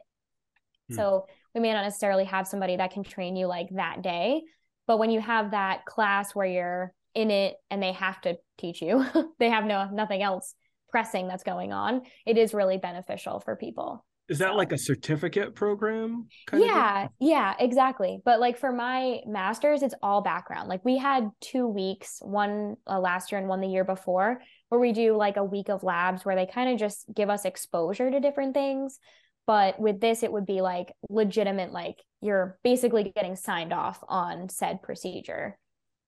Hmm. 0.90 0.96
So 0.96 1.26
we 1.56 1.62
may 1.62 1.74
not 1.74 1.84
necessarily 1.84 2.26
have 2.26 2.48
somebody 2.48 2.78
that 2.78 2.92
can 2.92 3.04
train 3.04 3.36
you 3.36 3.48
like 3.48 3.68
that 3.72 4.04
day. 4.04 4.44
But 4.86 5.00
when 5.00 5.10
you 5.10 5.20
have 5.20 5.52
that 5.52 5.86
class 5.86 6.36
where 6.36 6.46
you're 6.46 6.94
in 7.16 7.32
it 7.32 7.56
and 7.72 7.82
they 7.82 7.94
have 7.94 8.22
to 8.22 8.38
teach 8.60 8.82
you, 8.82 9.06
they 9.40 9.50
have 9.50 9.66
no 9.66 9.90
nothing 9.90 10.22
else 10.22 10.54
pressing 10.90 11.28
that's 11.28 11.44
going 11.44 11.74
on, 11.74 12.04
it 12.26 12.38
is 12.38 12.54
really 12.54 12.78
beneficial 12.78 13.40
for 13.40 13.56
people. 13.56 14.06
Is 14.30 14.40
that 14.40 14.56
like 14.56 14.74
a 14.74 14.78
certificate 14.78 15.56
program? 15.56 16.28
yeah, 16.52 17.08
yeah, 17.20 17.54
exactly. 17.60 18.20
But 18.26 18.42
like 18.42 18.58
for 18.58 18.74
my 18.74 19.22
master's, 19.26 19.82
it's 19.82 19.96
all 20.04 20.22
background. 20.22 20.68
Like 20.68 20.84
we 20.84 20.98
had 20.98 21.30
two 21.40 21.66
weeks, 21.66 22.20
one 22.22 22.76
uh, 22.86 23.00
last 23.00 23.32
year 23.32 23.40
and 23.40 23.48
one 23.48 23.62
the 23.62 23.68
year 23.68 23.86
before, 23.86 24.42
where 24.68 24.82
we 24.82 24.92
do 24.92 25.16
like 25.16 25.38
a 25.38 25.44
week 25.46 25.70
of 25.70 25.82
labs 25.82 26.26
where 26.26 26.36
they 26.36 26.46
kind 26.46 26.70
of 26.70 26.78
just 26.78 27.06
give 27.14 27.30
us 27.30 27.46
exposure 27.46 28.12
to 28.12 28.20
different 28.20 28.54
things. 28.54 29.00
But 29.46 29.80
with 29.80 30.02
this, 30.02 30.24
it 30.24 30.32
would 30.32 30.46
be 30.46 30.60
like 30.60 30.92
legitimate, 31.10 31.72
like 31.72 31.96
you're 32.22 32.60
basically 32.66 33.14
getting 33.16 33.38
signed 33.38 33.72
off 33.72 34.04
on 34.10 34.50
said 34.50 34.82
procedure. 34.82 35.58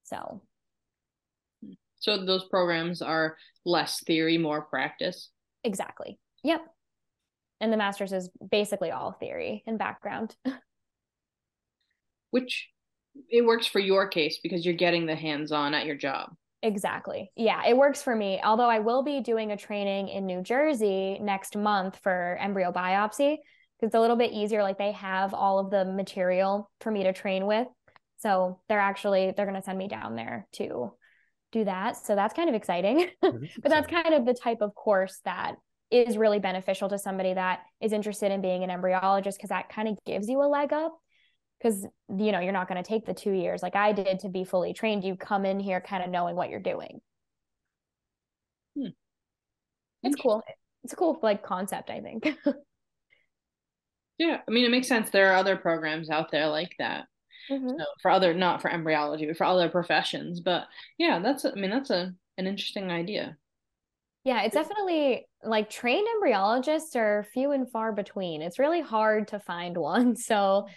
So, 0.03 0.41
so 1.99 2.25
those 2.25 2.43
programs 2.49 3.01
are 3.01 3.37
less 3.63 4.03
theory, 4.03 4.37
more 4.37 4.63
practice. 4.63 5.29
Exactly. 5.63 6.19
Yep 6.43 6.65
and 7.61 7.71
the 7.71 7.77
master's 7.77 8.13
is 8.13 8.29
basically 8.51 8.91
all 8.91 9.11
theory 9.11 9.63
and 9.67 9.77
background. 9.77 10.35
Which 12.31 12.69
it 13.29 13.45
works 13.45 13.65
for 13.65 13.79
your 13.79 14.07
case 14.07 14.39
because 14.41 14.65
you're 14.65 14.75
getting 14.75 15.05
the 15.05 15.15
hands-on 15.15 15.73
at 15.73 15.85
your 15.85 15.95
job. 15.95 16.29
Exactly. 16.61 17.31
Yeah 17.35 17.61
it 17.67 17.75
works 17.75 18.01
for 18.01 18.15
me. 18.15 18.39
Although 18.43 18.69
i 18.69 18.79
will 18.79 19.03
be 19.03 19.21
doing 19.21 19.51
a 19.51 19.57
training 19.57 20.09
in 20.09 20.25
new 20.25 20.41
jersey 20.41 21.17
next 21.21 21.55
month 21.55 21.97
for 22.03 22.37
embryo 22.39 22.71
biopsy 22.71 23.37
because 23.79 23.87
it's 23.87 23.95
a 23.95 23.99
little 23.99 24.17
bit 24.17 24.31
easier 24.31 24.61
like 24.61 24.77
they 24.77 24.91
have 24.91 25.33
all 25.33 25.59
of 25.59 25.71
the 25.71 25.85
material 25.85 26.69
for 26.81 26.91
me 26.91 27.03
to 27.03 27.13
train 27.13 27.45
with. 27.45 27.67
So 28.17 28.59
they're 28.67 28.79
actually 28.79 29.33
they're 29.35 29.45
going 29.45 29.59
to 29.59 29.63
send 29.65 29.77
me 29.77 29.87
down 29.87 30.15
there 30.15 30.47
to 30.53 30.93
do 31.51 31.65
that. 31.65 31.97
So 31.97 32.15
that's 32.15 32.33
kind 32.33 32.49
of 32.49 32.55
exciting. 32.55 33.09
But 33.21 33.69
that's 33.69 33.87
kind 33.87 34.13
of 34.13 34.25
the 34.25 34.33
type 34.33 34.59
of 34.61 34.75
course 34.75 35.19
that 35.25 35.55
is 35.91 36.17
really 36.17 36.39
beneficial 36.39 36.89
to 36.89 36.97
somebody 36.97 37.33
that 37.33 37.61
is 37.81 37.93
interested 37.93 38.31
in 38.31 38.41
being 38.41 38.63
an 38.63 38.69
embryologist 38.69 39.35
because 39.35 39.49
that 39.49 39.69
kind 39.69 39.87
of 39.87 39.97
gives 40.05 40.29
you 40.29 40.41
a 40.41 40.45
leg 40.45 40.73
up. 40.73 40.97
Because 41.57 41.85
you 42.17 42.31
know 42.31 42.39
you're 42.39 42.53
not 42.53 42.69
going 42.69 42.81
to 42.81 42.87
take 42.87 43.05
the 43.05 43.13
two 43.13 43.33
years 43.33 43.61
like 43.61 43.75
i 43.75 43.91
did 43.91 44.19
to 44.19 44.29
be 44.29 44.45
fully 44.45 44.73
trained. 44.73 45.03
You 45.03 45.15
come 45.15 45.45
in 45.45 45.59
here 45.59 45.81
kind 45.81 46.03
of 46.03 46.09
knowing 46.09 46.35
what 46.35 46.49
you're 46.49 46.59
doing. 46.61 47.01
Hmm. 48.77 48.89
it's 50.03 50.15
cool. 50.15 50.41
It's 50.83 50.93
a 50.93 50.95
cool 50.95 51.19
like 51.21 51.43
concept 51.43 51.89
i 51.89 51.99
think. 51.99 52.33
Yeah 54.17 54.39
i 54.45 54.51
mean 54.51 54.65
it 54.65 54.71
makes 54.71 54.87
sense. 54.87 55.09
There 55.09 55.31
are 55.31 55.35
other 55.35 55.55
programs 55.55 56.09
out 56.09 56.29
there 56.31 56.47
like 56.47 56.75
that. 56.79 57.05
Mm-hmm. 57.49 57.69
so 57.69 57.85
for 58.01 58.11
other 58.11 58.33
not 58.33 58.61
for 58.61 58.69
embryology 58.69 59.25
but 59.25 59.35
for 59.37 59.45
other 59.45 59.69
professions. 59.69 60.39
But 60.39 60.67
yeah 60.97 61.19
that's 61.19 61.45
i 61.45 61.51
mean 61.55 61.71
that's 61.71 61.89
a 61.89 62.13
an 62.37 62.47
interesting 62.47 62.89
idea. 62.89 63.37
Yeah, 64.23 64.43
it's 64.43 64.53
definitely 64.53 65.27
like 65.43 65.69
trained 65.69 66.07
embryologists 66.17 66.95
are 66.95 67.25
few 67.33 67.51
and 67.51 67.69
far 67.71 67.91
between. 67.91 68.41
It's 68.41 68.59
really 68.59 68.81
hard 68.81 69.29
to 69.29 69.39
find 69.39 69.77
one. 69.91 70.15
So 70.15 70.67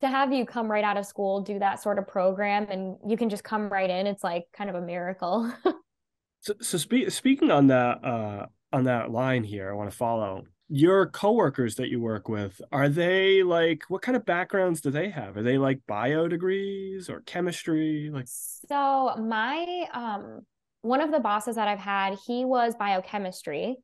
to 0.00 0.08
have 0.08 0.32
you 0.32 0.44
come 0.44 0.70
right 0.70 0.84
out 0.84 0.96
of 0.96 1.06
school, 1.06 1.40
do 1.40 1.58
that 1.58 1.82
sort 1.82 1.98
of 1.98 2.06
program, 2.06 2.66
and 2.70 2.96
you 3.06 3.16
can 3.16 3.30
just 3.30 3.44
come 3.44 3.68
right 3.68 3.88
in, 3.88 4.06
it's 4.06 4.22
like 4.22 4.44
kind 4.52 4.68
of 4.68 4.76
a 4.76 4.82
miracle. 4.82 5.52
so, 6.40 6.54
so 6.60 6.78
spe- 6.78 7.08
speaking 7.08 7.50
on 7.50 7.68
that 7.68 8.04
uh, 8.04 8.46
on 8.72 8.84
that 8.84 9.10
line 9.10 9.44
here, 9.44 9.70
I 9.70 9.74
want 9.74 9.90
to 9.90 9.96
follow 9.96 10.44
your 10.68 11.06
coworkers 11.06 11.76
that 11.76 11.88
you 11.88 12.00
work 12.00 12.28
with. 12.28 12.60
Are 12.72 12.88
they 12.88 13.42
like 13.42 13.84
what 13.88 14.02
kind 14.02 14.16
of 14.16 14.26
backgrounds 14.26 14.80
do 14.80 14.90
they 14.90 15.10
have? 15.10 15.36
Are 15.36 15.42
they 15.42 15.58
like 15.58 15.80
bio 15.86 16.28
degrees 16.28 17.08
or 17.08 17.20
chemistry? 17.20 18.10
Like 18.12 18.26
so, 18.26 19.14
my 19.16 19.86
um 19.92 20.40
one 20.82 21.00
of 21.00 21.10
the 21.10 21.20
bosses 21.20 21.56
that 21.56 21.66
I've 21.66 21.78
had, 21.78 22.18
he 22.26 22.44
was 22.44 22.74
biochemistry. 22.74 23.76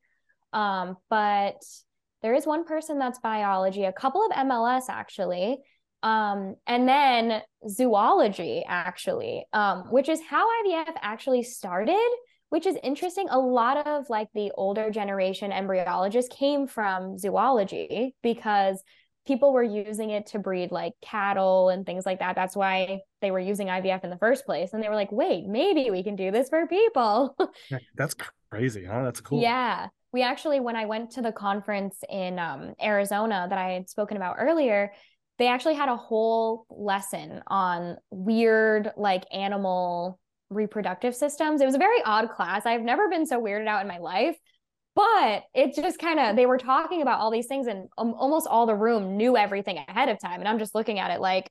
Um, 0.52 0.96
but 1.08 1.62
there 2.22 2.34
is 2.34 2.46
one 2.46 2.64
person 2.64 2.98
that's 2.98 3.18
biology, 3.18 3.84
a 3.84 3.92
couple 3.92 4.24
of 4.24 4.32
MLS 4.32 4.84
actually. 4.88 5.58
Um, 6.02 6.56
and 6.66 6.88
then 6.88 7.42
zoology 7.68 8.64
actually, 8.66 9.44
um, 9.52 9.84
which 9.90 10.08
is 10.08 10.20
how 10.28 10.46
IVF 10.62 10.94
actually 11.00 11.42
started, 11.42 12.10
which 12.48 12.66
is 12.66 12.76
interesting. 12.82 13.26
A 13.30 13.38
lot 13.38 13.86
of 13.86 14.08
like 14.08 14.28
the 14.34 14.50
older 14.56 14.90
generation 14.90 15.50
embryologists 15.50 16.30
came 16.30 16.66
from 16.66 17.18
zoology 17.18 18.14
because 18.22 18.82
people 19.26 19.52
were 19.52 19.62
using 19.62 20.10
it 20.10 20.26
to 20.26 20.38
breed 20.38 20.72
like 20.72 20.94
cattle 21.02 21.68
and 21.68 21.84
things 21.84 22.06
like 22.06 22.20
that. 22.20 22.34
That's 22.34 22.56
why 22.56 23.00
they 23.20 23.30
were 23.30 23.38
using 23.38 23.68
IVF 23.68 24.02
in 24.02 24.10
the 24.10 24.16
first 24.16 24.46
place. 24.46 24.72
And 24.72 24.82
they 24.82 24.88
were 24.88 24.94
like, 24.94 25.12
wait, 25.12 25.46
maybe 25.46 25.90
we 25.90 26.02
can 26.02 26.16
do 26.16 26.30
this 26.30 26.48
for 26.48 26.66
people. 26.66 27.36
That's 27.94 28.14
crazy, 28.50 28.86
huh? 28.86 29.04
That's 29.04 29.20
cool. 29.20 29.42
Yeah. 29.42 29.88
We 30.12 30.22
actually, 30.22 30.60
when 30.60 30.76
I 30.76 30.86
went 30.86 31.12
to 31.12 31.22
the 31.22 31.32
conference 31.32 31.96
in 32.08 32.38
um, 32.38 32.74
Arizona 32.82 33.46
that 33.48 33.58
I 33.58 33.70
had 33.70 33.88
spoken 33.88 34.16
about 34.16 34.36
earlier, 34.38 34.92
they 35.38 35.46
actually 35.46 35.74
had 35.74 35.88
a 35.88 35.96
whole 35.96 36.66
lesson 36.68 37.42
on 37.46 37.96
weird, 38.10 38.92
like 38.96 39.24
animal 39.32 40.18
reproductive 40.50 41.14
systems. 41.14 41.60
It 41.60 41.66
was 41.66 41.76
a 41.76 41.78
very 41.78 42.02
odd 42.04 42.30
class. 42.30 42.66
I've 42.66 42.82
never 42.82 43.08
been 43.08 43.24
so 43.24 43.40
weirded 43.40 43.68
out 43.68 43.82
in 43.82 43.88
my 43.88 43.98
life 43.98 44.36
but 44.94 45.44
it 45.54 45.74
just 45.74 45.98
kind 45.98 46.18
of 46.18 46.36
they 46.36 46.46
were 46.46 46.58
talking 46.58 47.02
about 47.02 47.20
all 47.20 47.30
these 47.30 47.46
things 47.46 47.66
and 47.66 47.88
um, 47.98 48.14
almost 48.14 48.46
all 48.46 48.66
the 48.66 48.74
room 48.74 49.16
knew 49.16 49.36
everything 49.36 49.78
ahead 49.88 50.08
of 50.08 50.18
time 50.18 50.40
and 50.40 50.48
i'm 50.48 50.58
just 50.58 50.74
looking 50.74 50.98
at 50.98 51.10
it 51.10 51.20
like 51.20 51.50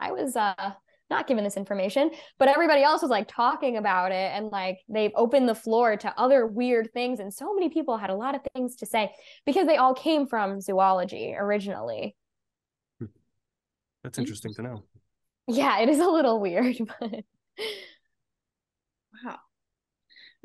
i 0.00 0.12
was 0.12 0.36
uh 0.36 0.72
not 1.10 1.26
given 1.26 1.44
this 1.44 1.56
information 1.56 2.10
but 2.38 2.48
everybody 2.48 2.82
else 2.82 3.02
was 3.02 3.10
like 3.10 3.28
talking 3.28 3.76
about 3.76 4.12
it 4.12 4.32
and 4.34 4.50
like 4.50 4.78
they've 4.88 5.12
opened 5.14 5.48
the 5.48 5.54
floor 5.54 5.96
to 5.96 6.14
other 6.18 6.46
weird 6.46 6.92
things. 6.92 7.20
And 7.20 7.32
so 7.32 7.54
many 7.54 7.68
people 7.68 7.96
had 7.96 8.10
a 8.10 8.14
lot 8.14 8.34
of 8.34 8.42
things 8.54 8.76
to 8.76 8.86
say 8.86 9.12
because 9.44 9.66
they 9.66 9.76
all 9.76 9.94
came 9.94 10.26
from 10.26 10.60
zoology 10.60 11.34
originally. 11.36 12.16
Hmm. 12.98 13.06
That's 14.02 14.18
mm. 14.18 14.22
interesting 14.22 14.54
to 14.54 14.62
know. 14.62 14.84
Yeah 15.46 15.80
it 15.80 15.88
is 15.88 15.98
a 15.98 16.08
little 16.08 16.40
weird 16.40 16.76
but 17.00 17.10
wow. 19.24 19.38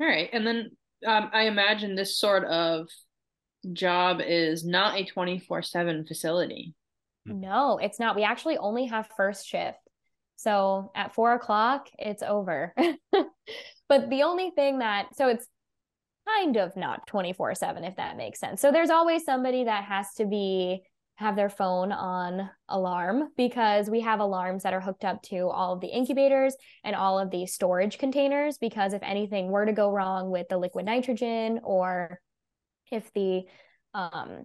All 0.00 0.06
right. 0.06 0.28
And 0.32 0.46
then 0.46 0.70
um, 1.06 1.30
I 1.32 1.42
imagine 1.42 1.94
this 1.94 2.18
sort 2.18 2.44
of 2.44 2.88
job 3.72 4.20
is 4.24 4.64
not 4.64 4.96
a 4.96 5.04
24 5.04 5.62
7 5.62 6.06
facility. 6.06 6.74
Hmm. 7.26 7.40
No, 7.40 7.78
it's 7.78 8.00
not. 8.00 8.16
We 8.16 8.24
actually 8.24 8.58
only 8.58 8.86
have 8.86 9.08
first 9.16 9.46
shift. 9.46 9.78
So 10.36 10.90
at 10.94 11.14
four 11.14 11.34
o'clock, 11.34 11.88
it's 11.98 12.22
over. 12.22 12.74
but 13.88 14.10
the 14.10 14.22
only 14.22 14.50
thing 14.50 14.78
that, 14.78 15.14
so 15.14 15.28
it's 15.28 15.46
kind 16.26 16.56
of 16.56 16.76
not 16.76 17.06
24 17.06 17.54
7, 17.54 17.84
if 17.84 17.96
that 17.96 18.16
makes 18.16 18.40
sense. 18.40 18.60
So 18.60 18.72
there's 18.72 18.90
always 18.90 19.24
somebody 19.24 19.64
that 19.64 19.84
has 19.84 20.12
to 20.14 20.26
be 20.26 20.82
have 21.16 21.36
their 21.36 21.48
phone 21.48 21.92
on 21.92 22.50
alarm 22.68 23.30
because 23.36 23.88
we 23.88 24.00
have 24.00 24.18
alarms 24.18 24.64
that 24.64 24.74
are 24.74 24.80
hooked 24.80 25.04
up 25.04 25.22
to 25.22 25.48
all 25.48 25.74
of 25.74 25.80
the 25.80 25.86
incubators 25.86 26.56
and 26.82 26.96
all 26.96 27.20
of 27.20 27.30
the 27.30 27.46
storage 27.46 27.98
containers 27.98 28.58
because 28.58 28.92
if 28.92 29.02
anything 29.02 29.48
were 29.48 29.64
to 29.64 29.72
go 29.72 29.90
wrong 29.90 30.30
with 30.30 30.48
the 30.48 30.58
liquid 30.58 30.84
nitrogen 30.84 31.60
or 31.62 32.20
if 32.90 33.12
the 33.12 33.42
um 33.94 34.44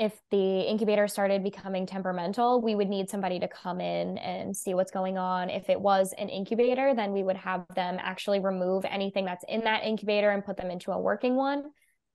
if 0.00 0.18
the 0.30 0.62
incubator 0.62 1.06
started 1.06 1.44
becoming 1.44 1.84
temperamental, 1.84 2.62
we 2.62 2.74
would 2.74 2.88
need 2.88 3.10
somebody 3.10 3.38
to 3.38 3.46
come 3.46 3.82
in 3.82 4.16
and 4.16 4.56
see 4.56 4.72
what's 4.72 4.90
going 4.90 5.18
on. 5.18 5.50
If 5.50 5.68
it 5.68 5.78
was 5.78 6.14
an 6.16 6.30
incubator, 6.30 6.94
then 6.94 7.12
we 7.12 7.22
would 7.22 7.36
have 7.36 7.66
them 7.74 7.98
actually 8.00 8.40
remove 8.40 8.86
anything 8.86 9.26
that's 9.26 9.44
in 9.46 9.62
that 9.64 9.84
incubator 9.84 10.30
and 10.30 10.42
put 10.42 10.56
them 10.56 10.70
into 10.70 10.90
a 10.90 10.98
working 10.98 11.36
one. 11.36 11.64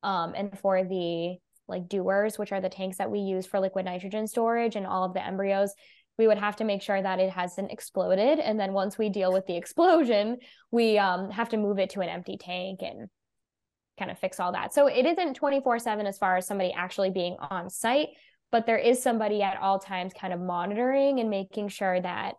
Um, 0.02 0.34
and 0.36 0.58
for 0.58 0.84
the 0.84 1.36
like 1.68 1.88
dewars, 1.88 2.40
which 2.40 2.52
are 2.52 2.60
the 2.60 2.70
tanks 2.70 2.98
that 2.98 3.12
we 3.12 3.20
use 3.20 3.46
for 3.46 3.60
liquid 3.60 3.86
nitrogen 3.86 4.26
storage 4.26 4.76
and 4.76 4.88
all 4.88 5.04
of 5.04 5.14
the 5.14 5.24
embryos, 5.24 5.72
we 6.18 6.26
would 6.26 6.40
have 6.40 6.56
to 6.56 6.64
make 6.64 6.82
sure 6.82 7.00
that 7.00 7.20
it 7.20 7.30
hasn't 7.30 7.72
exploded. 7.72 8.40
And 8.40 8.60
then 8.60 8.74
once 8.74 8.98
we 8.98 9.10
deal 9.10 9.32
with 9.32 9.46
the 9.46 9.58
explosion, 9.58 10.38
we 10.72 10.98
um, 10.98 11.30
have 11.30 11.50
to 11.50 11.58
move 11.58 11.78
it 11.78 11.92
to 11.92 12.02
an 12.02 12.10
empty 12.10 12.38
tank 12.38 12.80
and 12.82 13.10
kind 13.98 14.12
of 14.12 14.20
fix 14.20 14.39
all 14.39 14.52
that. 14.52 14.74
So 14.74 14.88
it 14.88 15.06
isn't 15.06 15.36
24 15.36 15.80
7 15.80 16.06
as 16.06 16.18
far 16.18 16.38
as 16.38 16.48
somebody 16.48 16.74
actually 16.74 17.12
being 17.12 17.38
on 17.39 17.70
site, 17.70 18.10
but 18.52 18.66
there 18.66 18.78
is 18.78 19.02
somebody 19.02 19.41
at 19.41 19.58
all 19.60 19.80
times 19.80 20.14
kind 20.14 20.34
of 20.34 20.39
monitoring 20.39 21.20
and 21.20 21.30
making 21.30 21.70
sure 21.70 22.00
that 22.02 22.36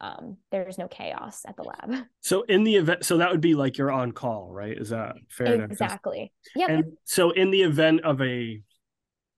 um, 0.00 0.38
there's 0.50 0.78
no 0.78 0.88
chaos 0.88 1.42
at 1.46 1.56
the 1.56 1.62
lab. 1.62 2.06
So 2.22 2.42
in 2.42 2.64
the 2.64 2.76
event, 2.76 3.04
so 3.04 3.18
that 3.18 3.30
would 3.30 3.40
be 3.40 3.54
like 3.54 3.76
you're 3.76 3.90
on 3.90 4.12
call, 4.12 4.50
right? 4.50 4.76
Is 4.76 4.90
that 4.90 5.16
fair? 5.28 5.62
Exactly. 5.64 6.32
Yeah. 6.54 6.70
And 6.70 6.84
so 7.04 7.30
in 7.30 7.50
the 7.50 7.62
event 7.62 8.02
of 8.02 8.20
a 8.20 8.62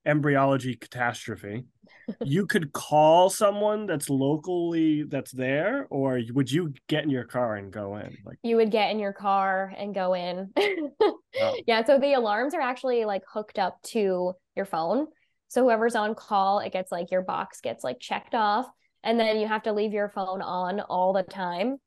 embryology 0.04 0.74
catastrophe, 0.74 1.64
you 2.24 2.46
could 2.46 2.72
call 2.72 3.30
someone 3.30 3.86
that's 3.86 4.10
locally 4.10 5.04
that's 5.04 5.32
there, 5.32 5.86
or 5.90 6.20
would 6.32 6.50
you 6.50 6.74
get 6.88 7.04
in 7.04 7.10
your 7.10 7.24
car 7.24 7.56
and 7.56 7.72
go 7.72 7.96
in? 7.96 8.16
Like 8.24 8.38
you 8.42 8.56
would 8.56 8.70
get 8.70 8.90
in 8.90 8.98
your 8.98 9.12
car 9.12 9.72
and 9.76 9.94
go 9.94 10.14
in. 10.14 10.52
oh. 11.40 11.56
Yeah. 11.66 11.84
So 11.84 11.98
the 11.98 12.14
alarms 12.14 12.54
are 12.54 12.60
actually 12.60 13.04
like 13.04 13.22
hooked 13.32 13.58
up 13.58 13.80
to 13.88 14.34
your 14.56 14.66
phone. 14.66 15.06
So 15.48 15.64
whoever's 15.64 15.94
on 15.94 16.14
call, 16.14 16.60
it 16.60 16.72
gets 16.72 16.90
like 16.90 17.10
your 17.10 17.22
box 17.22 17.60
gets 17.60 17.84
like 17.84 18.00
checked 18.00 18.34
off, 18.34 18.66
and 19.02 19.20
then 19.20 19.38
you 19.38 19.46
have 19.46 19.64
to 19.64 19.72
leave 19.72 19.92
your 19.92 20.08
phone 20.08 20.40
on 20.40 20.80
all 20.80 21.12
the 21.12 21.22
time 21.22 21.78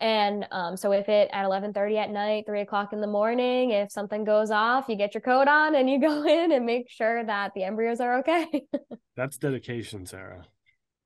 and 0.00 0.46
um, 0.50 0.76
so 0.76 0.92
if 0.92 1.08
it 1.08 1.30
at 1.32 1.46
11:30 1.46 1.96
at 1.96 2.10
night, 2.10 2.44
three 2.46 2.60
o'clock 2.60 2.92
in 2.92 3.00
the 3.00 3.06
morning, 3.06 3.70
if 3.70 3.92
something 3.92 4.24
goes 4.24 4.50
off, 4.50 4.86
you 4.88 4.96
get 4.96 5.14
your 5.14 5.20
coat 5.20 5.48
on 5.48 5.74
and 5.74 5.88
you 5.88 6.00
go 6.08 6.24
in 6.24 6.52
and 6.52 6.66
make 6.66 6.90
sure 6.90 7.24
that 7.24 7.52
the 7.54 7.64
embryos 7.64 8.00
are 8.00 8.18
okay. 8.18 8.66
That's 9.16 9.38
dedication, 9.38 10.06
Sarah. 10.06 10.44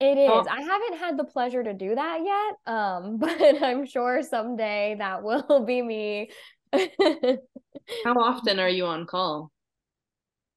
It 0.01 0.17
is. 0.17 0.31
Oh. 0.31 0.47
I 0.49 0.63
haven't 0.63 0.99
had 0.99 1.19
the 1.19 1.25
pleasure 1.25 1.63
to 1.63 1.75
do 1.75 1.95
that 1.95 2.21
yet, 2.25 2.75
um, 2.75 3.17
but 3.21 3.63
I'm 3.63 3.85
sure 3.85 4.23
someday 4.23 4.97
that 4.99 5.23
will 5.23 5.65
be 5.67 5.83
me. 5.83 6.31
How 8.05 8.15
often 8.15 8.59
are 8.59 8.69
you 8.69 8.87
on 8.87 9.07
call? 9.07 9.51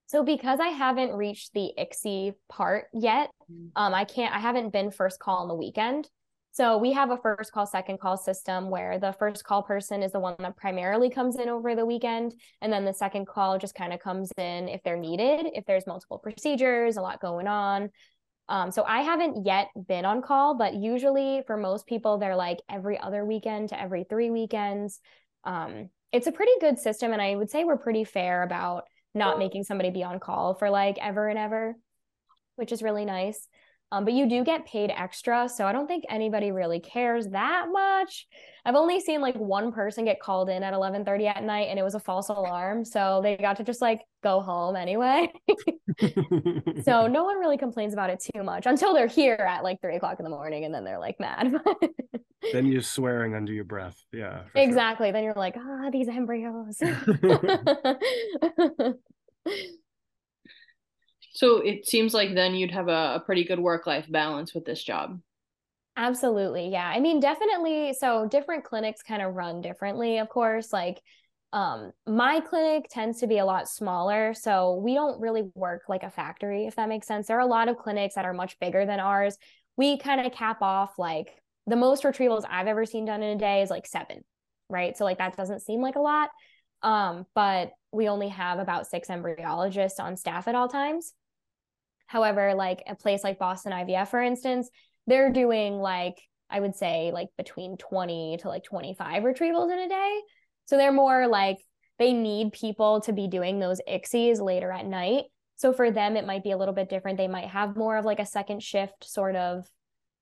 So 0.07 0.23
because 0.23 0.59
I 0.59 0.67
haven't 0.67 1.13
reached 1.13 1.53
the 1.53 1.71
ICSI 1.79 2.33
part 2.49 2.87
yet, 2.93 3.29
mm. 3.49 3.69
um, 3.75 3.93
I 3.93 4.03
can't. 4.03 4.35
I 4.35 4.39
haven't 4.39 4.73
been 4.73 4.91
first 4.91 5.19
call 5.19 5.37
on 5.37 5.47
the 5.47 5.55
weekend. 5.55 6.09
So 6.53 6.77
we 6.77 6.91
have 6.91 7.11
a 7.11 7.17
first 7.17 7.53
call, 7.53 7.65
second 7.65 8.01
call 8.01 8.17
system 8.17 8.69
where 8.69 8.99
the 8.99 9.13
first 9.13 9.45
call 9.45 9.63
person 9.63 10.03
is 10.03 10.11
the 10.11 10.19
one 10.19 10.35
that 10.39 10.57
primarily 10.57 11.09
comes 11.09 11.37
in 11.37 11.47
over 11.47 11.75
the 11.75 11.85
weekend. 11.85 12.33
And 12.61 12.73
then 12.73 12.83
the 12.83 12.93
second 12.93 13.25
call 13.25 13.57
just 13.57 13.73
kind 13.73 13.93
of 13.93 14.01
comes 14.01 14.29
in 14.37 14.67
if 14.67 14.83
they're 14.83 14.97
needed, 14.97 15.47
if 15.53 15.65
there's 15.65 15.87
multiple 15.87 16.17
procedures, 16.17 16.97
a 16.97 17.01
lot 17.01 17.21
going 17.21 17.47
on. 17.47 17.89
Um, 18.49 18.69
so 18.69 18.83
I 18.83 18.99
haven't 19.03 19.45
yet 19.45 19.69
been 19.87 20.03
on 20.03 20.21
call, 20.21 20.57
but 20.57 20.73
usually 20.73 21.41
for 21.47 21.55
most 21.55 21.87
people, 21.87 22.17
they're 22.17 22.35
like 22.35 22.59
every 22.69 22.99
other 22.99 23.23
weekend 23.23 23.69
to 23.69 23.79
every 23.79 24.03
three 24.03 24.29
weekends. 24.29 24.99
Um, 25.45 25.89
it's 26.11 26.27
a 26.27 26.31
pretty 26.31 26.53
good 26.59 26.79
system. 26.79 27.13
And 27.13 27.21
I 27.21 27.35
would 27.35 27.49
say 27.49 27.63
we're 27.63 27.77
pretty 27.77 28.03
fair 28.03 28.43
about 28.43 28.85
not 29.13 29.39
making 29.39 29.63
somebody 29.63 29.89
be 29.89 30.03
on 30.03 30.19
call 30.19 30.53
for 30.53 30.69
like 30.69 30.97
ever 30.99 31.27
and 31.27 31.37
ever, 31.37 31.75
which 32.55 32.71
is 32.71 32.81
really 32.81 33.05
nice. 33.05 33.47
Um, 33.91 34.05
but 34.05 34.13
you 34.13 34.27
do 34.27 34.43
get 34.43 34.65
paid 34.65 34.89
extra. 34.89 35.49
So 35.49 35.65
I 35.65 35.73
don't 35.73 35.87
think 35.87 36.05
anybody 36.09 36.51
really 36.51 36.79
cares 36.79 37.27
that 37.27 37.67
much. 37.71 38.27
I've 38.63 38.75
only 38.75 38.99
seen 38.99 39.21
like 39.21 39.35
one 39.35 39.71
person 39.71 40.05
get 40.05 40.21
called 40.21 40.49
in 40.49 40.63
at 40.63 40.73
11:30 40.73 41.25
at 41.27 41.43
night 41.43 41.67
and 41.69 41.77
it 41.79 41.83
was 41.83 41.95
a 41.95 41.99
false 41.99 42.29
alarm. 42.29 42.85
So 42.85 43.19
they 43.23 43.35
got 43.35 43.57
to 43.57 43.63
just 43.63 43.81
like 43.81 44.01
go 44.23 44.39
home 44.39 44.75
anyway. 44.75 45.31
so 46.83 47.07
no 47.07 47.23
one 47.23 47.37
really 47.37 47.57
complains 47.57 47.93
about 47.93 48.09
it 48.09 48.23
too 48.33 48.43
much 48.43 48.65
until 48.65 48.93
they're 48.93 49.07
here 49.07 49.33
at 49.33 49.63
like 49.63 49.81
three 49.81 49.95
o'clock 49.95 50.19
in 50.19 50.23
the 50.23 50.29
morning 50.29 50.63
and 50.63 50.73
then 50.73 50.83
they're 50.83 50.99
like 50.99 51.19
mad. 51.19 51.53
then 52.53 52.65
you're 52.67 52.81
swearing 52.81 53.35
under 53.35 53.51
your 53.51 53.65
breath. 53.65 53.97
Yeah. 54.13 54.43
Exactly. 54.55 55.07
Sure. 55.07 55.13
Then 55.13 55.23
you're 55.23 55.33
like, 55.33 55.55
ah, 55.57 55.85
oh, 55.85 55.91
these 55.91 56.07
embryos. 56.07 56.79
So 61.33 61.57
it 61.57 61.87
seems 61.87 62.13
like 62.13 62.33
then 62.33 62.55
you'd 62.55 62.71
have 62.71 62.87
a, 62.87 63.15
a 63.15 63.23
pretty 63.25 63.43
good 63.43 63.59
work 63.59 63.87
life 63.87 64.05
balance 64.09 64.53
with 64.53 64.65
this 64.65 64.83
job. 64.83 65.19
Absolutely. 65.97 66.69
Yeah. 66.69 66.87
I 66.87 66.99
mean, 66.99 67.19
definitely. 67.19 67.93
So 67.93 68.27
different 68.27 68.63
clinics 68.63 69.01
kind 69.03 69.21
of 69.21 69.35
run 69.35 69.61
differently, 69.61 70.19
of 70.19 70.29
course. 70.29 70.71
Like, 70.71 71.01
um, 71.53 71.91
my 72.07 72.39
clinic 72.39 72.85
tends 72.89 73.19
to 73.19 73.27
be 73.27 73.37
a 73.37 73.45
lot 73.45 73.67
smaller. 73.67 74.33
So 74.33 74.75
we 74.75 74.93
don't 74.93 75.19
really 75.19 75.51
work 75.53 75.83
like 75.89 76.03
a 76.03 76.09
factory, 76.09 76.65
if 76.65 76.75
that 76.75 76.87
makes 76.87 77.07
sense. 77.07 77.27
There 77.27 77.37
are 77.37 77.41
a 77.41 77.45
lot 77.45 77.67
of 77.67 77.77
clinics 77.77 78.15
that 78.15 78.25
are 78.25 78.33
much 78.33 78.57
bigger 78.59 78.85
than 78.85 78.99
ours. 79.01 79.37
We 79.75 79.97
kind 79.97 80.25
of 80.25 80.31
cap 80.31 80.61
off 80.61 80.97
like 80.97 81.29
the 81.67 81.75
most 81.75 82.03
retrievals 82.03 82.43
I've 82.49 82.67
ever 82.67 82.85
seen 82.85 83.05
done 83.05 83.21
in 83.21 83.35
a 83.35 83.39
day 83.39 83.61
is 83.61 83.69
like 83.69 83.85
seven, 83.85 84.23
right? 84.69 84.97
So 84.97 85.03
like 85.03 85.17
that 85.17 85.35
doesn't 85.35 85.61
seem 85.61 85.81
like 85.81 85.95
a 85.95 86.01
lot. 86.01 86.29
Um, 86.83 87.25
but 87.35 87.71
we 87.91 88.07
only 88.07 88.29
have 88.29 88.59
about 88.59 88.87
six 88.87 89.09
embryologists 89.09 89.99
on 89.99 90.15
staff 90.15 90.47
at 90.47 90.55
all 90.55 90.69
times. 90.69 91.13
However, 92.11 92.53
like 92.55 92.83
a 92.87 92.95
place 92.95 93.23
like 93.23 93.39
Boston 93.39 93.71
IVF, 93.71 94.09
for 94.09 94.21
instance, 94.21 94.69
they're 95.07 95.31
doing 95.31 95.79
like, 95.79 96.21
I 96.49 96.59
would 96.59 96.75
say 96.75 97.09
like 97.13 97.29
between 97.37 97.77
20 97.77 98.39
to 98.41 98.49
like 98.49 98.65
25 98.65 99.23
retrievals 99.23 99.71
in 99.71 99.79
a 99.79 99.87
day. 99.87 100.19
So 100.65 100.75
they're 100.75 100.91
more 100.91 101.25
like 101.27 101.59
they 101.99 102.11
need 102.11 102.51
people 102.51 102.99
to 103.01 103.13
be 103.13 103.29
doing 103.29 103.59
those 103.59 103.79
ICSIs 103.89 104.41
later 104.41 104.73
at 104.73 104.85
night. 104.85 105.23
So 105.55 105.71
for 105.71 105.89
them, 105.89 106.17
it 106.17 106.27
might 106.27 106.43
be 106.43 106.51
a 106.51 106.57
little 106.57 106.73
bit 106.73 106.89
different. 106.89 107.17
They 107.17 107.29
might 107.29 107.47
have 107.47 107.77
more 107.77 107.95
of 107.95 108.03
like 108.03 108.19
a 108.19 108.25
second 108.25 108.61
shift 108.61 109.09
sort 109.09 109.37
of 109.37 109.65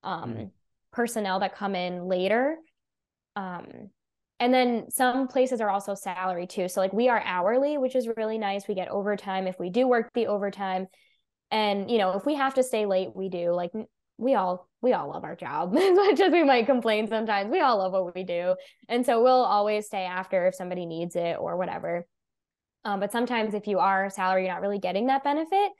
um, 0.04 0.34
mm. 0.34 0.50
personnel 0.92 1.40
that 1.40 1.56
come 1.56 1.74
in 1.74 2.04
later. 2.04 2.56
Um, 3.34 3.90
and 4.38 4.54
then 4.54 4.92
some 4.92 5.26
places 5.26 5.60
are 5.60 5.70
also 5.70 5.96
salary 5.96 6.46
too. 6.46 6.68
So 6.68 6.80
like 6.80 6.92
we 6.92 7.08
are 7.08 7.20
hourly, 7.24 7.78
which 7.78 7.96
is 7.96 8.08
really 8.16 8.38
nice. 8.38 8.68
We 8.68 8.76
get 8.76 8.90
overtime 8.90 9.48
if 9.48 9.58
we 9.58 9.70
do 9.70 9.88
work 9.88 10.08
the 10.14 10.28
overtime 10.28 10.86
And, 11.50 11.90
you 11.90 11.98
know, 11.98 12.12
if 12.12 12.24
we 12.24 12.34
have 12.36 12.54
to 12.54 12.62
stay 12.62 12.86
late, 12.86 13.10
we 13.14 13.28
do. 13.28 13.52
Like 13.52 13.72
we 14.18 14.34
all 14.34 14.68
we 14.82 14.92
all 14.92 15.08
love 15.08 15.24
our 15.24 15.36
job 15.36 15.74
as 15.76 15.96
much 15.96 16.20
as 16.20 16.32
we 16.32 16.44
might 16.44 16.66
complain 16.66 17.08
sometimes. 17.08 17.50
We 17.50 17.60
all 17.60 17.78
love 17.78 17.92
what 17.92 18.14
we 18.14 18.24
do. 18.24 18.54
And 18.88 19.04
so 19.04 19.22
we'll 19.22 19.32
always 19.32 19.86
stay 19.86 20.04
after 20.04 20.46
if 20.46 20.54
somebody 20.54 20.86
needs 20.86 21.16
it 21.16 21.36
or 21.38 21.56
whatever. 21.56 22.06
Um, 22.84 23.00
but 23.00 23.12
sometimes 23.12 23.54
if 23.54 23.66
you 23.66 23.78
are 23.78 24.06
a 24.06 24.10
salary, 24.10 24.44
you're 24.44 24.52
not 24.52 24.62
really 24.62 24.78
getting 24.78 25.08
that 25.08 25.24
benefit. 25.24 25.72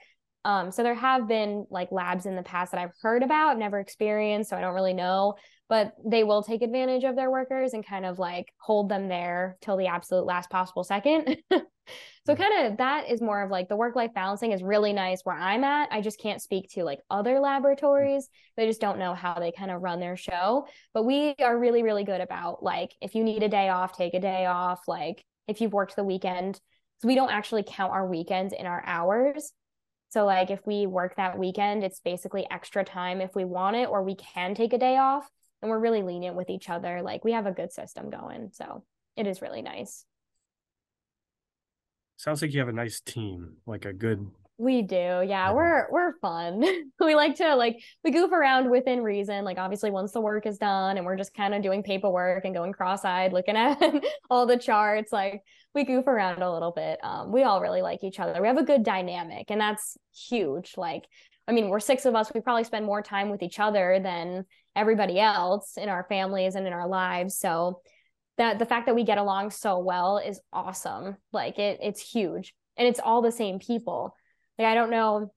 Um, 0.44 0.70
so 0.70 0.82
there 0.82 0.94
have 0.94 1.28
been 1.28 1.66
like 1.70 1.92
labs 1.92 2.26
in 2.26 2.34
the 2.34 2.42
past 2.42 2.72
that 2.72 2.80
I've 2.80 2.94
heard 3.02 3.22
about, 3.22 3.58
never 3.58 3.78
experienced, 3.78 4.50
so 4.50 4.56
I 4.56 4.62
don't 4.62 4.74
really 4.74 4.94
know, 4.94 5.34
but 5.68 5.92
they 6.04 6.24
will 6.24 6.42
take 6.42 6.62
advantage 6.62 7.04
of 7.04 7.14
their 7.14 7.30
workers 7.30 7.74
and 7.74 7.86
kind 7.86 8.06
of 8.06 8.18
like 8.18 8.46
hold 8.58 8.88
them 8.88 9.08
there 9.08 9.58
till 9.60 9.76
the 9.76 9.88
absolute 9.88 10.24
last 10.24 10.50
possible 10.50 10.82
second. 10.82 11.36
so 12.26 12.34
mm-hmm. 12.34 12.42
kind 12.42 12.66
of 12.66 12.78
that 12.78 13.10
is 13.10 13.20
more 13.20 13.42
of 13.42 13.50
like 13.50 13.68
the 13.68 13.76
work 13.76 13.96
life 13.96 14.12
balancing 14.14 14.52
is 14.52 14.62
really 14.62 14.92
nice 14.92 15.22
where 15.24 15.36
I'm 15.36 15.64
at. 15.64 15.88
I 15.90 16.00
just 16.00 16.20
can't 16.20 16.42
speak 16.42 16.68
to 16.70 16.84
like 16.84 17.00
other 17.10 17.40
laboratories. 17.40 18.28
They 18.56 18.66
just 18.66 18.80
don't 18.80 18.98
know 18.98 19.14
how 19.14 19.34
they 19.34 19.52
kind 19.52 19.70
of 19.70 19.82
run 19.82 20.00
their 20.00 20.16
show. 20.16 20.66
But 20.92 21.04
we 21.04 21.34
are 21.42 21.58
really, 21.58 21.82
really 21.82 22.04
good 22.04 22.20
about 22.20 22.62
like 22.62 22.94
if 23.00 23.14
you 23.14 23.24
need 23.24 23.42
a 23.42 23.48
day 23.48 23.68
off, 23.68 23.96
take 23.96 24.14
a 24.14 24.20
day 24.20 24.46
off. 24.46 24.80
Like 24.86 25.24
if 25.48 25.60
you've 25.60 25.72
worked 25.72 25.96
the 25.96 26.04
weekend, 26.04 26.60
so 27.00 27.08
we 27.08 27.14
don't 27.14 27.30
actually 27.30 27.64
count 27.66 27.92
our 27.92 28.06
weekends 28.06 28.52
in 28.52 28.66
our 28.66 28.82
hours. 28.84 29.52
So 30.10 30.26
like 30.26 30.50
if 30.50 30.60
we 30.66 30.86
work 30.86 31.16
that 31.16 31.38
weekend, 31.38 31.84
it's 31.84 32.00
basically 32.00 32.46
extra 32.50 32.84
time 32.84 33.20
if 33.20 33.34
we 33.34 33.44
want 33.44 33.76
it, 33.76 33.88
or 33.88 34.02
we 34.02 34.16
can 34.16 34.54
take 34.54 34.72
a 34.72 34.78
day 34.78 34.98
off. 34.98 35.28
And 35.62 35.70
we're 35.70 35.78
really 35.78 36.02
lenient 36.02 36.36
with 36.36 36.50
each 36.50 36.68
other. 36.68 37.02
Like 37.02 37.24
we 37.24 37.32
have 37.32 37.46
a 37.46 37.52
good 37.52 37.72
system 37.72 38.10
going. 38.10 38.50
So 38.52 38.84
it 39.16 39.26
is 39.26 39.42
really 39.42 39.62
nice. 39.62 40.04
Sounds 42.20 42.42
like 42.42 42.52
you 42.52 42.60
have 42.60 42.68
a 42.68 42.72
nice 42.72 43.00
team, 43.00 43.56
like 43.64 43.86
a 43.86 43.94
good 43.94 44.26
we 44.58 44.82
do. 44.82 45.24
Yeah, 45.26 45.54
we're 45.54 45.90
we're 45.90 46.18
fun. 46.18 46.62
we 47.00 47.14
like 47.14 47.36
to 47.36 47.54
like 47.56 47.82
we 48.04 48.10
goof 48.10 48.30
around 48.30 48.68
within 48.68 49.02
reason. 49.02 49.42
Like 49.42 49.56
obviously 49.56 49.90
once 49.90 50.12
the 50.12 50.20
work 50.20 50.44
is 50.44 50.58
done 50.58 50.98
and 50.98 51.06
we're 51.06 51.16
just 51.16 51.32
kind 51.32 51.54
of 51.54 51.62
doing 51.62 51.82
paperwork 51.82 52.44
and 52.44 52.54
going 52.54 52.74
cross-eyed 52.74 53.32
looking 53.32 53.56
at 53.56 53.82
all 54.30 54.44
the 54.44 54.58
charts, 54.58 55.10
like 55.12 55.40
we 55.74 55.84
goof 55.84 56.06
around 56.06 56.42
a 56.42 56.52
little 56.52 56.72
bit. 56.72 56.98
Um, 57.02 57.32
we 57.32 57.42
all 57.42 57.62
really 57.62 57.80
like 57.80 58.04
each 58.04 58.20
other. 58.20 58.38
We 58.42 58.48
have 58.48 58.58
a 58.58 58.64
good 58.64 58.82
dynamic 58.82 59.46
and 59.48 59.58
that's 59.58 59.96
huge. 60.14 60.74
Like 60.76 61.06
I 61.48 61.52
mean, 61.52 61.70
we're 61.70 61.80
six 61.80 62.04
of 62.04 62.14
us. 62.14 62.30
We 62.34 62.42
probably 62.42 62.64
spend 62.64 62.84
more 62.84 63.00
time 63.00 63.30
with 63.30 63.42
each 63.42 63.58
other 63.58 63.98
than 63.98 64.44
everybody 64.76 65.18
else 65.18 65.78
in 65.78 65.88
our 65.88 66.04
families 66.06 66.54
and 66.54 66.66
in 66.66 66.74
our 66.74 66.86
lives. 66.86 67.38
So 67.38 67.80
that 68.40 68.58
the 68.58 68.66
fact 68.66 68.86
that 68.86 68.94
we 68.94 69.04
get 69.04 69.18
along 69.18 69.50
so 69.50 69.78
well 69.78 70.18
is 70.18 70.40
awesome. 70.52 71.16
Like 71.32 71.58
it 71.58 71.78
it's 71.82 72.00
huge. 72.00 72.54
And 72.76 72.88
it's 72.88 73.00
all 73.00 73.22
the 73.22 73.30
same 73.30 73.58
people 73.58 74.14
like 74.58 74.66
I 74.66 74.74
don't 74.74 74.90
know 74.90 75.32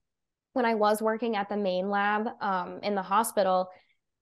when 0.52 0.64
I 0.64 0.74
was 0.74 1.02
working 1.02 1.34
at 1.34 1.48
the 1.48 1.56
main 1.56 1.90
lab 1.90 2.28
um, 2.40 2.80
in 2.82 2.94
the 2.94 3.02
hospital, 3.02 3.68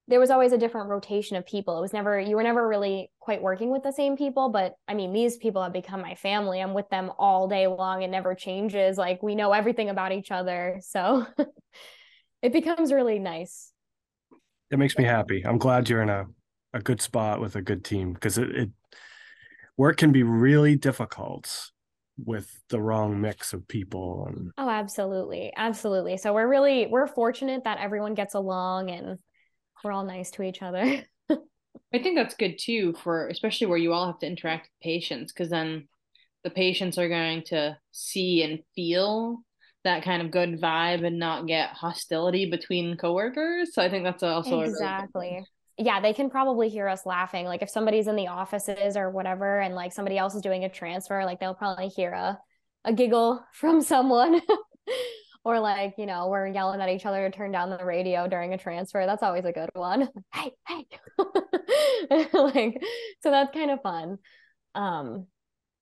there 0.08 0.20
was 0.20 0.30
always 0.30 0.52
a 0.52 0.58
different 0.58 0.90
rotation 0.90 1.36
of 1.36 1.46
people. 1.46 1.76
It 1.78 1.80
was 1.80 1.92
never 1.92 2.18
you 2.20 2.36
were 2.36 2.42
never 2.42 2.66
really 2.66 3.10
quite 3.20 3.42
working 3.42 3.70
with 3.70 3.82
the 3.82 3.92
same 3.92 4.16
people, 4.16 4.48
but 4.48 4.74
I 4.88 4.94
mean 4.94 5.12
these 5.12 5.36
people 5.36 5.62
have 5.62 5.72
become 5.72 6.02
my 6.02 6.14
family. 6.14 6.60
I'm 6.60 6.74
with 6.74 6.88
them 6.88 7.10
all 7.18 7.48
day 7.48 7.66
long. 7.66 8.02
It 8.02 8.10
never 8.10 8.34
changes. 8.34 8.98
Like 8.98 9.22
we 9.22 9.34
know 9.34 9.52
everything 9.52 9.90
about 9.90 10.12
each 10.12 10.30
other. 10.30 10.80
So 10.82 11.26
it 12.42 12.52
becomes 12.52 12.92
really 12.92 13.18
nice. 13.18 13.72
It 14.70 14.78
makes 14.78 14.96
me 14.96 15.04
happy. 15.04 15.44
I'm 15.44 15.58
glad 15.58 15.88
you're 15.88 16.02
in 16.02 16.10
a, 16.10 16.26
a 16.74 16.80
good 16.80 17.00
spot 17.00 17.40
with 17.40 17.56
a 17.56 17.62
good 17.62 17.84
team 17.84 18.12
because 18.12 18.38
it, 18.38 18.50
it 18.50 18.70
work 19.76 19.96
can 19.96 20.12
be 20.12 20.22
really 20.22 20.76
difficult 20.76 21.70
with 22.24 22.60
the 22.68 22.80
wrong 22.80 23.20
mix 23.20 23.52
of 23.52 23.66
people 23.66 24.26
and 24.28 24.52
oh 24.58 24.68
absolutely 24.68 25.52
absolutely. 25.56 26.16
So 26.16 26.34
we're 26.34 26.48
really 26.48 26.86
we're 26.86 27.06
fortunate 27.06 27.64
that 27.64 27.78
everyone 27.78 28.14
gets 28.14 28.34
along 28.34 28.90
and 28.90 29.18
we're 29.82 29.92
all 29.92 30.04
nice 30.04 30.30
to 30.32 30.42
each 30.42 30.62
other. 30.62 31.02
I 31.30 31.98
think 31.98 32.16
that's 32.16 32.34
good 32.34 32.58
too 32.58 32.94
for 33.02 33.28
especially 33.28 33.66
where 33.66 33.78
you 33.78 33.92
all 33.92 34.06
have 34.06 34.18
to 34.20 34.26
interact 34.26 34.66
with 34.66 34.82
patients 34.82 35.32
because 35.32 35.50
then 35.50 35.88
the 36.44 36.50
patients 36.50 36.98
are 36.98 37.08
going 37.08 37.44
to 37.46 37.76
see 37.92 38.42
and 38.42 38.60
feel 38.74 39.38
that 39.84 40.04
kind 40.04 40.22
of 40.22 40.30
good 40.30 40.60
vibe 40.60 41.04
and 41.04 41.18
not 41.18 41.46
get 41.46 41.70
hostility 41.70 42.48
between 42.50 42.96
coworkers. 42.96 43.74
So 43.74 43.82
i 43.82 43.88
think 43.88 44.04
that's 44.04 44.22
also 44.22 44.60
exactly 44.60 45.30
really 45.30 45.46
yeah, 45.78 46.00
they 46.00 46.12
can 46.12 46.30
probably 46.30 46.68
hear 46.68 46.88
us 46.88 47.06
laughing. 47.06 47.46
Like 47.46 47.62
if 47.62 47.70
somebody's 47.70 48.06
in 48.06 48.16
the 48.16 48.28
offices 48.28 48.96
or 48.96 49.10
whatever, 49.10 49.60
and 49.60 49.74
like 49.74 49.92
somebody 49.92 50.18
else 50.18 50.34
is 50.34 50.42
doing 50.42 50.64
a 50.64 50.68
transfer, 50.68 51.24
like 51.24 51.40
they'll 51.40 51.54
probably 51.54 51.88
hear 51.88 52.12
a 52.12 52.38
a 52.84 52.92
giggle 52.92 53.44
from 53.52 53.82
someone. 53.82 54.40
or 55.44 55.58
like, 55.58 55.94
you 55.98 56.06
know, 56.06 56.28
we're 56.28 56.46
yelling 56.46 56.80
at 56.80 56.88
each 56.88 57.04
other 57.04 57.28
to 57.28 57.36
turn 57.36 57.50
down 57.50 57.70
the 57.70 57.84
radio 57.84 58.28
during 58.28 58.54
a 58.54 58.58
transfer. 58.58 59.04
That's 59.06 59.22
always 59.22 59.44
a 59.44 59.52
good 59.52 59.70
one. 59.74 60.08
hey, 60.34 60.52
hey. 60.68 60.86
like, 62.32 62.80
so 63.22 63.30
that's 63.30 63.52
kind 63.52 63.70
of 63.70 63.82
fun. 63.82 64.18
Um, 64.74 65.26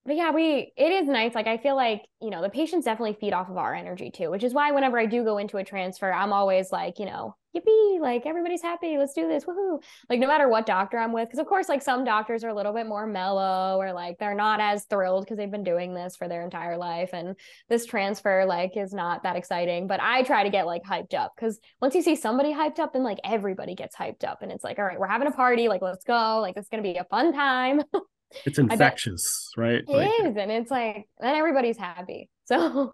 but 0.06 0.16
yeah, 0.16 0.30
we 0.30 0.72
it 0.76 0.92
is 0.92 1.08
nice. 1.08 1.34
Like 1.34 1.46
I 1.46 1.58
feel 1.58 1.76
like, 1.76 2.02
you 2.22 2.30
know, 2.30 2.40
the 2.40 2.48
patients 2.48 2.86
definitely 2.86 3.18
feed 3.20 3.34
off 3.34 3.50
of 3.50 3.58
our 3.58 3.74
energy 3.74 4.10
too, 4.10 4.30
which 4.30 4.42
is 4.42 4.54
why 4.54 4.72
whenever 4.72 4.98
I 4.98 5.06
do 5.06 5.24
go 5.24 5.36
into 5.38 5.58
a 5.58 5.64
transfer, 5.64 6.10
I'm 6.10 6.32
always 6.32 6.72
like, 6.72 6.98
you 6.98 7.04
know, 7.04 7.36
yippee, 7.54 8.00
like 8.00 8.24
everybody's 8.24 8.62
happy, 8.62 8.96
let's 8.96 9.12
do 9.12 9.28
this, 9.28 9.44
woohoo. 9.44 9.82
Like 10.08 10.18
no 10.18 10.26
matter 10.26 10.48
what 10.48 10.64
doctor 10.64 10.96
I'm 10.96 11.12
with, 11.12 11.28
because 11.28 11.38
of 11.38 11.46
course, 11.46 11.68
like 11.68 11.82
some 11.82 12.04
doctors 12.04 12.44
are 12.44 12.48
a 12.48 12.54
little 12.54 12.72
bit 12.72 12.86
more 12.86 13.06
mellow 13.06 13.76
or 13.76 13.92
like 13.92 14.18
they're 14.18 14.34
not 14.34 14.58
as 14.58 14.84
thrilled 14.84 15.24
because 15.24 15.36
they've 15.36 15.50
been 15.50 15.64
doing 15.64 15.92
this 15.92 16.16
for 16.16 16.28
their 16.28 16.44
entire 16.44 16.78
life. 16.78 17.10
And 17.12 17.36
this 17.68 17.84
transfer 17.84 18.46
like 18.46 18.78
is 18.78 18.94
not 18.94 19.24
that 19.24 19.36
exciting. 19.36 19.86
But 19.86 20.00
I 20.00 20.22
try 20.22 20.44
to 20.44 20.50
get 20.50 20.66
like 20.66 20.82
hyped 20.82 21.12
up 21.12 21.32
because 21.36 21.58
once 21.82 21.94
you 21.94 22.00
see 22.00 22.16
somebody 22.16 22.54
hyped 22.54 22.78
up, 22.78 22.94
then 22.94 23.02
like 23.02 23.18
everybody 23.22 23.74
gets 23.74 23.96
hyped 23.96 24.24
up. 24.24 24.40
And 24.40 24.50
it's 24.50 24.64
like, 24.64 24.78
all 24.78 24.84
right, 24.86 24.98
we're 24.98 25.08
having 25.08 25.28
a 25.28 25.32
party, 25.32 25.68
like 25.68 25.82
let's 25.82 26.04
go, 26.04 26.40
like 26.40 26.56
it's 26.56 26.68
gonna 26.70 26.82
be 26.82 26.96
a 26.96 27.04
fun 27.04 27.34
time. 27.34 27.82
it's 28.44 28.58
infectious, 28.58 29.50
right? 29.56 29.82
It 29.86 29.88
like, 29.88 30.10
is, 30.22 30.36
and 30.36 30.50
it's 30.50 30.70
like 30.70 31.08
then 31.20 31.34
everybody's 31.36 31.78
happy. 31.78 32.28
So 32.50 32.92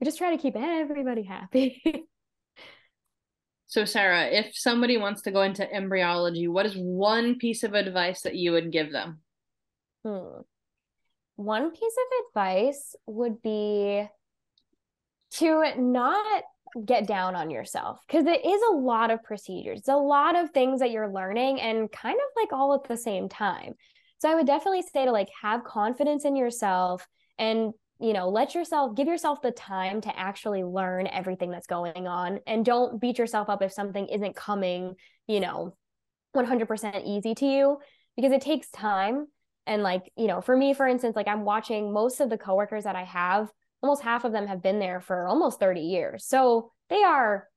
we 0.00 0.04
just 0.06 0.16
try 0.16 0.34
to 0.34 0.40
keep 0.40 0.56
everybody 0.56 1.22
happy. 1.22 1.82
so 3.66 3.84
Sarah, 3.84 4.24
if 4.24 4.56
somebody 4.56 4.96
wants 4.96 5.20
to 5.22 5.30
go 5.30 5.42
into 5.42 5.70
embryology, 5.70 6.48
what 6.48 6.64
is 6.64 6.72
one 6.74 7.36
piece 7.36 7.62
of 7.62 7.74
advice 7.74 8.22
that 8.22 8.36
you 8.36 8.52
would 8.52 8.72
give 8.72 8.90
them? 8.90 9.20
Hmm. 10.02 10.40
One 11.36 11.72
piece 11.72 11.82
of 11.82 12.26
advice 12.26 12.96
would 13.06 13.42
be 13.42 14.08
to 15.32 15.72
not 15.78 16.42
get 16.84 17.06
down 17.06 17.34
on 17.34 17.50
yourself 17.50 18.00
because 18.06 18.26
it 18.26 18.44
is 18.44 18.62
a 18.70 18.76
lot 18.76 19.10
of 19.10 19.22
procedures. 19.22 19.80
It's 19.80 19.88
a 19.88 19.96
lot 19.96 20.36
of 20.36 20.50
things 20.50 20.80
that 20.80 20.90
you're 20.90 21.12
learning 21.12 21.60
and 21.60 21.90
kind 21.90 22.16
of 22.16 22.42
like 22.42 22.52
all 22.52 22.74
at 22.74 22.88
the 22.88 22.96
same 22.96 23.28
time. 23.28 23.74
So 24.18 24.30
I 24.30 24.34
would 24.34 24.46
definitely 24.46 24.82
say 24.82 25.04
to 25.04 25.12
like 25.12 25.28
have 25.42 25.64
confidence 25.64 26.24
in 26.24 26.36
yourself 26.36 27.06
and 27.38 27.72
you 28.00 28.12
know, 28.12 28.28
let 28.28 28.54
yourself 28.54 28.94
give 28.94 29.08
yourself 29.08 29.42
the 29.42 29.50
time 29.50 30.00
to 30.00 30.16
actually 30.16 30.62
learn 30.62 31.08
everything 31.08 31.50
that's 31.50 31.66
going 31.66 32.06
on 32.06 32.38
and 32.46 32.64
don't 32.64 33.00
beat 33.00 33.18
yourself 33.18 33.48
up 33.48 33.60
if 33.60 33.72
something 33.72 34.06
isn't 34.06 34.36
coming, 34.36 34.94
you 35.26 35.40
know, 35.40 35.74
100% 36.36 37.04
easy 37.04 37.34
to 37.34 37.44
you 37.44 37.78
because 38.14 38.30
it 38.30 38.40
takes 38.40 38.70
time 38.70 39.26
and 39.66 39.82
like, 39.82 40.12
you 40.16 40.28
know, 40.28 40.40
for 40.40 40.56
me 40.56 40.74
for 40.74 40.86
instance, 40.86 41.16
like 41.16 41.26
I'm 41.26 41.44
watching 41.44 41.92
most 41.92 42.20
of 42.20 42.30
the 42.30 42.38
coworkers 42.38 42.84
that 42.84 42.96
I 42.96 43.04
have, 43.04 43.50
almost 43.82 44.02
half 44.02 44.24
of 44.24 44.32
them 44.32 44.46
have 44.46 44.62
been 44.62 44.78
there 44.78 45.00
for 45.00 45.26
almost 45.26 45.58
30 45.58 45.80
years. 45.80 46.24
So 46.24 46.70
they 46.88 47.02
are 47.02 47.48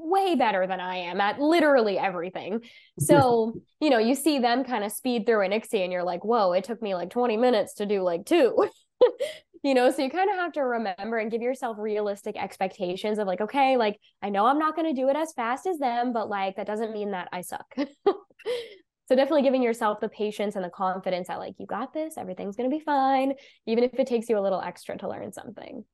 way 0.00 0.34
better 0.34 0.66
than 0.66 0.80
I 0.80 0.96
am 0.96 1.20
at 1.20 1.40
literally 1.40 1.98
everything. 1.98 2.60
So, 2.98 3.54
you 3.80 3.88
know, 3.88 3.98
you 3.98 4.14
see 4.14 4.40
them 4.40 4.62
kind 4.62 4.84
of 4.84 4.92
speed 4.92 5.24
through 5.24 5.40
an 5.40 5.52
ICSI 5.52 5.84
and 5.84 5.90
you're 5.90 6.04
like, 6.04 6.22
whoa, 6.22 6.52
it 6.52 6.64
took 6.64 6.82
me 6.82 6.94
like 6.94 7.08
20 7.08 7.38
minutes 7.38 7.72
to 7.74 7.86
do 7.86 8.02
like 8.02 8.26
two. 8.26 8.68
you 9.62 9.72
know, 9.72 9.90
so 9.90 10.02
you 10.02 10.10
kind 10.10 10.28
of 10.28 10.36
have 10.36 10.52
to 10.52 10.60
remember 10.60 11.16
and 11.16 11.30
give 11.30 11.40
yourself 11.40 11.78
realistic 11.78 12.36
expectations 12.36 13.18
of 13.18 13.26
like, 13.26 13.40
okay, 13.40 13.78
like 13.78 13.98
I 14.20 14.28
know 14.28 14.44
I'm 14.44 14.58
not 14.58 14.76
going 14.76 14.94
to 14.94 15.00
do 15.00 15.08
it 15.08 15.16
as 15.16 15.32
fast 15.32 15.66
as 15.66 15.78
them, 15.78 16.12
but 16.12 16.28
like 16.28 16.56
that 16.56 16.66
doesn't 16.66 16.92
mean 16.92 17.12
that 17.12 17.28
I 17.32 17.40
suck. 17.40 17.74
so 17.76 19.16
definitely 19.16 19.42
giving 19.42 19.62
yourself 19.62 20.00
the 20.00 20.08
patience 20.10 20.56
and 20.56 20.64
the 20.64 20.70
confidence 20.70 21.28
that 21.28 21.38
like 21.38 21.54
you 21.58 21.66
got 21.66 21.94
this, 21.94 22.18
everything's 22.18 22.56
going 22.56 22.70
to 22.70 22.76
be 22.76 22.84
fine, 22.84 23.32
even 23.66 23.84
if 23.84 23.94
it 23.94 24.06
takes 24.06 24.28
you 24.28 24.38
a 24.38 24.40
little 24.40 24.60
extra 24.60 24.98
to 24.98 25.08
learn 25.08 25.32
something. 25.32 25.84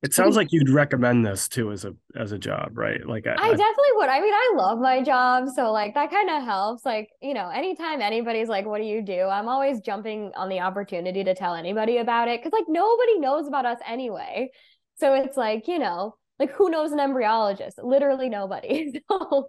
It 0.00 0.14
sounds 0.14 0.36
like 0.36 0.52
you'd 0.52 0.70
recommend 0.70 1.26
this 1.26 1.48
too 1.48 1.72
as 1.72 1.84
a 1.84 1.92
as 2.14 2.30
a 2.30 2.38
job, 2.38 2.78
right? 2.78 3.04
Like 3.04 3.26
I, 3.26 3.32
I 3.32 3.48
definitely 3.50 3.92
would. 3.94 4.08
I 4.08 4.20
mean, 4.20 4.32
I 4.32 4.52
love 4.56 4.78
my 4.78 5.02
job, 5.02 5.48
so 5.48 5.72
like 5.72 5.94
that 5.94 6.10
kind 6.10 6.30
of 6.30 6.44
helps. 6.44 6.84
Like 6.84 7.08
you 7.20 7.34
know, 7.34 7.48
anytime 7.48 8.00
anybody's 8.00 8.48
like, 8.48 8.64
"What 8.64 8.78
do 8.78 8.86
you 8.86 9.02
do?" 9.02 9.22
I'm 9.22 9.48
always 9.48 9.80
jumping 9.80 10.30
on 10.36 10.48
the 10.48 10.60
opportunity 10.60 11.24
to 11.24 11.34
tell 11.34 11.54
anybody 11.54 11.98
about 11.98 12.28
it 12.28 12.40
because 12.40 12.52
like 12.52 12.66
nobody 12.68 13.18
knows 13.18 13.48
about 13.48 13.66
us 13.66 13.78
anyway. 13.84 14.50
So 14.98 15.14
it's 15.14 15.36
like 15.36 15.66
you 15.66 15.80
know, 15.80 16.14
like 16.38 16.52
who 16.52 16.70
knows 16.70 16.92
an 16.92 16.98
embryologist? 16.98 17.82
Literally 17.82 18.28
nobody. 18.28 19.02
So 19.10 19.48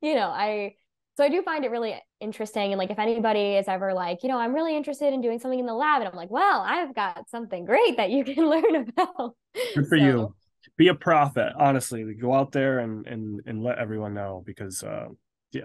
you 0.00 0.14
know, 0.14 0.28
I 0.28 0.74
so 1.16 1.24
I 1.24 1.28
do 1.28 1.42
find 1.42 1.64
it 1.64 1.70
really 1.70 2.00
interesting. 2.20 2.72
And 2.72 2.78
like, 2.78 2.90
if 2.90 2.98
anybody 2.98 3.56
is 3.56 3.68
ever 3.68 3.92
like, 3.92 4.22
you 4.22 4.28
know, 4.28 4.38
I'm 4.38 4.54
really 4.54 4.76
interested 4.76 5.12
in 5.12 5.20
doing 5.20 5.38
something 5.38 5.58
in 5.58 5.66
the 5.66 5.74
lab, 5.74 6.00
and 6.00 6.08
I'm 6.08 6.16
like, 6.16 6.30
well, 6.30 6.60
I've 6.60 6.94
got 6.94 7.28
something 7.28 7.64
great 7.64 7.96
that 7.96 8.10
you 8.10 8.24
can 8.34 8.48
learn 8.48 8.76
about. 8.76 9.34
Good 9.74 9.88
for 9.88 9.98
so, 9.98 10.04
you. 10.04 10.34
be 10.76 10.88
a 10.88 10.94
prophet 10.94 11.52
honestly 11.58 12.14
go 12.14 12.32
out 12.32 12.52
there 12.52 12.78
and 12.78 13.06
and 13.06 13.40
and 13.46 13.62
let 13.62 13.78
everyone 13.78 14.14
know 14.14 14.42
because 14.46 14.82
uh 14.82 15.08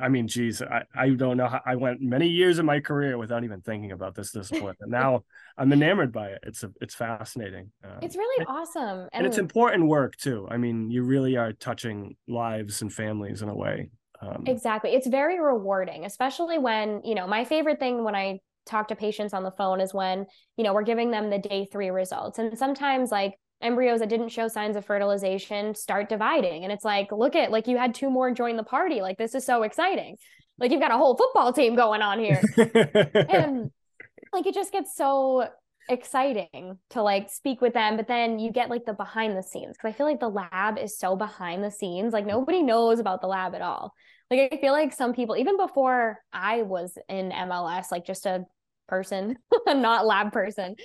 I 0.01 0.09
mean, 0.09 0.27
geez, 0.27 0.61
I, 0.61 0.83
I 0.95 1.09
don't 1.09 1.37
know 1.37 1.47
how 1.47 1.61
I 1.65 1.75
went 1.75 2.01
many 2.01 2.27
years 2.27 2.57
of 2.57 2.65
my 2.65 2.79
career 2.79 3.17
without 3.17 3.43
even 3.43 3.61
thinking 3.61 3.91
about 3.91 4.15
this 4.15 4.31
discipline. 4.31 4.75
And 4.79 4.89
now 4.89 5.23
I'm 5.57 5.71
enamored 5.71 6.11
by 6.11 6.29
it. 6.29 6.39
It's 6.43 6.63
a, 6.63 6.71
it's 6.81 6.95
fascinating. 6.95 7.71
Um, 7.83 7.99
it's 8.01 8.15
really 8.15 8.45
and, 8.45 8.57
awesome. 8.57 8.99
And, 8.99 9.09
and, 9.13 9.25
it's 9.27 9.37
important 9.37 9.87
work 9.87 10.15
too. 10.17 10.47
I 10.49 10.57
mean, 10.57 10.89
you 10.89 11.03
really 11.03 11.37
are 11.37 11.53
touching 11.53 12.15
lives 12.27 12.81
and 12.81 12.91
families 12.91 13.43
in 13.43 13.49
a 13.49 13.55
way. 13.55 13.89
Um, 14.27 14.43
exactly. 14.47 14.91
It's 14.91 15.07
very 15.07 15.39
rewarding, 15.39 16.05
especially 16.05 16.57
when, 16.57 17.01
you 17.03 17.15
know, 17.15 17.27
my 17.27 17.45
favorite 17.45 17.79
thing 17.79 18.03
when 18.03 18.15
I 18.15 18.39
talk 18.65 18.87
to 18.87 18.95
patients 18.95 19.33
on 19.33 19.43
the 19.43 19.51
phone 19.51 19.79
is 19.79 19.93
when, 19.93 20.25
you 20.57 20.63
know, 20.63 20.73
we're 20.73 20.83
giving 20.83 21.11
them 21.11 21.29
the 21.29 21.37
day 21.37 21.67
three 21.71 21.89
results. 21.89 22.39
And 22.39 22.57
sometimes 22.57 23.11
like 23.11 23.33
embryos 23.61 23.99
that 23.99 24.09
didn't 24.09 24.29
show 24.29 24.47
signs 24.47 24.75
of 24.75 24.85
fertilization 24.85 25.75
start 25.75 26.09
dividing. 26.09 26.63
And 26.63 26.73
it's 26.73 26.85
like 26.85 27.11
look 27.11 27.35
at 27.35 27.51
like 27.51 27.67
you 27.67 27.77
had 27.77 27.93
two 27.93 28.09
more 28.09 28.31
join 28.31 28.57
the 28.57 28.63
party. 28.63 29.01
Like 29.01 29.17
this 29.17 29.35
is 29.35 29.45
so 29.45 29.63
exciting. 29.63 30.17
Like 30.57 30.71
you've 30.71 30.81
got 30.81 30.91
a 30.91 30.97
whole 30.97 31.15
football 31.15 31.53
team 31.53 31.75
going 31.75 32.01
on 32.01 32.19
here. 32.19 32.41
And 33.29 33.71
like 34.33 34.45
it 34.45 34.53
just 34.53 34.71
gets 34.71 34.95
so 34.95 35.47
exciting 35.87 36.77
to 36.89 37.01
like 37.01 37.29
speak 37.29 37.61
with 37.61 37.73
them 37.73 37.95
but 37.95 38.07
then 38.07 38.39
you 38.39 38.51
get 38.51 38.71
like 38.71 38.85
the 38.85 38.93
behind 38.93 39.37
the 39.37 39.43
scenes 39.43 39.77
because 39.77 39.87
i 39.87 39.95
feel 39.95 40.07
like 40.07 40.19
the 40.19 40.27
lab 40.27 40.79
is 40.79 40.97
so 40.97 41.15
behind 41.15 41.63
the 41.63 41.69
scenes. 41.69 42.11
Like 42.11 42.25
nobody 42.25 42.63
knows 42.63 42.99
about 42.99 43.21
the 43.21 43.27
lab 43.27 43.53
at 43.53 43.61
all 43.61 43.93
like 44.29 44.53
i 44.53 44.57
feel 44.57 44.73
like 44.73 44.93
some 44.93 45.13
people 45.13 45.35
even 45.35 45.57
before 45.57 46.19
i 46.33 46.61
was 46.61 46.97
in 47.09 47.31
mls 47.31 47.91
like 47.91 48.05
just 48.05 48.25
a 48.25 48.45
person 48.87 49.37
not 49.67 50.05
lab 50.05 50.31
person 50.31 50.75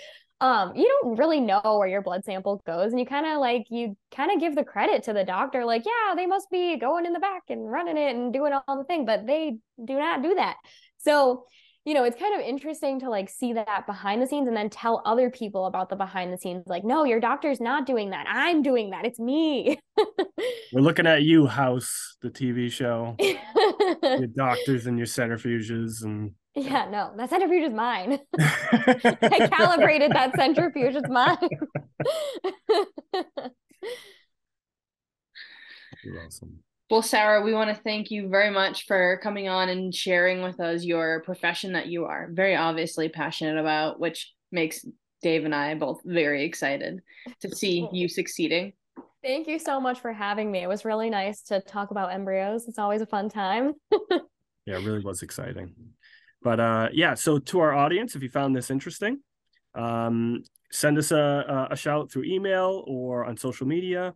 um 0.40 0.74
you 0.74 0.86
don't 1.02 1.16
really 1.16 1.40
know 1.40 1.60
where 1.78 1.88
your 1.88 2.00
blood 2.00 2.24
sample 2.24 2.62
goes 2.66 2.92
and 2.92 2.98
you 2.98 3.04
kind 3.04 3.26
of 3.26 3.38
like 3.38 3.64
you 3.68 3.94
kind 4.14 4.30
of 4.30 4.40
give 4.40 4.54
the 4.54 4.64
credit 4.64 5.02
to 5.02 5.12
the 5.12 5.24
doctor 5.24 5.64
like 5.64 5.82
yeah 5.84 6.14
they 6.14 6.26
must 6.26 6.50
be 6.50 6.78
going 6.78 7.04
in 7.04 7.12
the 7.12 7.20
back 7.20 7.42
and 7.50 7.70
running 7.70 7.98
it 7.98 8.16
and 8.16 8.32
doing 8.32 8.52
all 8.66 8.78
the 8.78 8.84
thing 8.84 9.04
but 9.04 9.26
they 9.26 9.58
do 9.84 9.98
not 9.98 10.22
do 10.22 10.34
that. 10.34 10.56
So 10.98 11.44
you 11.84 11.94
know 11.94 12.04
it's 12.04 12.18
kind 12.18 12.34
of 12.34 12.40
interesting 12.46 13.00
to 13.00 13.08
like 13.08 13.28
see 13.28 13.52
that 13.52 13.86
behind 13.86 14.20
the 14.20 14.26
scenes 14.26 14.46
and 14.46 14.56
then 14.56 14.68
tell 14.68 15.02
other 15.04 15.30
people 15.30 15.66
about 15.66 15.88
the 15.88 15.96
behind 15.96 16.32
the 16.32 16.38
scenes 16.38 16.62
like 16.66 16.84
no 16.84 17.04
your 17.04 17.20
doctor's 17.20 17.60
not 17.60 17.86
doing 17.86 18.10
that 18.10 18.26
i'm 18.28 18.62
doing 18.62 18.90
that 18.90 19.04
it's 19.04 19.18
me 19.18 19.78
we're 20.72 20.80
looking 20.80 21.06
at 21.06 21.22
you 21.22 21.46
house 21.46 22.16
the 22.22 22.28
tv 22.28 22.70
show 22.70 23.16
your 24.02 24.26
doctors 24.36 24.86
and 24.86 24.98
your 24.98 25.06
centrifuges 25.06 26.04
and 26.04 26.32
yeah, 26.56 26.88
no, 26.90 27.12
that 27.16 27.30
centrifuge 27.30 27.62
is 27.68 27.72
mine. 27.72 28.18
I 28.38 29.48
calibrated 29.52 30.10
that 30.10 30.34
centrifuge. 30.34 30.96
It's 30.96 31.08
mine. 31.08 31.36
You're 36.02 36.26
awesome. 36.26 36.58
Well, 36.90 37.02
Sarah, 37.02 37.40
we 37.40 37.52
want 37.52 37.70
to 37.70 37.80
thank 37.80 38.10
you 38.10 38.28
very 38.28 38.50
much 38.50 38.84
for 38.86 39.20
coming 39.22 39.48
on 39.48 39.68
and 39.68 39.94
sharing 39.94 40.42
with 40.42 40.58
us 40.58 40.82
your 40.82 41.22
profession 41.22 41.74
that 41.74 41.86
you 41.86 42.06
are 42.06 42.28
very 42.32 42.56
obviously 42.56 43.08
passionate 43.08 43.58
about, 43.58 44.00
which 44.00 44.32
makes 44.50 44.84
Dave 45.22 45.44
and 45.44 45.54
I 45.54 45.76
both 45.76 46.00
very 46.04 46.44
excited 46.44 47.00
to 47.42 47.54
see 47.54 47.88
you 47.92 48.08
succeeding. 48.08 48.72
Thank 49.22 49.46
you 49.46 49.60
so 49.60 49.80
much 49.80 50.00
for 50.00 50.12
having 50.12 50.50
me. 50.50 50.64
It 50.64 50.68
was 50.68 50.84
really 50.84 51.10
nice 51.10 51.42
to 51.42 51.60
talk 51.60 51.92
about 51.92 52.12
embryos. 52.12 52.66
It's 52.66 52.78
always 52.78 53.02
a 53.02 53.06
fun 53.06 53.28
time. 53.28 53.74
yeah, 54.66 54.78
it 54.78 54.84
really 54.84 55.04
was 55.04 55.22
exciting. 55.22 55.72
But 56.42 56.58
uh, 56.58 56.88
yeah, 56.92 57.14
so 57.14 57.38
to 57.38 57.60
our 57.60 57.72
audience, 57.72 58.16
if 58.16 58.22
you 58.22 58.30
found 58.30 58.56
this 58.56 58.68
interesting, 58.68 59.20
um, 59.76 60.42
send 60.72 60.98
us 60.98 61.12
a, 61.12 61.68
a 61.70 61.76
shout 61.76 62.10
through 62.10 62.24
email 62.24 62.82
or 62.88 63.26
on 63.26 63.36
social 63.36 63.68
media. 63.68 64.14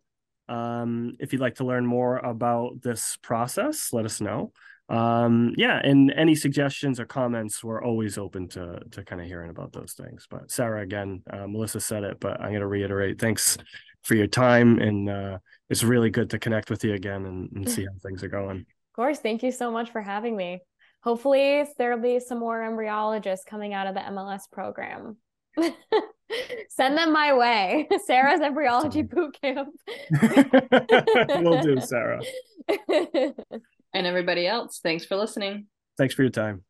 Um, 0.48 1.16
if 1.18 1.32
you'd 1.32 1.42
like 1.42 1.56
to 1.56 1.64
learn 1.64 1.86
more 1.86 2.18
about 2.18 2.82
this 2.82 3.16
process, 3.22 3.92
let 3.92 4.04
us 4.04 4.20
know. 4.20 4.52
Um, 4.88 5.54
yeah, 5.56 5.80
and 5.82 6.12
any 6.12 6.34
suggestions 6.34 7.00
or 7.00 7.06
comments, 7.06 7.64
we're 7.64 7.82
always 7.82 8.18
open 8.18 8.48
to 8.48 8.80
to 8.90 9.04
kind 9.04 9.20
of 9.20 9.26
hearing 9.26 9.50
about 9.50 9.72
those 9.72 9.94
things. 9.94 10.26
But 10.28 10.50
Sarah, 10.50 10.82
again, 10.82 11.22
uh, 11.30 11.46
Melissa 11.46 11.80
said 11.80 12.04
it, 12.04 12.20
but 12.20 12.40
I'm 12.40 12.50
going 12.50 12.60
to 12.60 12.66
reiterate. 12.66 13.18
Thanks 13.18 13.56
for 14.02 14.14
your 14.14 14.26
time, 14.26 14.78
and 14.78 15.08
uh, 15.08 15.38
it's 15.70 15.82
really 15.82 16.10
good 16.10 16.30
to 16.30 16.38
connect 16.38 16.68
with 16.68 16.84
you 16.84 16.92
again 16.92 17.24
and, 17.24 17.50
and 17.52 17.68
see 17.68 17.84
how 17.86 17.98
things 18.02 18.22
are 18.22 18.28
going. 18.28 18.58
Of 18.58 18.96
course, 18.96 19.20
thank 19.20 19.42
you 19.42 19.52
so 19.52 19.70
much 19.70 19.90
for 19.90 20.02
having 20.02 20.36
me 20.36 20.60
hopefully 21.04 21.64
there'll 21.76 22.00
be 22.00 22.18
some 22.18 22.38
more 22.38 22.60
embryologists 22.60 23.44
coming 23.44 23.74
out 23.74 23.86
of 23.86 23.94
the 23.94 24.00
MLS 24.00 24.50
program. 24.50 25.18
Send 26.68 26.98
them 26.98 27.12
my 27.12 27.32
way. 27.34 27.88
Sarah's 28.06 28.40
embryology 28.40 29.02
boot 29.02 29.36
camp. 29.40 29.68
Will 31.42 31.60
do, 31.62 31.80
Sarah. 31.80 32.22
and 32.88 34.06
everybody 34.06 34.46
else, 34.46 34.80
thanks 34.82 35.04
for 35.04 35.16
listening. 35.16 35.66
Thanks 35.96 36.14
for 36.14 36.22
your 36.22 36.30
time. 36.30 36.64